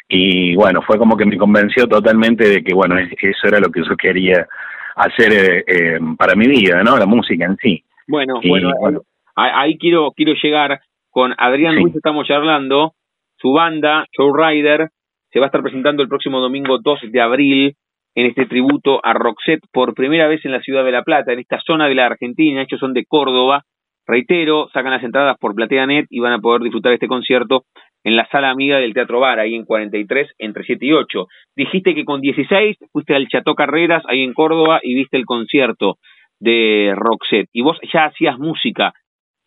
y 0.07 0.55
bueno, 0.55 0.81
fue 0.81 0.97
como 0.97 1.17
que 1.17 1.25
me 1.25 1.37
convenció 1.37 1.87
totalmente 1.87 2.47
de 2.47 2.63
que, 2.63 2.73
bueno, 2.73 2.95
eso 2.97 3.47
era 3.47 3.59
lo 3.59 3.69
que 3.69 3.81
yo 3.87 3.95
quería 3.97 4.47
hacer 4.95 5.63
eh, 5.67 5.99
para 6.17 6.35
mi 6.35 6.47
vida, 6.47 6.83
¿no? 6.83 6.97
La 6.97 7.05
música 7.05 7.45
en 7.45 7.57
sí. 7.57 7.83
Bueno, 8.07 8.35
bueno, 8.47 8.71
bueno, 8.79 9.01
ahí 9.35 9.77
quiero 9.77 10.11
quiero 10.15 10.33
llegar 10.41 10.79
con 11.09 11.33
Adrián 11.37 11.75
Luis, 11.75 11.95
estamos 11.95 12.27
charlando, 12.27 12.93
su 13.37 13.51
banda, 13.51 14.05
Show 14.15 14.35
Rider, 14.35 14.89
se 15.31 15.39
va 15.39 15.45
a 15.45 15.47
estar 15.47 15.61
presentando 15.61 16.03
el 16.03 16.09
próximo 16.09 16.39
domingo 16.39 16.77
2 16.79 16.99
de 17.11 17.21
abril 17.21 17.75
en 18.15 18.27
este 18.27 18.45
tributo 18.45 19.01
a 19.03 19.13
Roxette 19.13 19.65
por 19.71 19.93
primera 19.93 20.27
vez 20.27 20.45
en 20.45 20.51
la 20.51 20.61
ciudad 20.61 20.85
de 20.85 20.91
La 20.91 21.03
Plata, 21.03 21.33
en 21.33 21.39
esta 21.39 21.59
zona 21.59 21.87
de 21.87 21.95
la 21.95 22.05
Argentina, 22.05 22.61
ellos 22.61 22.79
son 22.79 22.93
de 22.93 23.05
Córdoba. 23.05 23.63
Reitero, 24.07 24.69
sacan 24.71 24.91
las 24.91 25.03
entradas 25.03 25.35
por 25.39 25.55
PlateaNet 25.55 26.05
y 26.09 26.19
van 26.19 26.33
a 26.33 26.39
poder 26.39 26.61
disfrutar 26.61 26.93
este 26.93 27.07
concierto 27.07 27.63
en 28.05 28.15
la 28.15 28.27
sala 28.27 28.51
amiga 28.51 28.77
del 28.77 28.93
Teatro 28.93 29.19
Bar, 29.19 29.39
ahí 29.39 29.55
en 29.55 29.65
43, 29.65 30.35
entre 30.37 30.63
7 30.63 30.85
y 30.85 30.93
8. 30.93 31.27
Dijiste 31.55 31.95
que 31.95 32.05
con 32.05 32.21
16 32.21 32.77
fuiste 32.91 33.15
al 33.15 33.27
Chateau 33.27 33.55
Carreras, 33.55 34.03
ahí 34.07 34.21
en 34.21 34.33
Córdoba, 34.33 34.79
y 34.83 34.93
viste 34.93 35.17
el 35.17 35.25
concierto 35.25 35.97
de 36.39 36.93
Roxette. 36.95 37.49
Y 37.51 37.63
vos 37.63 37.79
ya 37.91 38.05
hacías 38.05 38.37
música. 38.37 38.93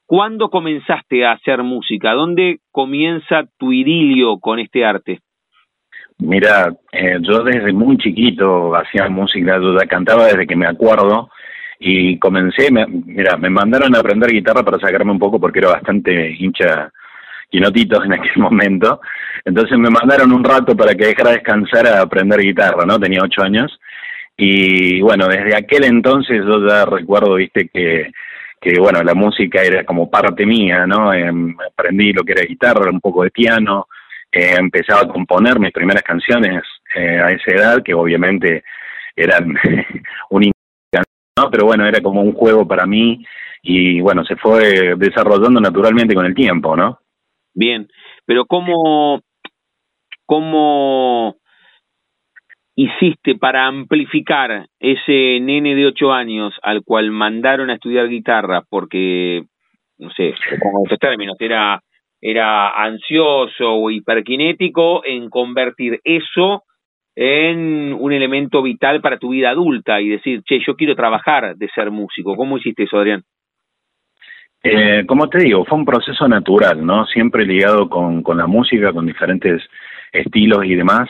¿Cuándo 0.06 0.50
comenzaste 0.50 1.24
a 1.24 1.32
hacer 1.32 1.62
música? 1.62 2.14
¿Dónde 2.14 2.58
comienza 2.72 3.44
tu 3.58 3.72
idilio 3.72 4.40
con 4.40 4.58
este 4.58 4.84
arte? 4.84 5.20
Mira, 6.18 6.74
eh, 6.90 7.18
yo 7.20 7.44
desde 7.44 7.72
muy 7.72 7.96
chiquito 7.96 8.74
hacía 8.74 9.08
música, 9.08 9.58
yo 9.60 9.78
ya 9.78 9.86
cantaba 9.86 10.26
desde 10.26 10.48
que 10.48 10.56
me 10.56 10.66
acuerdo 10.66 11.30
y 11.78 12.18
comencé, 12.18 12.70
mira, 12.72 13.36
me 13.36 13.50
mandaron 13.50 13.94
a 13.94 14.00
aprender 14.00 14.32
guitarra 14.32 14.64
para 14.64 14.80
sacarme 14.80 15.12
un 15.12 15.18
poco 15.20 15.38
porque 15.38 15.60
era 15.60 15.68
bastante 15.68 16.34
hincha 16.36 16.90
quinotitos 17.48 18.04
en 18.04 18.12
aquel 18.12 18.36
momento, 18.36 19.00
entonces 19.44 19.78
me 19.78 19.90
mandaron 19.90 20.32
un 20.32 20.44
rato 20.44 20.76
para 20.76 20.94
que 20.94 21.06
dejara 21.06 21.32
descansar 21.32 21.86
a 21.86 22.02
aprender 22.02 22.40
guitarra, 22.40 22.84
¿no? 22.86 22.98
Tenía 22.98 23.20
ocho 23.22 23.42
años 23.42 23.78
y 24.36 25.00
bueno, 25.00 25.26
desde 25.26 25.56
aquel 25.56 25.84
entonces 25.84 26.44
yo 26.44 26.66
ya 26.66 26.84
recuerdo, 26.84 27.34
viste, 27.34 27.68
que 27.68 28.12
que 28.60 28.78
bueno, 28.80 29.02
la 29.02 29.14
música 29.14 29.62
era 29.62 29.84
como 29.84 30.10
parte 30.10 30.44
mía, 30.44 30.86
¿no? 30.86 31.12
Em, 31.12 31.56
aprendí 31.70 32.12
lo 32.12 32.24
que 32.24 32.32
era 32.32 32.42
guitarra, 32.42 32.90
un 32.90 33.00
poco 33.00 33.22
de 33.22 33.30
piano, 33.30 33.86
eh, 34.32 34.56
empezaba 34.58 35.02
a 35.02 35.08
componer 35.08 35.58
mis 35.58 35.72
primeras 35.72 36.02
canciones 36.02 36.62
eh, 36.94 37.20
a 37.20 37.30
esa 37.30 37.52
edad, 37.52 37.82
que 37.82 37.94
obviamente 37.94 38.64
eran 39.16 39.56
un 40.30 40.50
¿no? 41.36 41.50
pero 41.50 41.66
bueno, 41.66 41.86
era 41.86 42.00
como 42.00 42.20
un 42.22 42.32
juego 42.32 42.66
para 42.66 42.84
mí 42.84 43.24
y 43.62 44.00
bueno, 44.00 44.24
se 44.24 44.36
fue 44.36 44.94
desarrollando 44.96 45.60
naturalmente 45.60 46.14
con 46.14 46.26
el 46.26 46.34
tiempo, 46.34 46.76
¿no? 46.76 47.00
Bien, 47.54 47.88
pero 48.26 48.46
¿cómo, 48.46 49.20
cómo 50.26 51.36
hiciste 52.76 53.34
para 53.34 53.66
amplificar 53.66 54.66
ese 54.78 55.40
nene 55.40 55.74
de 55.74 55.86
ocho 55.86 56.12
años 56.12 56.54
al 56.62 56.84
cual 56.84 57.10
mandaron 57.10 57.70
a 57.70 57.74
estudiar 57.74 58.08
guitarra 58.08 58.62
porque, 58.70 59.42
no 59.98 60.10
sé, 60.10 60.34
con 60.60 60.84
estos 60.84 60.98
términos, 60.98 61.36
era 61.40 61.82
era 62.20 62.70
ansioso 62.70 63.74
o 63.74 63.90
hiperkinético 63.90 65.04
en 65.04 65.30
convertir 65.30 66.00
eso 66.04 66.64
en 67.14 67.92
un 67.92 68.12
elemento 68.12 68.62
vital 68.62 69.00
para 69.00 69.18
tu 69.18 69.30
vida 69.30 69.50
adulta 69.50 70.00
y 70.00 70.08
decir, 70.08 70.42
che, 70.44 70.60
yo 70.64 70.76
quiero 70.76 70.94
trabajar 70.94 71.56
de 71.56 71.68
ser 71.74 71.90
músico. 71.90 72.36
¿Cómo 72.36 72.58
hiciste 72.58 72.84
eso, 72.84 72.98
Adrián? 72.98 73.24
Eh, 74.62 75.04
como 75.06 75.28
te 75.28 75.38
digo, 75.38 75.64
fue 75.64 75.78
un 75.78 75.84
proceso 75.84 76.26
natural, 76.26 76.84
¿no? 76.84 77.06
Siempre 77.06 77.46
ligado 77.46 77.88
con, 77.88 78.22
con 78.22 78.36
la 78.36 78.46
música, 78.46 78.92
con 78.92 79.06
diferentes 79.06 79.62
estilos 80.12 80.64
y 80.64 80.74
demás, 80.74 81.08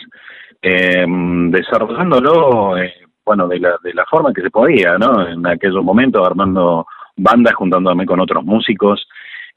eh, 0.61 1.07
desarrollándolo, 1.07 2.77
eh, 2.79 2.95
bueno, 3.25 3.49
de 3.49 3.61
la, 3.61 3.77
de 3.83 3.95
la 3.95 4.05
forma 4.07 4.33
que 4.33 4.43
se 4.43 4.51
podía, 4.51 4.99
¿no? 4.99 5.27
En 5.29 5.47
aquellos 5.47 5.83
momentos, 5.83 6.27
armando 6.27 6.87
bandas, 7.17 7.55
juntándome 7.55 8.07
con 8.07 8.21
otros 8.21 8.45
músicos, 8.45 9.07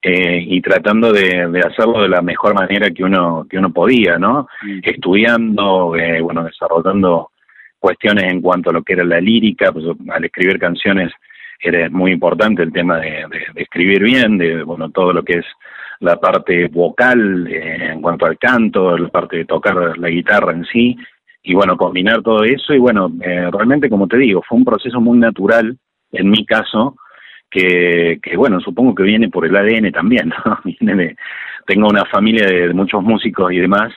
eh, 0.03 0.43
y 0.47 0.61
tratando 0.61 1.11
de, 1.11 1.61
hacerlo 1.63 2.01
de 2.01 2.09
la 2.09 2.23
mejor 2.23 2.55
manera 2.55 2.89
que 2.89 3.03
uno 3.03 3.45
que 3.47 3.59
uno 3.59 3.71
podía, 3.71 4.17
¿no? 4.17 4.47
Mm. 4.63 4.79
Estudiando, 4.81 5.95
eh, 5.95 6.21
bueno, 6.21 6.43
desarrollando 6.43 7.29
cuestiones 7.77 8.31
en 8.31 8.41
cuanto 8.41 8.71
a 8.71 8.73
lo 8.73 8.81
que 8.81 8.93
era 8.93 9.03
la 9.03 9.21
lírica, 9.21 9.71
pues 9.71 9.85
al 10.09 10.25
escribir 10.25 10.57
canciones 10.57 11.11
era 11.61 11.89
muy 11.89 12.11
importante 12.11 12.63
el 12.63 12.71
tema 12.71 12.99
de, 12.99 13.25
escribir 13.55 14.03
bien, 14.03 14.37
de 14.37 14.63
bueno 14.63 14.89
todo 14.89 15.13
lo 15.13 15.23
que 15.23 15.39
es 15.39 15.45
la 15.99 16.17
parte 16.17 16.67
vocal 16.67 17.47
eh, 17.47 17.91
en 17.93 18.01
cuanto 18.01 18.25
al 18.25 18.37
canto, 18.37 18.97
la 18.97 19.09
parte 19.09 19.37
de 19.37 19.45
tocar 19.45 19.97
la 19.97 20.09
guitarra 20.09 20.51
en 20.51 20.65
sí, 20.65 20.97
y 21.43 21.53
bueno, 21.53 21.77
combinar 21.77 22.21
todo 22.21 22.43
eso, 22.43 22.73
y 22.73 22.79
bueno, 22.79 23.11
realmente 23.19 23.89
como 23.89 24.07
te 24.07 24.17
digo, 24.17 24.43
fue 24.47 24.59
un 24.59 24.65
proceso 24.65 25.01
muy 25.01 25.17
natural, 25.17 25.75
en 26.11 26.29
mi 26.29 26.45
caso, 26.45 26.95
que, 27.51 28.19
que, 28.23 28.37
bueno, 28.37 28.59
supongo 28.61 28.95
que 28.95 29.03
viene 29.03 29.29
por 29.29 29.45
el 29.45 29.55
ADN 29.55 29.91
también, 29.91 30.29
¿no? 30.29 30.59
Viene 30.63 30.95
de, 30.95 31.15
tengo 31.67 31.87
una 31.87 32.05
familia 32.05 32.47
de, 32.47 32.73
muchos 32.73 33.03
músicos 33.03 33.51
y 33.51 33.59
demás, 33.59 33.93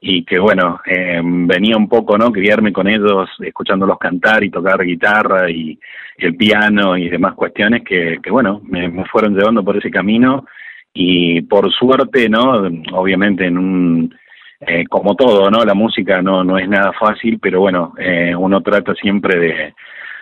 y 0.00 0.24
que 0.24 0.38
bueno, 0.38 0.80
eh, 0.86 1.20
venía 1.24 1.76
un 1.76 1.88
poco, 1.88 2.18
¿no? 2.18 2.30
Criarme 2.30 2.72
con 2.72 2.88
ellos, 2.88 3.28
escuchándolos 3.40 3.98
cantar 3.98 4.44
y 4.44 4.50
tocar 4.50 4.82
guitarra 4.84 5.50
y, 5.50 5.78
el 6.16 6.36
piano 6.36 6.96
y 6.96 7.08
demás 7.08 7.34
cuestiones 7.34 7.82
que, 7.82 8.18
que 8.22 8.30
bueno, 8.30 8.60
me, 8.64 9.04
fueron 9.06 9.34
llevando 9.34 9.64
por 9.64 9.76
ese 9.76 9.90
camino 9.90 10.46
y 10.92 11.42
por 11.42 11.72
suerte, 11.72 12.28
¿no? 12.28 12.70
Obviamente 12.92 13.46
en 13.46 13.58
un 13.58 14.14
eh, 14.60 14.84
como 14.88 15.16
todo, 15.16 15.50
¿no? 15.50 15.64
La 15.64 15.74
música 15.74 16.22
no, 16.22 16.44
no 16.44 16.56
es 16.56 16.68
nada 16.68 16.92
fácil, 16.92 17.38
pero 17.40 17.60
bueno, 17.60 17.94
eh, 17.98 18.34
uno 18.36 18.60
trata 18.60 18.94
siempre 18.94 19.38
de, 19.38 19.74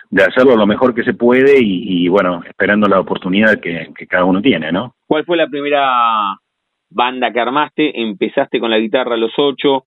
de 0.09 0.23
hacerlo 0.23 0.55
lo 0.55 0.67
mejor 0.67 0.93
que 0.93 1.03
se 1.03 1.13
puede 1.13 1.57
y, 1.59 2.07
bueno, 2.07 2.43
esperando 2.45 2.87
la 2.87 2.99
oportunidad 2.99 3.59
que, 3.59 3.91
que, 3.95 4.05
cada 4.05 4.25
uno 4.25 4.41
tiene, 4.41 4.71
¿no? 4.71 4.95
¿Cuál 5.07 5.25
fue 5.25 5.37
la 5.37 5.47
primera 5.47 6.37
banda 6.93 7.31
que 7.31 7.39
armaste? 7.39 8.01
Empezaste 8.01 8.59
con 8.59 8.71
la 8.71 8.79
guitarra 8.79 9.15
a 9.15 9.17
los 9.17 9.33
ocho, 9.37 9.85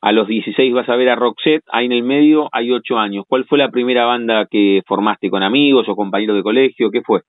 a 0.00 0.12
los 0.12 0.28
16 0.28 0.72
vas 0.74 0.88
a 0.88 0.96
ver 0.96 1.08
a 1.08 1.16
Roxette, 1.16 1.64
ahí 1.72 1.86
en 1.86 1.92
el 1.92 2.02
medio 2.02 2.48
hay 2.52 2.70
ocho 2.70 2.98
años. 2.98 3.24
¿Cuál 3.26 3.44
fue 3.46 3.58
la 3.58 3.70
primera 3.70 4.04
banda 4.04 4.46
que 4.50 4.82
formaste 4.86 5.30
con 5.30 5.42
amigos 5.42 5.88
o 5.88 5.96
compañeros 5.96 6.36
de 6.36 6.42
colegio? 6.42 6.90
¿Qué 6.90 7.02
fue? 7.02 7.22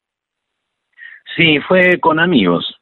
Sí, 1.36 1.60
fue 1.60 2.00
con 2.00 2.20
amigos 2.20 2.80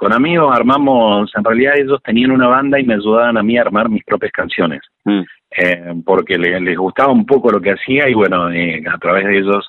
con 0.00 0.14
amigos 0.14 0.50
armamos, 0.56 1.30
en 1.36 1.44
realidad 1.44 1.74
ellos 1.76 2.02
tenían 2.02 2.30
una 2.30 2.48
banda 2.48 2.80
y 2.80 2.84
me 2.84 2.94
ayudaban 2.94 3.36
a 3.36 3.42
mí 3.42 3.58
a 3.58 3.60
armar 3.60 3.90
mis 3.90 4.02
propias 4.02 4.32
canciones, 4.32 4.80
mm. 5.04 5.20
eh, 5.58 5.92
porque 6.06 6.38
les, 6.38 6.78
gustaba 6.78 7.12
un 7.12 7.26
poco 7.26 7.50
lo 7.50 7.60
que 7.60 7.72
hacía 7.72 8.08
y 8.08 8.14
bueno, 8.14 8.50
eh, 8.50 8.82
a 8.90 8.96
través 8.96 9.26
de 9.26 9.40
ellos 9.40 9.68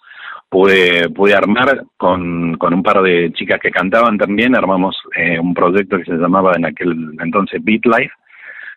pude, 0.51 1.09
pude 1.09 1.33
armar 1.33 1.85
con, 1.95 2.57
con 2.57 2.73
un 2.73 2.83
par 2.83 3.01
de 3.01 3.31
chicas 3.31 3.57
que 3.61 3.71
cantaban 3.71 4.17
también, 4.17 4.53
armamos 4.53 5.01
eh, 5.15 5.39
un 5.39 5.53
proyecto 5.53 5.97
que 5.97 6.03
se 6.03 6.17
llamaba 6.17 6.51
en 6.57 6.65
aquel 6.65 6.91
entonces 7.23 7.63
Beat 7.63 7.85
Life, 7.85 8.13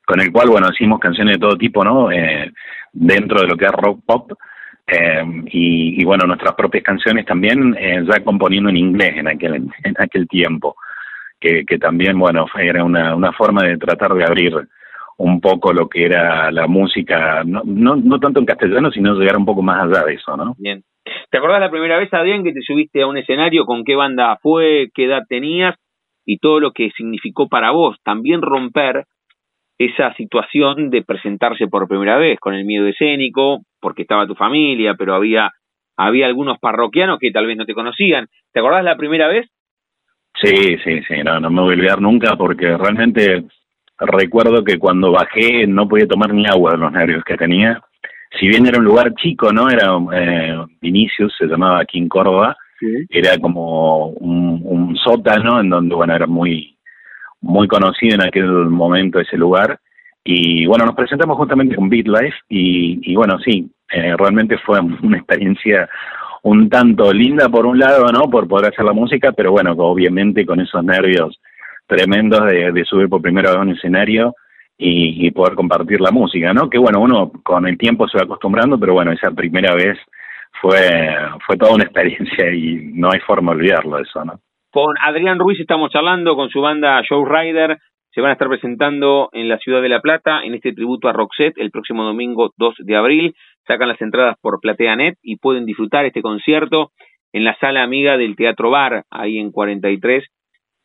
con 0.07 0.21
el 0.21 0.31
cual, 0.31 0.51
bueno, 0.51 0.69
hicimos 0.73 1.01
canciones 1.01 1.35
de 1.35 1.41
todo 1.41 1.59
tipo, 1.59 1.85
¿no? 1.85 2.11
dentro 2.93 3.41
de 3.41 3.49
lo 3.49 3.57
que 3.57 3.65
es 3.65 3.73
rock 3.73 4.01
pop, 4.07 4.33
y, 5.47 6.01
y, 6.01 6.05
bueno, 6.05 6.27
nuestras 6.27 6.55
propias 6.55 6.85
canciones 6.85 7.25
también, 7.25 7.75
ya 8.07 8.23
componiendo 8.23 8.69
en 8.69 8.77
inglés 8.77 9.17
en 9.17 9.29
aquel, 9.29 9.55
en 9.83 9.95
aquel 9.99 10.29
tiempo 10.29 10.77
que, 11.67 11.79
también, 11.79 12.19
bueno, 12.19 12.47
era 12.59 12.85
una, 12.85 13.15
una 13.15 13.33
forma 13.33 13.63
de 13.65 13.77
tratar 13.77 14.15
de 14.15 14.25
abrir 14.25 14.69
un 15.19 15.41
poco 15.41 15.73
lo 15.73 15.89
que 15.89 16.05
era 16.05 16.51
la 16.51 16.67
música, 16.67 17.43
no, 17.45 17.63
no, 17.65 17.97
no 17.97 18.19
tanto 18.19 18.41
en 18.41 18.47
castellano, 18.47 18.91
sino 18.91 19.15
llegar 19.15 19.37
un 19.37 19.45
poco 19.45 19.63
más 19.63 19.83
allá 19.83 20.05
de 20.05 20.15
eso, 20.15 20.37
¿no? 20.37 20.55
Bien. 20.59 20.83
¿Te 21.31 21.39
acordás 21.39 21.61
la 21.61 21.71
primera 21.71 21.99
vez, 21.99 22.13
Adrián, 22.13 22.43
que 22.43 22.53
te 22.53 22.63
subiste 22.63 23.03
a 23.03 23.07
un 23.07 23.19
escenario? 23.19 23.67
¿Con 23.67 23.85
qué 23.85 23.95
banda 23.95 24.39
fue? 24.43 24.89
¿Qué 24.95 25.05
edad 25.05 25.23
tenías? 25.29 25.77
Y 26.25 26.39
todo 26.39 26.61
lo 26.61 26.73
que 26.73 26.91
significó 26.97 27.49
para 27.49 27.71
vos. 27.73 27.97
También 28.03 28.41
romper 28.41 29.05
esa 29.79 30.15
situación 30.15 30.91
de 30.91 31.03
presentarse 31.03 31.67
por 31.67 31.89
primera 31.89 32.17
vez, 32.17 32.39
con 32.39 32.55
el 32.55 32.65
miedo 32.65 32.87
escénico, 32.87 33.61
porque 33.81 34.03
estaba 34.03 34.27
tu 34.27 34.35
familia, 34.35 34.95
pero 34.95 35.15
había, 35.15 35.51
había 35.97 36.27
algunos 36.27 36.59
parroquianos 36.59 37.19
que 37.19 37.31
tal 37.31 37.47
vez 37.47 37.57
no 37.57 37.67
te 37.67 37.75
conocían. 37.75 38.29
¿Te 38.53 38.61
acordás 38.61 38.85
la 38.85 38.97
primera 38.97 39.29
vez? 39.29 39.49
Sí, 40.41 40.79
sí, 40.83 41.01
sí, 41.07 41.23
no, 41.25 41.39
no 41.39 41.51
me 41.51 41.61
voy 41.61 41.75
a 41.75 41.77
olvidar 41.77 42.01
nunca 42.01 42.37
porque 42.37 42.77
realmente 42.77 43.45
recuerdo 43.99 44.65
que 44.65 44.79
cuando 44.79 45.13
bajé 45.13 45.67
no 45.67 45.89
podía 45.89 46.07
tomar 46.07 46.33
ni 46.33 46.47
agua 46.47 46.73
de 46.73 46.79
los 46.79 46.93
nervios 46.93 47.25
que 47.25 47.37
tenía. 47.37 47.81
Si 48.39 48.49
bien 48.49 48.67
era 48.67 48.79
un 48.79 48.85
lugar 48.85 49.15
chico, 49.15 49.53
¿no? 49.53 49.69
Era 49.69 49.93
eh, 50.13 50.57
Vinicius, 50.81 51.35
se 51.39 51.47
llamaba 51.47 51.81
aquí 51.81 51.99
en 51.99 52.09
Córdoba, 52.09 52.57
era 53.09 53.39
como 53.39 54.09
un, 54.09 54.61
un, 54.65 54.97
sótano 54.97 55.61
en 55.61 55.71
donde, 55.71 55.95
bueno, 55.95 56.15
era 56.15 56.27
muy, 56.27 56.77
muy 57.41 57.67
conocido 57.69 58.17
en 58.17 58.23
aquel 58.23 58.47
momento 58.47 59.21
ese 59.21 59.37
lugar. 59.37 59.79
Y 60.25 60.67
bueno, 60.67 60.85
nos 60.85 60.95
presentamos 60.95 61.37
justamente 61.37 61.77
con 61.77 61.89
BeatLife 61.89 62.37
y, 62.49 63.13
y 63.13 63.15
bueno, 63.15 63.39
sí, 63.39 63.71
eh, 63.91 64.15
realmente 64.19 64.59
fue 64.59 64.81
una 64.81 65.19
experiencia 65.19 65.89
un 66.43 66.69
tanto 66.69 67.11
linda 67.13 67.49
por 67.49 67.65
un 67.65 67.79
lado, 67.79 68.07
¿no? 68.13 68.29
Por 68.31 68.47
poder 68.47 68.73
hacer 68.73 68.85
la 68.85 68.93
música, 68.93 69.33
pero 69.33 69.53
bueno, 69.53 69.73
obviamente 69.73 70.45
con 70.45 70.61
esos 70.61 70.85
nervios 70.85 71.41
tremendos 71.87 72.45
de, 72.47 72.85
subir 72.85 73.09
por 73.09 73.23
primera 73.23 73.51
vez 73.51 73.59
a 73.59 73.63
un 73.63 73.71
escenario 73.71 74.35
y, 74.77 75.31
poder 75.31 75.55
compartir 75.55 76.01
la 76.01 76.11
música, 76.11 76.53
¿no? 76.53 76.69
Que 76.69 76.79
bueno, 76.79 77.01
uno 77.01 77.31
con 77.43 77.67
el 77.67 77.79
tiempo 77.79 78.09
se 78.09 78.19
va 78.19 78.25
acostumbrando, 78.25 78.79
pero 78.79 78.95
bueno, 78.95 79.13
esa 79.13 79.31
primera 79.31 79.75
vez 79.75 79.99
fue, 80.61 80.79
fue 81.47 81.57
toda 81.57 81.75
una 81.75 81.85
experiencia 81.85 82.53
y 82.53 82.91
no 82.95 83.11
hay 83.13 83.21
forma 83.21 83.53
de 83.53 83.59
olvidarlo 83.59 83.99
eso, 83.99 84.25
¿no? 84.25 84.41
Con 84.71 84.95
Adrián 85.01 85.39
Ruiz 85.39 85.61
estamos 85.61 85.91
charlando 85.91 86.35
con 86.35 86.49
su 86.49 86.61
banda 86.61 87.01
Show 87.03 87.25
Rider. 87.25 87.79
Se 88.11 88.21
van 88.21 88.31
a 88.31 88.33
estar 88.35 88.49
presentando 88.49 89.29
en 89.33 89.49
la 89.49 89.59
ciudad 89.59 89.83
de 89.83 89.89
La 89.89 90.01
Plata 90.01 90.43
en 90.45 90.55
este 90.55 90.73
tributo 90.73 91.09
a 91.09 91.13
Roxette 91.13 91.59
el 91.59 91.71
próximo 91.71 92.05
domingo 92.05 92.53
2 92.57 92.75
de 92.79 92.97
abril 92.97 93.35
sacan 93.67 93.89
las 93.89 94.01
entradas 94.01 94.37
por 94.41 94.61
PlateaNet 94.61 95.19
y 95.23 95.37
pueden 95.37 95.67
disfrutar 95.67 96.05
este 96.05 96.23
concierto 96.23 96.91
en 97.33 97.45
la 97.45 97.57
sala 97.59 97.83
amiga 97.83 98.17
del 98.17 98.37
Teatro 98.37 98.71
Bar, 98.71 99.05
ahí 99.11 99.39
en 99.39 99.51
43, 99.51 100.25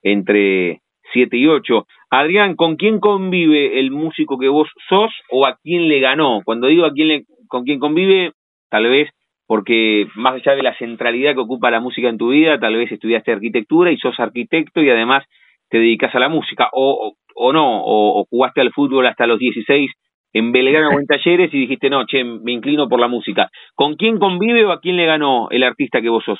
entre 0.01 0.81
7 1.13 1.37
y 1.37 1.47
8. 1.47 1.85
Adrián, 2.09 2.55
¿con 2.55 2.75
quién 2.75 2.99
convive 2.99 3.79
el 3.79 3.91
músico 3.91 4.37
que 4.37 4.47
vos 4.47 4.69
sos 4.87 5.11
o 5.29 5.45
a 5.45 5.57
quién 5.63 5.87
le 5.87 5.99
ganó? 5.99 6.41
Cuando 6.43 6.67
digo 6.67 6.85
a 6.85 6.91
quién 6.91 7.07
le, 7.07 7.23
con 7.47 7.63
quién 7.63 7.79
convive, 7.79 8.31
tal 8.69 8.87
vez 8.87 9.09
porque 9.49 10.05
más 10.13 10.35
allá 10.35 10.55
de 10.55 10.61
la 10.61 10.77
centralidad 10.77 11.33
que 11.33 11.39
ocupa 11.39 11.71
la 11.71 11.79
música 11.79 12.07
en 12.07 12.19
tu 12.19 12.29
vida, 12.29 12.59
tal 12.59 12.75
vez 12.75 12.91
estudiaste 12.91 13.31
arquitectura 13.31 13.91
y 13.91 13.97
sos 13.97 14.19
arquitecto 14.19 14.79
y 14.79 14.91
además 14.91 15.25
te 15.69 15.79
dedicas 15.79 16.13
a 16.13 16.19
la 16.19 16.29
música, 16.29 16.69
o, 16.71 17.15
o, 17.33 17.53
no, 17.53 17.81
o, 17.81 18.21
o, 18.21 18.25
jugaste 18.29 18.61
al 18.61 18.71
fútbol 18.71 19.07
hasta 19.07 19.25
los 19.25 19.39
16 19.39 19.91
en 20.33 20.51
Belgrano 20.51 20.89
o 20.89 20.99
en 20.99 21.07
Talleres 21.07 21.51
y 21.51 21.61
dijiste, 21.61 21.89
no, 21.89 22.05
che, 22.05 22.23
me 22.23 22.51
inclino 22.51 22.87
por 22.87 22.99
la 22.99 23.07
música. 23.07 23.49
¿Con 23.73 23.95
quién 23.95 24.19
convive 24.19 24.65
o 24.65 24.71
a 24.71 24.81
quién 24.81 24.97
le 24.97 25.07
ganó 25.07 25.47
el 25.49 25.63
artista 25.63 25.99
que 25.99 26.09
vos 26.09 26.23
sos? 26.23 26.39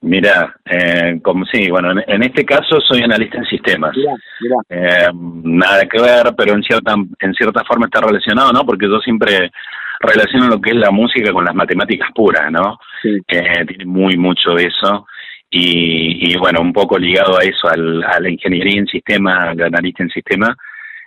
Mira, 0.00 0.54
eh, 0.66 1.18
como 1.22 1.46
sí, 1.46 1.70
bueno, 1.70 1.92
en, 2.06 2.22
este 2.22 2.44
caso 2.44 2.78
soy 2.80 3.02
analista 3.02 3.38
en 3.38 3.44
sistemas. 3.46 3.96
Eh, 4.68 5.08
nada 5.14 5.86
que 5.86 6.00
ver, 6.00 6.34
pero 6.36 6.52
en 6.52 6.62
cierta 6.62 6.94
en 6.94 7.34
cierta 7.34 7.64
forma 7.64 7.86
está 7.86 8.00
relacionado, 8.00 8.52
¿no? 8.52 8.66
Porque 8.66 8.86
yo 8.86 8.98
siempre 9.00 9.50
relaciono 10.00 10.48
lo 10.48 10.60
que 10.60 10.70
es 10.70 10.76
la 10.76 10.90
música 10.90 11.32
con 11.32 11.44
las 11.44 11.54
matemáticas 11.54 12.10
puras, 12.14 12.52
¿no? 12.52 12.78
Eh, 13.02 13.64
tiene 13.66 13.86
muy 13.86 14.16
mucho 14.16 14.56
eso. 14.58 15.06
Y, 15.50 16.32
y, 16.32 16.36
bueno, 16.36 16.60
un 16.60 16.72
poco 16.72 16.98
ligado 16.98 17.38
a 17.38 17.44
eso, 17.44 17.68
al, 17.68 18.02
a 18.02 18.18
la 18.18 18.28
ingeniería 18.28 18.80
en 18.80 18.86
sistemas, 18.88 19.56
analista 19.58 20.02
en 20.02 20.10
sistemas, 20.10 20.56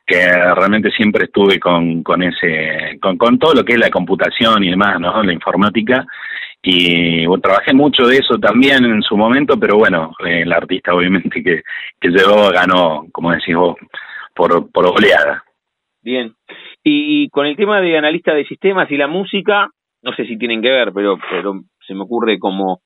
que 0.08 0.32
realmente 0.32 0.89
siempre 0.91 1.26
estuve 1.26 1.60
con, 1.60 2.01
con 2.01 2.24
ese, 2.24 2.97
con, 3.01 3.38
todo 3.38 3.53
lo 3.53 3.66
que 3.66 3.74
es 3.74 3.80
la 3.80 3.89
computación 3.89 4.64
y 4.64 4.70
demás, 4.70 5.01
¿no? 5.01 5.22
La 5.22 5.34
informática. 5.34 6.05
Y 6.64 7.26
bueno, 7.26 7.41
trabajé 7.41 7.74
mucho 7.74 8.08
de 8.08 8.18
eso 8.18 8.39
también 8.39 8.86
en 8.86 9.01
su 9.01 9.18
momento, 9.18 9.60
pero 9.60 9.78
bueno, 9.78 10.14
el 10.26 10.51
artista 10.53 10.93
obviamente 10.93 11.43
que, 11.43 11.62
que 11.99 12.08
llegó 12.08 12.49
ganó, 12.51 13.05
como 13.12 13.32
decís 13.32 13.55
vos, 13.55 13.76
por, 14.34 14.72
por 14.72 14.86
oleada. 14.86 15.43
Bien. 16.01 16.34
Y, 16.84 17.28
con 17.30 17.45
el 17.45 17.58
tema 17.58 17.82
de 17.82 17.97
analista 17.97 18.34
de 18.34 18.45
sistemas 18.45 18.89
y 18.89 18.95
la 18.95 19.08
música, 19.08 19.70
no 20.03 20.14
sé 20.14 20.26
si 20.26 20.38
tienen 20.38 20.62
que 20.62 20.72
ver, 20.72 20.93
pero, 20.93 21.18
pero 21.30 21.64
se 21.86 21.93
me 21.93 22.03
ocurre 22.03 22.39
como, 22.39 22.80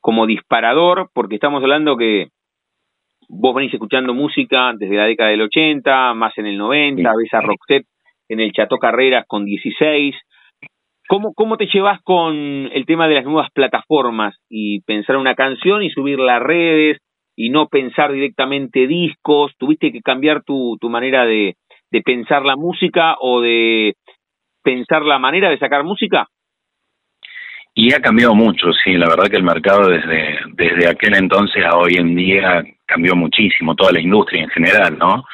como 0.00 0.26
disparador, 0.26 1.08
porque 1.14 1.36
estamos 1.36 1.62
hablando 1.62 1.96
que 1.96 2.30
vos 3.32 3.54
venís 3.54 3.72
escuchando 3.72 4.12
música 4.12 4.72
desde 4.76 4.96
la 4.96 5.06
década 5.06 5.30
del 5.30 5.40
80, 5.40 6.14
más 6.14 6.36
en 6.36 6.46
el 6.46 6.58
90, 6.58 7.10
ves 7.16 7.32
a 7.32 7.40
Roxette 7.40 7.86
en 8.28 8.40
el 8.40 8.52
Chateau 8.52 8.78
Carreras 8.78 9.24
con 9.26 9.44
16. 9.44 10.14
¿Cómo, 11.08 11.32
¿Cómo 11.34 11.56
te 11.56 11.66
llevas 11.66 12.00
con 12.02 12.34
el 12.36 12.84
tema 12.86 13.08
de 13.08 13.14
las 13.16 13.24
nuevas 13.24 13.50
plataformas 13.52 14.36
y 14.50 14.80
pensar 14.82 15.16
una 15.16 15.34
canción 15.34 15.82
y 15.82 15.90
subirla 15.90 16.36
a 16.36 16.40
redes 16.40 16.98
y 17.34 17.48
no 17.48 17.68
pensar 17.68 18.12
directamente 18.12 18.86
discos? 18.86 19.52
¿Tuviste 19.58 19.92
que 19.92 20.00
cambiar 20.00 20.42
tu, 20.44 20.76
tu 20.78 20.90
manera 20.90 21.24
de, 21.24 21.54
de 21.90 22.02
pensar 22.02 22.44
la 22.44 22.56
música 22.56 23.16
o 23.18 23.40
de 23.40 23.94
pensar 24.62 25.02
la 25.02 25.18
manera 25.18 25.48
de 25.48 25.58
sacar 25.58 25.84
música? 25.84 26.28
Y 27.74 27.92
ha 27.94 28.00
cambiado 28.00 28.34
mucho, 28.34 28.70
sí, 28.84 28.92
la 28.94 29.08
verdad 29.08 29.30
que 29.30 29.38
el 29.38 29.42
mercado 29.42 29.88
desde, 29.88 30.38
desde 30.52 30.88
aquel 30.88 31.14
entonces 31.14 31.64
a 31.64 31.76
hoy 31.76 31.94
en 31.94 32.14
día 32.14 32.62
cambió 32.84 33.16
muchísimo, 33.16 33.74
toda 33.74 33.92
la 33.92 34.00
industria 34.00 34.42
en 34.42 34.50
general, 34.50 34.98
¿no? 34.98 35.24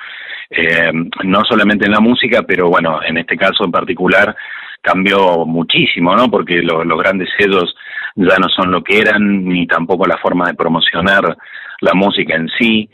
Eh, 0.51 0.93
no 1.25 1.45
solamente 1.45 1.87
en 1.87 1.93
la 1.93 2.01
música, 2.01 2.43
pero 2.43 2.69
bueno, 2.69 3.01
en 3.03 3.19
este 3.19 3.37
caso 3.37 3.65
en 3.65 3.73
particular 3.73 4.35
cambió 4.81 5.45
muchísimo, 5.45 6.15
¿no? 6.15 6.31
Porque 6.31 6.63
los 6.63 6.99
grandes 6.99 7.29
sellos 7.37 7.75
ya 8.15 8.37
no 8.39 8.49
son 8.49 8.71
lo 8.71 8.83
que 8.83 8.99
eran, 8.99 9.45
ni 9.45 9.67
tampoco 9.67 10.07
la 10.07 10.17
forma 10.19 10.47
de 10.47 10.55
promocionar 10.55 11.37
la 11.81 11.95
música 11.95 12.37
en 12.37 12.49
sí. 12.57 12.89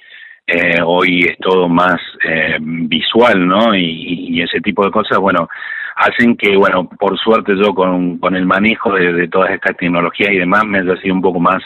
Eh, 0.47 0.81
hoy 0.85 1.21
es 1.21 1.39
todo 1.39 1.69
más 1.69 2.01
eh, 2.25 2.57
visual, 2.61 3.47
¿no? 3.47 3.75
Y, 3.75 4.29
y, 4.31 4.43
ese 4.43 4.61
tipo 4.61 4.85
de 4.85 4.91
cosas, 4.91 5.19
bueno, 5.19 5.49
hacen 5.97 6.37
que, 6.37 6.57
bueno, 6.57 6.89
por 6.89 7.19
suerte 7.19 7.53
yo 7.57 7.75
con, 7.75 8.19
con 8.19 8.35
el 8.35 8.47
manejo 8.47 8.93
de, 8.93 9.29
todas 9.29 9.51
estas 9.51 9.77
tecnologías 9.77 10.33
y 10.33 10.39
demás 10.39 10.65
me 10.65 10.79
haya 10.79 10.97
sido 11.01 11.15
un 11.15 11.23
poco 11.23 11.41
más 11.41 11.63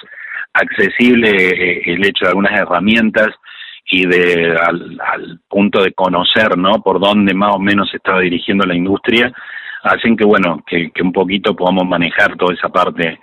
accesible 0.53 1.31
eh, 1.31 1.83
el 1.87 2.05
hecho 2.05 2.25
de 2.25 2.29
algunas 2.29 2.53
herramientas 2.53 3.29
y 3.91 4.07
de 4.07 4.57
al, 4.57 5.41
punto 5.49 5.83
de 5.83 5.93
conocer 5.93 6.59
no 6.59 6.83
por 6.83 7.01
dónde 7.01 7.33
más 7.33 7.55
o 7.55 7.59
menos 7.59 7.89
se 7.91 7.97
estaba 7.97 8.21
dirigiendo 8.21 8.67
la 8.67 8.75
industria 8.75 9.33
hacen 9.83 10.17
que 10.17 10.25
bueno 10.25 10.63
que, 10.67 10.91
que 10.91 11.03
un 11.03 11.13
poquito 11.13 11.57
podamos 11.57 11.87
manejar 11.87 12.37
toda 12.37 12.55
esa 12.55 12.69
parte 12.69 13.19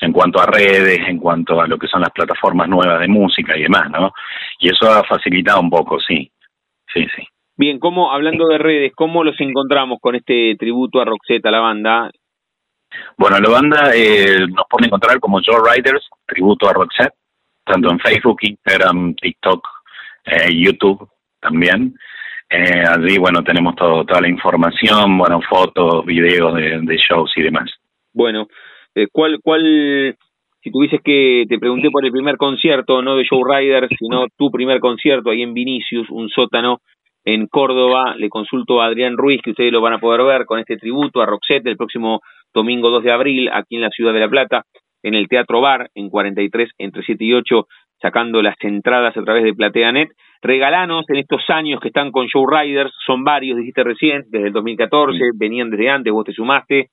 en 0.00 0.12
cuanto 0.12 0.40
a 0.40 0.46
redes, 0.46 1.00
en 1.08 1.18
cuanto 1.18 1.60
a 1.60 1.66
lo 1.66 1.78
que 1.78 1.88
son 1.88 2.02
las 2.02 2.10
plataformas 2.10 2.68
nuevas 2.68 3.00
de 3.00 3.08
música 3.08 3.56
y 3.56 3.62
demás, 3.62 3.90
¿no? 3.90 4.12
Y 4.58 4.68
eso 4.68 4.90
ha 4.90 5.02
facilitado 5.04 5.60
un 5.60 5.70
poco, 5.70 5.98
sí, 6.00 6.30
sí, 6.92 7.06
sí. 7.16 7.26
Bien, 7.58 7.78
¿cómo, 7.78 8.12
hablando 8.12 8.48
de 8.48 8.58
redes, 8.58 8.92
cómo 8.94 9.24
los 9.24 9.40
encontramos 9.40 9.98
con 10.00 10.14
este 10.14 10.56
tributo 10.58 11.00
a 11.00 11.06
Roxette, 11.06 11.46
a 11.46 11.50
la 11.50 11.60
banda? 11.60 12.10
Bueno, 13.16 13.38
la 13.38 13.48
banda 13.48 13.92
eh, 13.94 14.40
nos 14.40 14.66
puede 14.68 14.86
encontrar 14.86 15.18
como 15.20 15.40
Joe 15.44 15.60
Riders, 15.74 16.06
tributo 16.26 16.68
a 16.68 16.74
Roxette, 16.74 17.14
tanto 17.64 17.90
en 17.90 17.98
Facebook, 17.98 18.38
Instagram, 18.42 19.14
TikTok, 19.14 19.66
eh, 20.26 20.54
YouTube 20.54 21.08
también. 21.40 21.94
Eh, 22.50 22.84
allí, 22.86 23.16
bueno, 23.16 23.42
tenemos 23.42 23.74
todo, 23.74 24.04
toda 24.04 24.20
la 24.20 24.28
información, 24.28 25.16
bueno, 25.16 25.40
fotos, 25.48 26.04
videos 26.04 26.54
de, 26.54 26.96
shows 26.96 27.32
y 27.36 27.42
demás. 27.42 27.70
Bueno, 28.12 28.48
eh, 28.94 29.08
¿cuál, 29.10 29.40
cuál, 29.42 30.14
si 30.62 30.70
tuvieses 30.70 31.00
que, 31.02 31.44
te 31.48 31.58
pregunté 31.58 31.90
por 31.90 32.04
el 32.04 32.12
primer 32.12 32.36
concierto, 32.36 33.00
no 33.00 33.16
de 33.16 33.26
Joe 33.28 33.42
Riders, 33.44 33.88
sino 33.98 34.26
tu 34.36 34.50
primer 34.50 34.78
concierto 34.78 35.30
ahí 35.30 35.42
en 35.42 35.54
Vinicius, 35.54 36.08
un 36.10 36.28
sótano 36.28 36.80
en 37.26 37.48
Córdoba, 37.48 38.14
le 38.16 38.28
consulto 38.28 38.80
a 38.80 38.86
Adrián 38.86 39.16
Ruiz, 39.16 39.42
que 39.42 39.50
ustedes 39.50 39.72
lo 39.72 39.80
van 39.80 39.94
a 39.94 39.98
poder 39.98 40.22
ver 40.22 40.46
con 40.46 40.60
este 40.60 40.76
tributo 40.76 41.20
a 41.20 41.26
Roxette 41.26 41.66
el 41.66 41.76
próximo 41.76 42.20
domingo 42.54 42.88
2 42.88 43.02
de 43.02 43.10
abril, 43.10 43.50
aquí 43.52 43.74
en 43.74 43.82
la 43.82 43.90
ciudad 43.90 44.12
de 44.12 44.20
La 44.20 44.28
Plata, 44.28 44.62
en 45.02 45.14
el 45.14 45.26
Teatro 45.26 45.60
Bar, 45.60 45.90
en 45.96 46.08
43, 46.08 46.70
entre 46.78 47.02
7 47.02 47.24
y 47.24 47.32
8, 47.34 47.66
sacando 48.00 48.40
las 48.42 48.54
entradas 48.60 49.16
a 49.16 49.24
través 49.24 49.42
de 49.42 49.54
PlateaNet. 49.54 50.10
Regalanos 50.40 51.04
en 51.08 51.16
estos 51.16 51.42
años 51.48 51.80
que 51.80 51.88
están 51.88 52.12
con 52.12 52.28
Show 52.28 52.46
Riders, 52.46 52.92
son 53.04 53.24
varios, 53.24 53.58
dijiste 53.58 53.82
recién, 53.82 54.22
desde 54.28 54.46
el 54.46 54.52
2014, 54.52 55.18
venían 55.34 55.68
desde 55.68 55.90
antes, 55.90 56.12
vos 56.12 56.24
te 56.24 56.32
sumaste. 56.32 56.90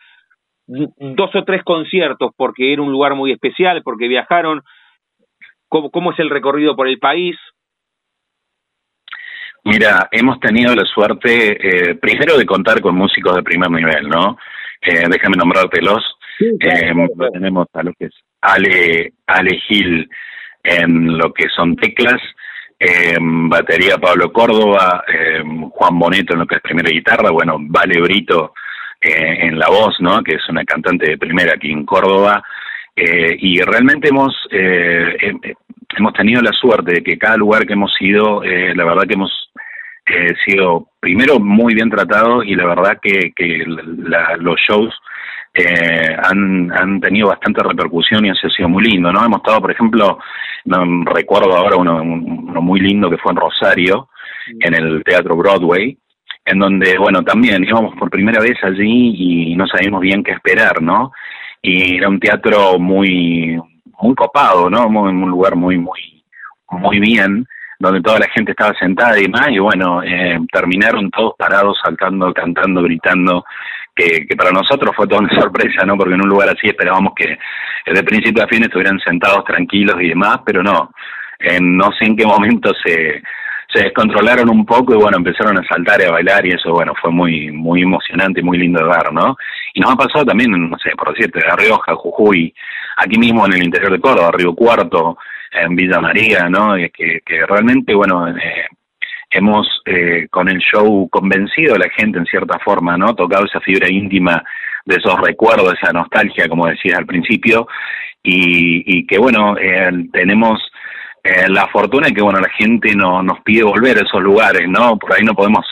Dos 0.66 1.36
o 1.36 1.44
tres 1.44 1.62
conciertos, 1.64 2.32
porque 2.36 2.74
era 2.74 2.82
un 2.82 2.92
lugar 2.92 3.14
muy 3.14 3.32
especial, 3.32 3.84
porque 3.84 4.08
viajaron. 4.08 4.62
¿Cómo, 5.68 5.92
cómo 5.92 6.12
es 6.12 6.20
el 6.20 6.32
recorrido 6.32 6.76
por 6.76 6.88
el 6.88 6.98
país? 6.98 7.36
Mira, 9.66 10.10
hemos 10.12 10.40
tenido 10.40 10.76
la 10.76 10.84
suerte, 10.84 11.92
eh, 11.92 11.96
primero, 11.96 12.38
de 12.38 12.46
contar 12.46 12.82
con 12.82 12.96
músicos 12.96 13.36
de 13.36 13.44
primer 13.44 13.72
nivel, 13.72 14.10
¿no? 14.10 14.38
Eh, 14.82 15.06
déjame 15.10 15.38
nombrártelos. 15.38 16.04
eh, 16.60 16.94
Tenemos 17.32 17.68
a 17.74 17.84
lo 17.84 17.94
que 17.94 18.06
es 18.06 18.14
Ale, 18.42 19.14
Ale 19.28 19.58
Gil 19.68 20.10
en 20.64 21.18
lo 21.18 21.34
que 21.34 21.48
son 21.50 21.76
teclas, 21.78 22.22
en 22.80 23.48
batería 23.48 23.98
Pablo 23.98 24.34
Córdoba, 24.34 25.04
Juan 25.72 26.00
Boneto 26.00 26.34
en 26.34 26.40
lo 26.40 26.46
que 26.46 26.56
es 26.56 26.62
primera 26.62 26.90
guitarra, 26.90 27.32
bueno, 27.32 27.58
Vale 27.60 28.02
Brito 28.02 28.54
eh, 29.00 29.46
en 29.48 29.58
la 29.58 29.68
voz, 29.70 29.96
¿no? 30.00 30.22
Que 30.24 30.36
es 30.36 30.50
una 30.50 30.66
cantante 30.66 31.12
de 31.12 31.18
primera 31.18 31.54
aquí 31.56 31.72
en 31.72 31.86
Córdoba. 31.86 32.44
Eh, 32.96 33.38
y 33.40 33.62
realmente 33.62 34.10
hemos 34.10 34.36
hemos 35.98 36.14
tenido 36.14 36.42
la 36.42 36.52
suerte 36.52 36.94
de 36.94 37.04
que 37.04 37.18
cada 37.18 37.38
lugar 37.38 37.66
que 37.66 37.74
hemos 37.74 37.94
ido, 38.00 38.44
eh, 38.44 38.74
la 38.76 38.86
verdad 38.86 39.04
que 39.08 39.14
hemos 39.14 39.43
eh, 40.06 40.34
sido 40.46 40.88
primero 41.00 41.40
muy 41.40 41.74
bien 41.74 41.90
tratados 41.90 42.46
y 42.46 42.56
la 42.56 42.66
verdad 42.66 42.98
que, 43.02 43.32
que 43.36 43.64
los 43.66 44.60
shows 44.68 44.94
eh, 45.54 46.16
han, 46.24 46.72
han 46.72 47.00
tenido 47.00 47.30
bastante 47.30 47.62
repercusión 47.64 48.26
y 48.26 48.30
ha 48.30 48.34
sido 48.34 48.70
muy 48.70 48.84
lindo, 48.84 49.12
¿no? 49.12 49.24
Hemos 49.24 49.38
estado, 49.38 49.62
por 49.62 49.72
ejemplo, 49.72 50.20
no, 50.66 51.04
recuerdo 51.06 51.56
ahora 51.56 51.76
uno, 51.76 52.02
uno 52.02 52.62
muy 52.62 52.80
lindo 52.80 53.10
que 53.10 53.18
fue 53.18 53.32
en 53.32 53.38
Rosario, 53.38 54.10
en 54.60 54.74
el 54.74 55.04
Teatro 55.04 55.36
Broadway, 55.36 55.98
en 56.46 56.60
donde, 56.60 56.98
bueno, 56.98 57.24
también 57.24 57.64
íbamos 57.64 57.96
por 57.96 58.10
primera 58.10 58.42
vez 58.42 58.58
allí 58.64 59.52
y 59.52 59.56
no 59.56 59.68
sabíamos 59.68 60.02
bien 60.02 60.24
qué 60.24 60.32
esperar, 60.32 60.82
¿no? 60.82 61.12
Y 61.62 61.96
era 61.98 62.10
un 62.10 62.20
teatro 62.20 62.78
muy 62.78 63.58
muy 64.02 64.16
copado, 64.16 64.70
¿no? 64.70 64.90
Muy, 64.90 65.10
un 65.12 65.30
lugar 65.30 65.56
muy, 65.56 65.78
muy, 65.78 66.24
muy 66.70 67.00
bien, 67.00 67.46
donde 67.84 68.02
toda 68.02 68.20
la 68.20 68.30
gente 68.30 68.52
estaba 68.52 68.74
sentada 68.80 69.18
y 69.20 69.24
demás, 69.24 69.50
y 69.50 69.60
bueno, 69.60 70.02
eh, 70.04 70.40
terminaron 70.52 71.12
todos 71.12 71.34
parados, 71.38 71.78
saltando, 71.84 72.34
cantando, 72.34 72.82
gritando, 72.82 73.46
que, 73.96 74.26
que 74.26 74.36
para 74.36 74.52
nosotros 74.52 74.96
fue 74.96 75.08
toda 75.08 75.22
una 75.22 75.40
sorpresa, 75.40 75.86
¿no? 75.86 75.98
Porque 75.98 76.16
en 76.16 76.22
un 76.22 76.30
lugar 76.30 76.50
así 76.50 76.68
esperábamos 76.68 77.14
que 77.16 77.38
de 77.86 78.04
principio 78.04 78.44
a 78.44 78.48
fin 78.48 78.64
estuvieran 78.64 79.00
sentados 79.00 79.44
tranquilos 79.44 79.98
y 80.02 80.10
demás, 80.10 80.40
pero 80.46 80.64
no, 80.64 80.92
no 81.62 81.92
sé 82.00 82.06
en 82.06 82.16
qué 82.16 82.26
momento 82.26 82.72
se, 82.84 83.22
se 83.74 83.84
descontrolaron 83.84 84.50
un 84.50 84.66
poco 84.66 84.94
y 84.94 84.98
bueno, 84.98 85.18
empezaron 85.18 85.58
a 85.58 85.68
saltar 85.68 86.02
y 86.02 86.06
a 86.06 86.12
bailar 86.12 86.46
y 86.46 86.52
eso, 86.52 86.72
bueno, 86.72 86.94
fue 87.02 87.12
muy 87.12 87.52
muy 87.52 87.82
emocionante 87.82 88.40
y 88.40 88.44
muy 88.44 88.58
lindo 88.58 88.80
de 88.80 88.86
ver, 88.86 89.12
¿no? 89.12 89.36
Y 89.74 89.82
nos 89.82 89.92
ha 89.92 89.96
pasado 89.96 90.26
también, 90.26 90.52
no 90.52 90.78
sé, 90.78 90.92
por 90.96 91.14
decirte, 91.14 91.40
de 91.40 91.56
Rioja, 91.56 91.96
Jujuy, 91.96 92.54
aquí 92.98 93.18
mismo 93.18 93.46
en 93.46 93.54
el 93.54 93.64
interior 93.64 93.92
de 93.92 94.00
Córdoba, 94.00 94.32
Río 94.32 94.54
Cuarto, 94.54 95.18
en 95.56 95.76
Villa 95.76 96.00
María, 96.00 96.50
¿no? 96.50 96.76
Que, 96.76 97.22
que 97.26 97.46
realmente, 97.46 97.94
bueno, 97.94 98.28
eh, 98.28 98.68
hemos 99.30 99.68
eh, 99.86 100.28
con 100.30 100.50
el 100.50 100.60
show 100.60 101.08
convencido 101.10 101.76
a 101.76 101.80
la 101.80 101.90
gente 101.90 102.20
en 102.20 102.26
cierta 102.26 102.60
forma, 102.60 102.98
¿no? 102.98 103.16
Tocado 103.16 103.46
esa 103.46 103.60
fibra 103.60 103.90
íntima 103.90 104.44
de 104.86 104.96
esos 104.96 105.20
recuerdos, 105.22 105.74
esa 105.74 105.92
nostalgia, 105.94 106.48
como 106.48 106.68
decías 106.68 106.98
al 106.98 107.06
principio, 107.06 107.68
y, 108.22 109.00
y 109.00 109.06
que, 109.06 109.18
bueno, 109.18 109.58
eh, 109.58 109.92
tenemos 110.12 110.60
eh, 111.24 111.48
la 111.48 111.68
fortuna 111.68 112.08
es 112.08 112.14
que 112.14 112.22
bueno 112.22 112.42
la 112.42 112.50
gente 112.50 112.94
no 112.96 113.24
nos 113.24 113.40
pide 113.44 113.64
volver 113.64 113.98
a 113.98 114.02
esos 114.02 114.22
lugares 114.22 114.68
no 114.68 114.98
por 114.98 115.14
ahí 115.14 115.24
no 115.24 115.34
podemos 115.34 115.66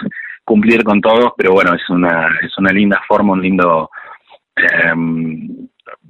cumplir 0.46 0.82
con 0.82 1.02
todos 1.02 1.34
pero 1.36 1.52
bueno 1.52 1.74
es 1.74 1.90
una 1.90 2.30
es 2.42 2.58
una 2.58 2.72
linda 2.72 3.02
forma 3.06 3.34
un 3.34 3.42
lindo 3.42 3.90
eh, 4.56 4.94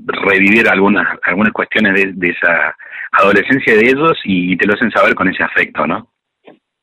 revivir 0.06 0.68
algunas 0.68 1.08
algunas 1.24 1.54
cuestiones 1.54 1.94
de, 1.94 2.14
de, 2.14 2.30
esa 2.30 2.76
adolescencia 3.12 3.76
de 3.76 3.90
ellos 3.90 4.18
y 4.24 4.56
te 4.58 4.68
lo 4.68 4.74
hacen 4.74 4.92
saber 4.92 5.16
con 5.16 5.28
ese 5.30 5.44
afecto 5.44 5.86
no 5.86 6.08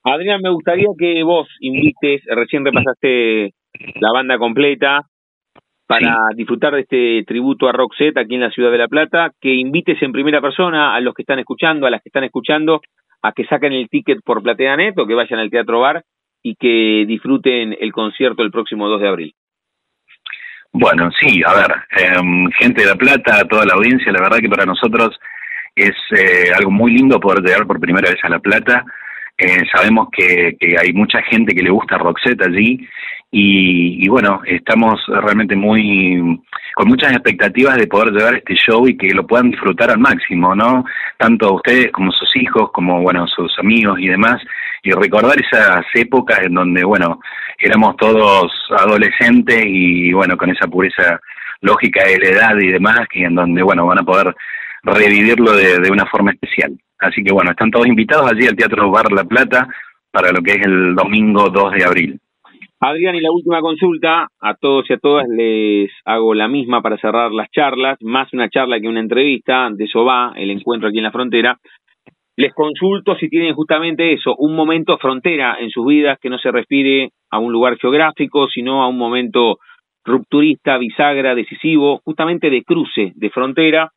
Adrián 0.04 0.40
me 0.42 0.50
gustaría 0.50 0.88
que 0.98 1.22
vos 1.22 1.48
invites 1.60 2.22
recién 2.26 2.64
repasaste 2.64 3.52
la 4.00 4.12
banda 4.12 4.38
completa 4.38 5.02
para 5.88 6.16
disfrutar 6.36 6.74
de 6.74 6.80
este 6.82 7.24
tributo 7.26 7.66
a 7.66 7.72
Roxette 7.72 8.18
aquí 8.18 8.34
en 8.34 8.42
la 8.42 8.50
ciudad 8.50 8.70
de 8.70 8.76
La 8.76 8.88
Plata, 8.88 9.30
que 9.40 9.54
invites 9.54 10.00
en 10.02 10.12
primera 10.12 10.42
persona 10.42 10.94
a 10.94 11.00
los 11.00 11.14
que 11.14 11.22
están 11.22 11.38
escuchando, 11.38 11.86
a 11.86 11.90
las 11.90 12.02
que 12.02 12.10
están 12.10 12.24
escuchando, 12.24 12.82
a 13.22 13.32
que 13.32 13.46
saquen 13.46 13.72
el 13.72 13.88
ticket 13.88 14.18
por 14.22 14.42
PlateaNet 14.42 14.98
o 14.98 15.06
que 15.06 15.14
vayan 15.14 15.40
al 15.40 15.48
Teatro 15.48 15.80
Bar 15.80 16.04
y 16.42 16.56
que 16.56 17.06
disfruten 17.06 17.74
el 17.80 17.92
concierto 17.92 18.42
el 18.42 18.50
próximo 18.50 18.86
2 18.86 19.00
de 19.00 19.08
abril. 19.08 19.34
Bueno, 20.80 21.10
sí, 21.20 21.42
a 21.44 21.54
ver, 21.54 21.74
em, 21.90 22.48
gente 22.52 22.82
de 22.82 22.86
La 22.86 22.94
Plata, 22.94 23.44
toda 23.48 23.64
la 23.64 23.74
audiencia, 23.74 24.12
la 24.12 24.20
verdad 24.20 24.38
que 24.38 24.48
para 24.48 24.64
nosotros 24.64 25.18
es 25.74 25.96
eh, 26.16 26.52
algo 26.56 26.70
muy 26.70 26.92
lindo 26.92 27.18
poder 27.18 27.42
llegar 27.42 27.66
por 27.66 27.80
primera 27.80 28.08
vez 28.08 28.20
a 28.22 28.28
La 28.28 28.38
Plata. 28.38 28.84
Eh, 29.36 29.64
sabemos 29.74 30.06
que, 30.12 30.56
que, 30.58 30.76
hay 30.78 30.92
mucha 30.92 31.20
gente 31.22 31.52
que 31.52 31.64
le 31.64 31.70
gusta 31.70 31.98
Roxette 31.98 32.46
allí 32.46 32.88
y, 33.32 34.08
bueno, 34.08 34.40
estamos 34.46 35.04
realmente 35.08 35.56
muy 35.56 36.40
con 36.74 36.86
muchas 36.86 37.10
expectativas 37.10 37.76
de 37.76 37.88
poder 37.88 38.12
llevar 38.12 38.36
este 38.36 38.54
show 38.54 38.86
y 38.86 38.96
que 38.96 39.08
lo 39.08 39.26
puedan 39.26 39.50
disfrutar 39.50 39.90
al 39.90 39.98
máximo, 39.98 40.54
¿no? 40.54 40.84
Tanto 41.18 41.54
ustedes 41.54 41.90
como 41.90 42.12
sus 42.12 42.36
hijos, 42.36 42.70
como 42.70 43.02
bueno, 43.02 43.26
sus 43.26 43.58
amigos 43.58 43.98
y 43.98 44.06
demás, 44.06 44.40
y 44.82 44.92
recordar 44.92 45.36
esas 45.40 45.84
épocas 45.94 46.40
en 46.42 46.54
donde, 46.54 46.84
bueno, 46.84 47.20
éramos 47.58 47.96
todos 47.96 48.52
adolescentes 48.78 49.62
y 49.66 50.12
bueno, 50.12 50.36
con 50.36 50.50
esa 50.50 50.66
pureza 50.66 51.20
lógica 51.60 52.04
de 52.04 52.18
la 52.18 52.28
edad 52.28 52.58
y 52.60 52.68
demás, 52.68 53.00
y 53.12 53.24
en 53.24 53.34
donde, 53.34 53.62
bueno, 53.62 53.86
van 53.86 53.98
a 53.98 54.04
poder 54.04 54.34
revivirlo 54.82 55.52
de, 55.52 55.78
de 55.80 55.90
una 55.90 56.06
forma 56.06 56.30
especial. 56.32 56.72
Así 57.00 57.22
que 57.22 57.32
bueno, 57.32 57.50
están 57.50 57.70
todos 57.70 57.86
invitados 57.86 58.30
allí 58.30 58.46
al 58.46 58.56
Teatro 58.56 58.90
Bar 58.90 59.12
La 59.12 59.24
Plata 59.24 59.68
para 60.10 60.32
lo 60.32 60.40
que 60.40 60.52
es 60.52 60.66
el 60.66 60.94
domingo 60.94 61.48
2 61.50 61.72
de 61.72 61.84
abril. 61.84 62.20
Adrián, 62.80 63.16
y 63.16 63.20
la 63.20 63.32
última 63.32 63.60
consulta, 63.60 64.28
a 64.40 64.54
todos 64.54 64.88
y 64.88 64.92
a 64.92 64.98
todas 64.98 65.26
les 65.28 65.90
hago 66.04 66.32
la 66.32 66.46
misma 66.46 66.80
para 66.80 66.96
cerrar 66.96 67.32
las 67.32 67.50
charlas, 67.50 67.98
más 68.02 68.32
una 68.32 68.48
charla 68.48 68.80
que 68.80 68.86
una 68.86 69.00
entrevista, 69.00 69.68
de 69.72 69.84
eso 69.84 70.04
va 70.04 70.32
el 70.36 70.50
encuentro 70.50 70.88
aquí 70.88 70.98
en 70.98 71.04
la 71.04 71.10
frontera. 71.10 71.58
Les 72.38 72.54
consulto 72.54 73.16
si 73.16 73.28
tienen 73.28 73.52
justamente 73.52 74.12
eso, 74.12 74.36
un 74.36 74.54
momento 74.54 74.96
frontera 74.96 75.56
en 75.58 75.70
sus 75.70 75.84
vidas 75.84 76.20
que 76.20 76.30
no 76.30 76.38
se 76.38 76.52
refiere 76.52 77.10
a 77.32 77.40
un 77.40 77.52
lugar 77.52 77.76
geográfico, 77.78 78.46
sino 78.46 78.80
a 78.80 78.86
un 78.86 78.96
momento 78.96 79.56
rupturista, 80.04 80.78
bisagra, 80.78 81.34
decisivo, 81.34 81.98
justamente 82.04 82.48
de 82.48 82.62
cruce, 82.62 83.10
de 83.16 83.30
frontera, 83.30 83.90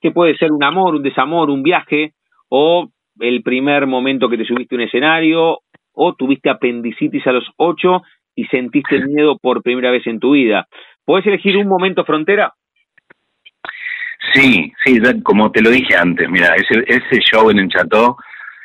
que 0.00 0.10
puede 0.10 0.38
ser 0.38 0.52
un 0.52 0.64
amor, 0.64 0.94
un 0.94 1.02
desamor, 1.02 1.50
un 1.50 1.62
viaje, 1.62 2.12
o 2.48 2.88
el 3.20 3.42
primer 3.42 3.86
momento 3.86 4.30
que 4.30 4.38
te 4.38 4.46
subiste 4.46 4.74
a 4.74 4.78
un 4.78 4.84
escenario, 4.84 5.58
o 5.92 6.14
tuviste 6.14 6.48
apendicitis 6.48 7.26
a 7.26 7.32
los 7.32 7.44
ocho 7.58 8.00
y 8.34 8.46
sentiste 8.46 9.00
miedo 9.06 9.36
por 9.36 9.62
primera 9.62 9.90
vez 9.90 10.06
en 10.06 10.18
tu 10.18 10.30
vida. 10.30 10.66
¿Puedes 11.04 11.26
elegir 11.26 11.58
un 11.58 11.68
momento 11.68 12.06
frontera? 12.06 12.54
Sí, 14.34 14.72
sí, 14.84 15.00
como 15.22 15.50
te 15.50 15.60
lo 15.60 15.70
dije 15.70 15.96
antes, 15.96 16.28
mira, 16.30 16.54
ese, 16.54 16.84
ese 16.86 17.20
show 17.20 17.50
en 17.50 17.58
el 17.58 17.68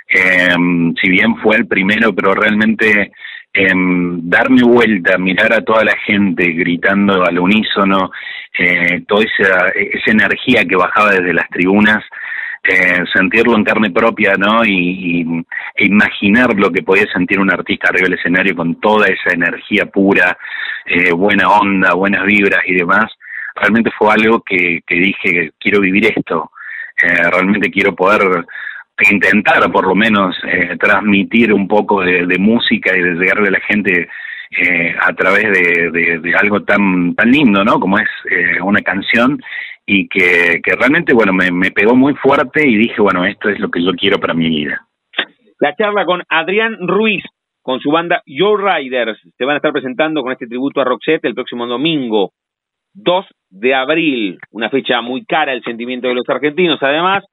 eh, 0.10 0.56
si 1.02 1.10
bien 1.10 1.36
fue 1.38 1.58
el 1.58 1.68
primero, 1.68 2.14
pero 2.14 2.34
realmente 2.34 3.12
em, 3.54 4.30
darme 4.30 4.62
vuelta, 4.64 5.18
mirar 5.18 5.52
a 5.54 5.62
toda 5.62 5.84
la 5.84 5.96
gente 6.06 6.52
gritando 6.52 7.26
al 7.26 7.40
unísono, 7.40 8.12
eh, 8.58 9.02
toda 9.08 9.26
esa, 9.26 9.70
esa 9.70 10.12
energía 10.12 10.64
que 10.64 10.76
bajaba 10.76 11.12
desde 11.12 11.34
las 11.34 11.50
tribunas, 11.50 12.04
eh, 12.64 13.04
sentirlo 13.14 13.56
en 13.56 13.64
carne 13.64 13.92
propia, 13.92 14.34
¿no? 14.38 14.66
Y, 14.66 15.26
e 15.76 15.86
imaginar 15.86 16.54
lo 16.56 16.70
que 16.72 16.84
podía 16.84 17.06
sentir 17.14 17.40
un 17.40 17.52
artista 17.52 17.90
arriba 17.90 18.10
del 18.10 18.20
escenario 18.20 18.56
con 18.56 18.80
toda 18.80 19.08
esa 19.08 19.34
energía 19.34 19.86
pura, 19.86 20.38
eh, 20.86 21.12
buena 21.12 21.50
onda, 21.50 21.94
buenas 21.94 22.26
vibras 22.26 22.62
y 22.66 22.74
demás, 22.76 23.06
realmente 23.60 23.92
fue 23.98 24.12
algo 24.12 24.42
que, 24.42 24.82
que 24.86 24.96
dije, 24.96 25.52
quiero 25.60 25.82
vivir 25.82 26.06
esto, 26.06 26.52
eh, 27.02 27.30
realmente 27.32 27.70
quiero 27.70 27.96
poder 27.96 28.46
intentar 29.12 29.72
por 29.72 29.88
lo 29.88 29.94
menos 29.94 30.36
eh, 30.44 30.76
transmitir 30.80 31.54
un 31.54 31.68
poco 31.68 32.02
de, 32.02 32.38
música 32.40 32.98
y 32.98 33.02
de 33.02 33.14
llegarle 33.14 33.50
a 33.50 33.52
la 33.52 33.60
gente 33.60 34.08
eh, 34.58 34.96
a 35.00 35.14
través 35.14 35.44
de, 35.44 36.34
algo 36.40 36.64
tan 36.64 37.14
tan 37.14 37.30
lindo, 37.30 37.64
¿no? 37.64 37.80
Como 37.80 38.00
es 38.00 38.08
una 38.64 38.82
canción 38.82 39.40
y 39.86 40.08
que, 40.08 40.62
que 40.64 40.76
realmente, 40.76 41.14
bueno, 41.14 41.32
me, 41.32 41.52
me 41.52 41.72
pegó 41.72 41.96
muy 41.96 42.14
fuerte 42.16 42.68
y 42.68 42.76
dije, 42.76 43.02
bueno, 43.02 43.26
esto 43.26 43.50
es 43.50 43.60
lo 43.60 43.70
que 43.70 43.84
yo 43.84 43.94
quiero 43.94 44.20
para 44.20 44.34
mi 44.34 44.50
vida. 44.50 44.86
La 45.60 45.76
charla 45.76 46.06
con 46.06 46.24
Adrián 46.30 46.76
Ruiz, 46.88 47.24
con 47.62 47.80
su 47.80 47.90
banda 47.90 48.22
Your 48.26 48.62
Riders, 48.64 49.20
se 49.38 49.46
van 49.46 49.54
a 49.54 49.58
estar 49.58 49.72
presentando 49.72 50.22
con 50.22 50.32
este 50.32 50.48
tributo 50.48 50.82
a 50.82 50.86
Roxette 50.86 51.26
el 51.26 51.36
próximo 51.36 51.66
domingo, 51.68 52.34
2 52.98 53.26
de 53.50 53.76
abril, 53.76 54.40
una 54.52 54.70
fecha 54.70 55.02
muy 55.02 55.24
cara 55.26 55.54
el 55.54 55.64
sentimiento 55.64 56.08
de 56.08 56.16
los 56.16 56.28
argentinos, 56.28 56.82
además, 56.82 57.24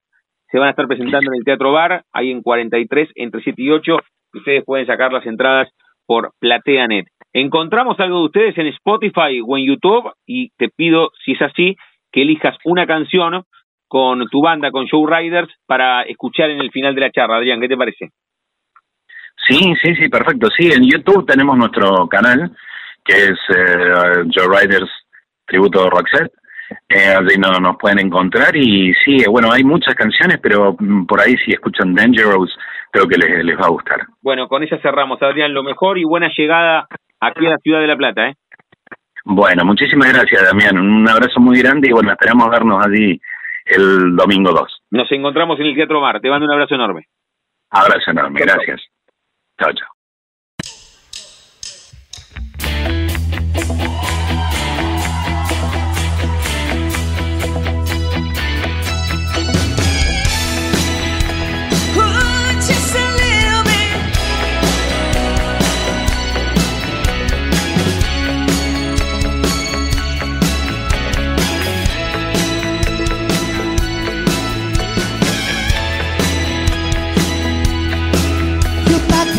se 0.51 0.59
van 0.59 0.67
a 0.67 0.71
estar 0.71 0.87
presentando 0.87 1.31
en 1.31 1.39
el 1.39 1.43
Teatro 1.43 1.71
Bar, 1.71 2.03
ahí 2.13 2.31
en 2.31 2.41
43, 2.41 3.09
entre 3.15 3.41
7 3.41 3.61
y 3.61 3.69
8. 3.71 3.97
Ustedes 4.35 4.63
pueden 4.63 4.85
sacar 4.85 5.11
las 5.11 5.25
entradas 5.25 5.69
por 6.05 6.31
PlateaNet. 6.39 7.07
Encontramos 7.33 7.99
algo 7.99 8.19
de 8.19 8.25
ustedes 8.25 8.57
en 8.57 8.67
Spotify 8.67 9.41
o 9.45 9.57
en 9.57 9.65
YouTube 9.65 10.11
y 10.25 10.51
te 10.57 10.69
pido, 10.69 11.11
si 11.25 11.33
es 11.33 11.41
así, 11.41 11.75
que 12.11 12.21
elijas 12.21 12.55
una 12.63 12.85
canción 12.85 13.43
con 13.87 14.25
tu 14.29 14.41
banda, 14.41 14.71
con 14.71 14.85
Show 14.85 15.05
Riders, 15.05 15.51
para 15.65 16.03
escuchar 16.03 16.49
en 16.51 16.59
el 16.59 16.71
final 16.71 16.95
de 16.95 17.01
la 17.01 17.11
charla. 17.11 17.37
Adrián, 17.37 17.59
¿qué 17.59 17.67
te 17.67 17.77
parece? 17.77 18.09
Sí, 19.47 19.73
sí, 19.81 19.95
sí, 19.95 20.09
perfecto. 20.09 20.47
Sí, 20.57 20.71
en 20.71 20.89
YouTube 20.89 21.25
tenemos 21.25 21.57
nuestro 21.57 22.07
canal, 22.07 22.51
que 23.03 23.13
es 23.13 23.39
eh, 23.49 24.23
Joe 24.33 24.61
Riders 24.61 24.89
Tributo 25.45 25.89
Roxette 25.89 26.31
eh, 26.89 27.15
no, 27.37 27.59
nos 27.59 27.77
pueden 27.77 27.99
encontrar 27.99 28.55
y 28.55 28.93
sí, 29.03 29.23
bueno, 29.29 29.51
hay 29.51 29.63
muchas 29.63 29.93
canciones, 29.95 30.39
pero 30.41 30.75
mm, 30.77 31.05
por 31.05 31.21
ahí 31.21 31.35
si 31.37 31.51
escuchan 31.51 31.93
Dangerous, 31.93 32.55
creo 32.91 33.07
que 33.07 33.17
les, 33.17 33.43
les 33.43 33.57
va 33.57 33.65
a 33.65 33.69
gustar. 33.69 33.99
Bueno, 34.21 34.47
con 34.47 34.63
esa 34.63 34.77
cerramos, 34.79 35.21
Adrián, 35.21 35.53
lo 35.53 35.63
mejor 35.63 35.97
y 35.97 36.03
buena 36.03 36.29
llegada 36.35 36.87
aquí 37.19 37.45
a 37.45 37.51
la 37.51 37.57
ciudad 37.57 37.81
de 37.81 37.87
La 37.87 37.97
Plata, 37.97 38.29
¿eh? 38.29 38.35
Bueno, 39.25 39.65
muchísimas 39.65 40.13
gracias, 40.13 40.43
Damián. 40.43 40.77
Un 40.77 41.09
abrazo 41.09 41.39
muy 41.39 41.59
grande 41.59 41.89
y 41.89 41.91
bueno, 41.91 42.11
esperamos 42.11 42.47
vernos 42.49 42.85
allí 42.85 43.19
el 43.65 44.15
domingo 44.15 44.51
2. 44.51 44.81
Nos 44.91 45.11
encontramos 45.11 45.59
en 45.59 45.65
el 45.65 45.75
Teatro 45.75 45.99
Mar. 45.99 46.21
Te 46.21 46.29
mando 46.29 46.45
un 46.45 46.53
abrazo 46.53 46.75
enorme. 46.75 47.07
Abrazo 47.71 48.11
enorme, 48.11 48.39
gracias. 48.39 48.81
Chao, 49.59 49.73
chao. 49.73 49.94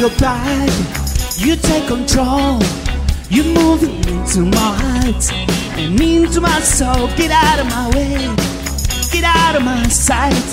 Your 0.07 0.19
bag, 0.19 0.71
you 1.37 1.57
take 1.57 1.87
control. 1.89 2.61
You're 3.29 3.53
moving 3.61 3.97
into 4.07 4.41
my 4.43 4.73
heart 4.83 5.33
and 5.79 6.01
into 6.01 6.41
my 6.41 6.61
soul. 6.61 7.09
Get 7.17 7.33
out 7.33 7.59
of 7.59 7.67
my 7.67 7.89
way, 7.91 8.15
get 9.11 9.25
out 9.25 9.57
of 9.57 9.65
my 9.65 9.83
sight. 9.89 10.47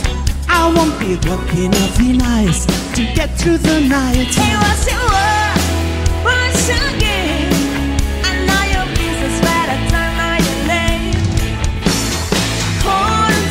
I 0.50 0.74
won't 0.74 0.98
be 1.00 1.18
walking 1.30 1.74
off 1.84 2.00
your 2.02 2.16
nights 2.16 2.66
to 2.96 3.04
get 3.14 3.30
through 3.38 3.60
the 3.60 3.82
night. 3.82 4.34
Hey, 4.34 4.56
what's 4.64 4.90
your 4.90 5.06
word? 5.14 5.60
What's 6.26 6.68
your 6.70 6.90
game? 7.00 7.54
I 8.26 8.32
know 8.48 8.64
your 8.74 8.88
business, 8.98 9.38
but 9.48 9.68
I 9.70 9.78
don't 9.94 10.14
know 10.68 10.94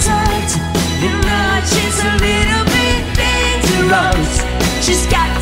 tight, 0.02 0.50
you 1.02 1.12
know 1.26 1.62
she's 1.70 1.98
a 2.02 2.12
little 2.26 2.64
bit 2.74 3.02
dangerous. 3.14 4.32
She's 4.84 5.06
got 5.06 5.41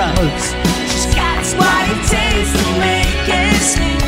dangerous. 0.00 0.54
She's 0.90 1.14
got 1.14 1.44
what 1.58 1.88
it 1.90 2.00
takes 2.08 2.52
to 2.52 2.78
make 2.78 3.28
it. 3.28 3.99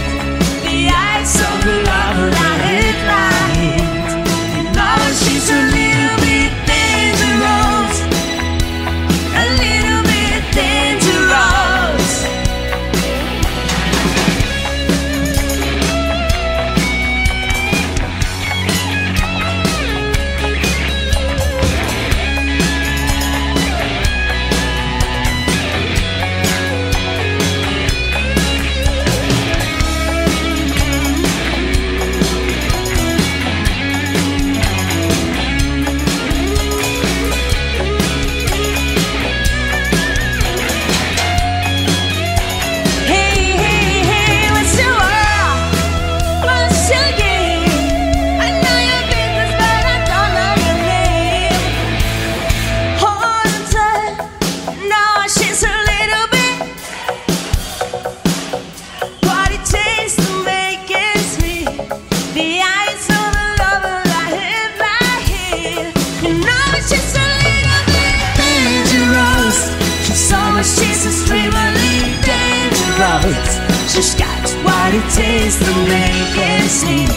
Takes 75.52 75.64
to 75.64 75.74
make 75.88 76.36
it 76.36 76.70
sweet. 76.70 77.08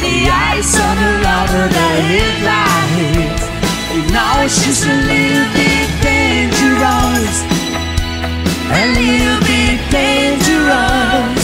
The 0.00 0.28
eyes 0.30 0.74
of 0.74 0.98
a 0.98 1.12
lover 1.22 1.68
that 1.68 1.98
hit 2.10 2.36
my 2.44 2.78
head. 2.94 3.40
You 3.94 4.02
know 4.12 4.48
she's 4.48 4.84
a 4.84 4.96
little 5.10 5.48
bit 5.54 5.88
dangerous. 6.02 7.36
A 8.70 8.84
little 8.94 9.40
bit 9.46 9.78
dangerous. 9.90 11.43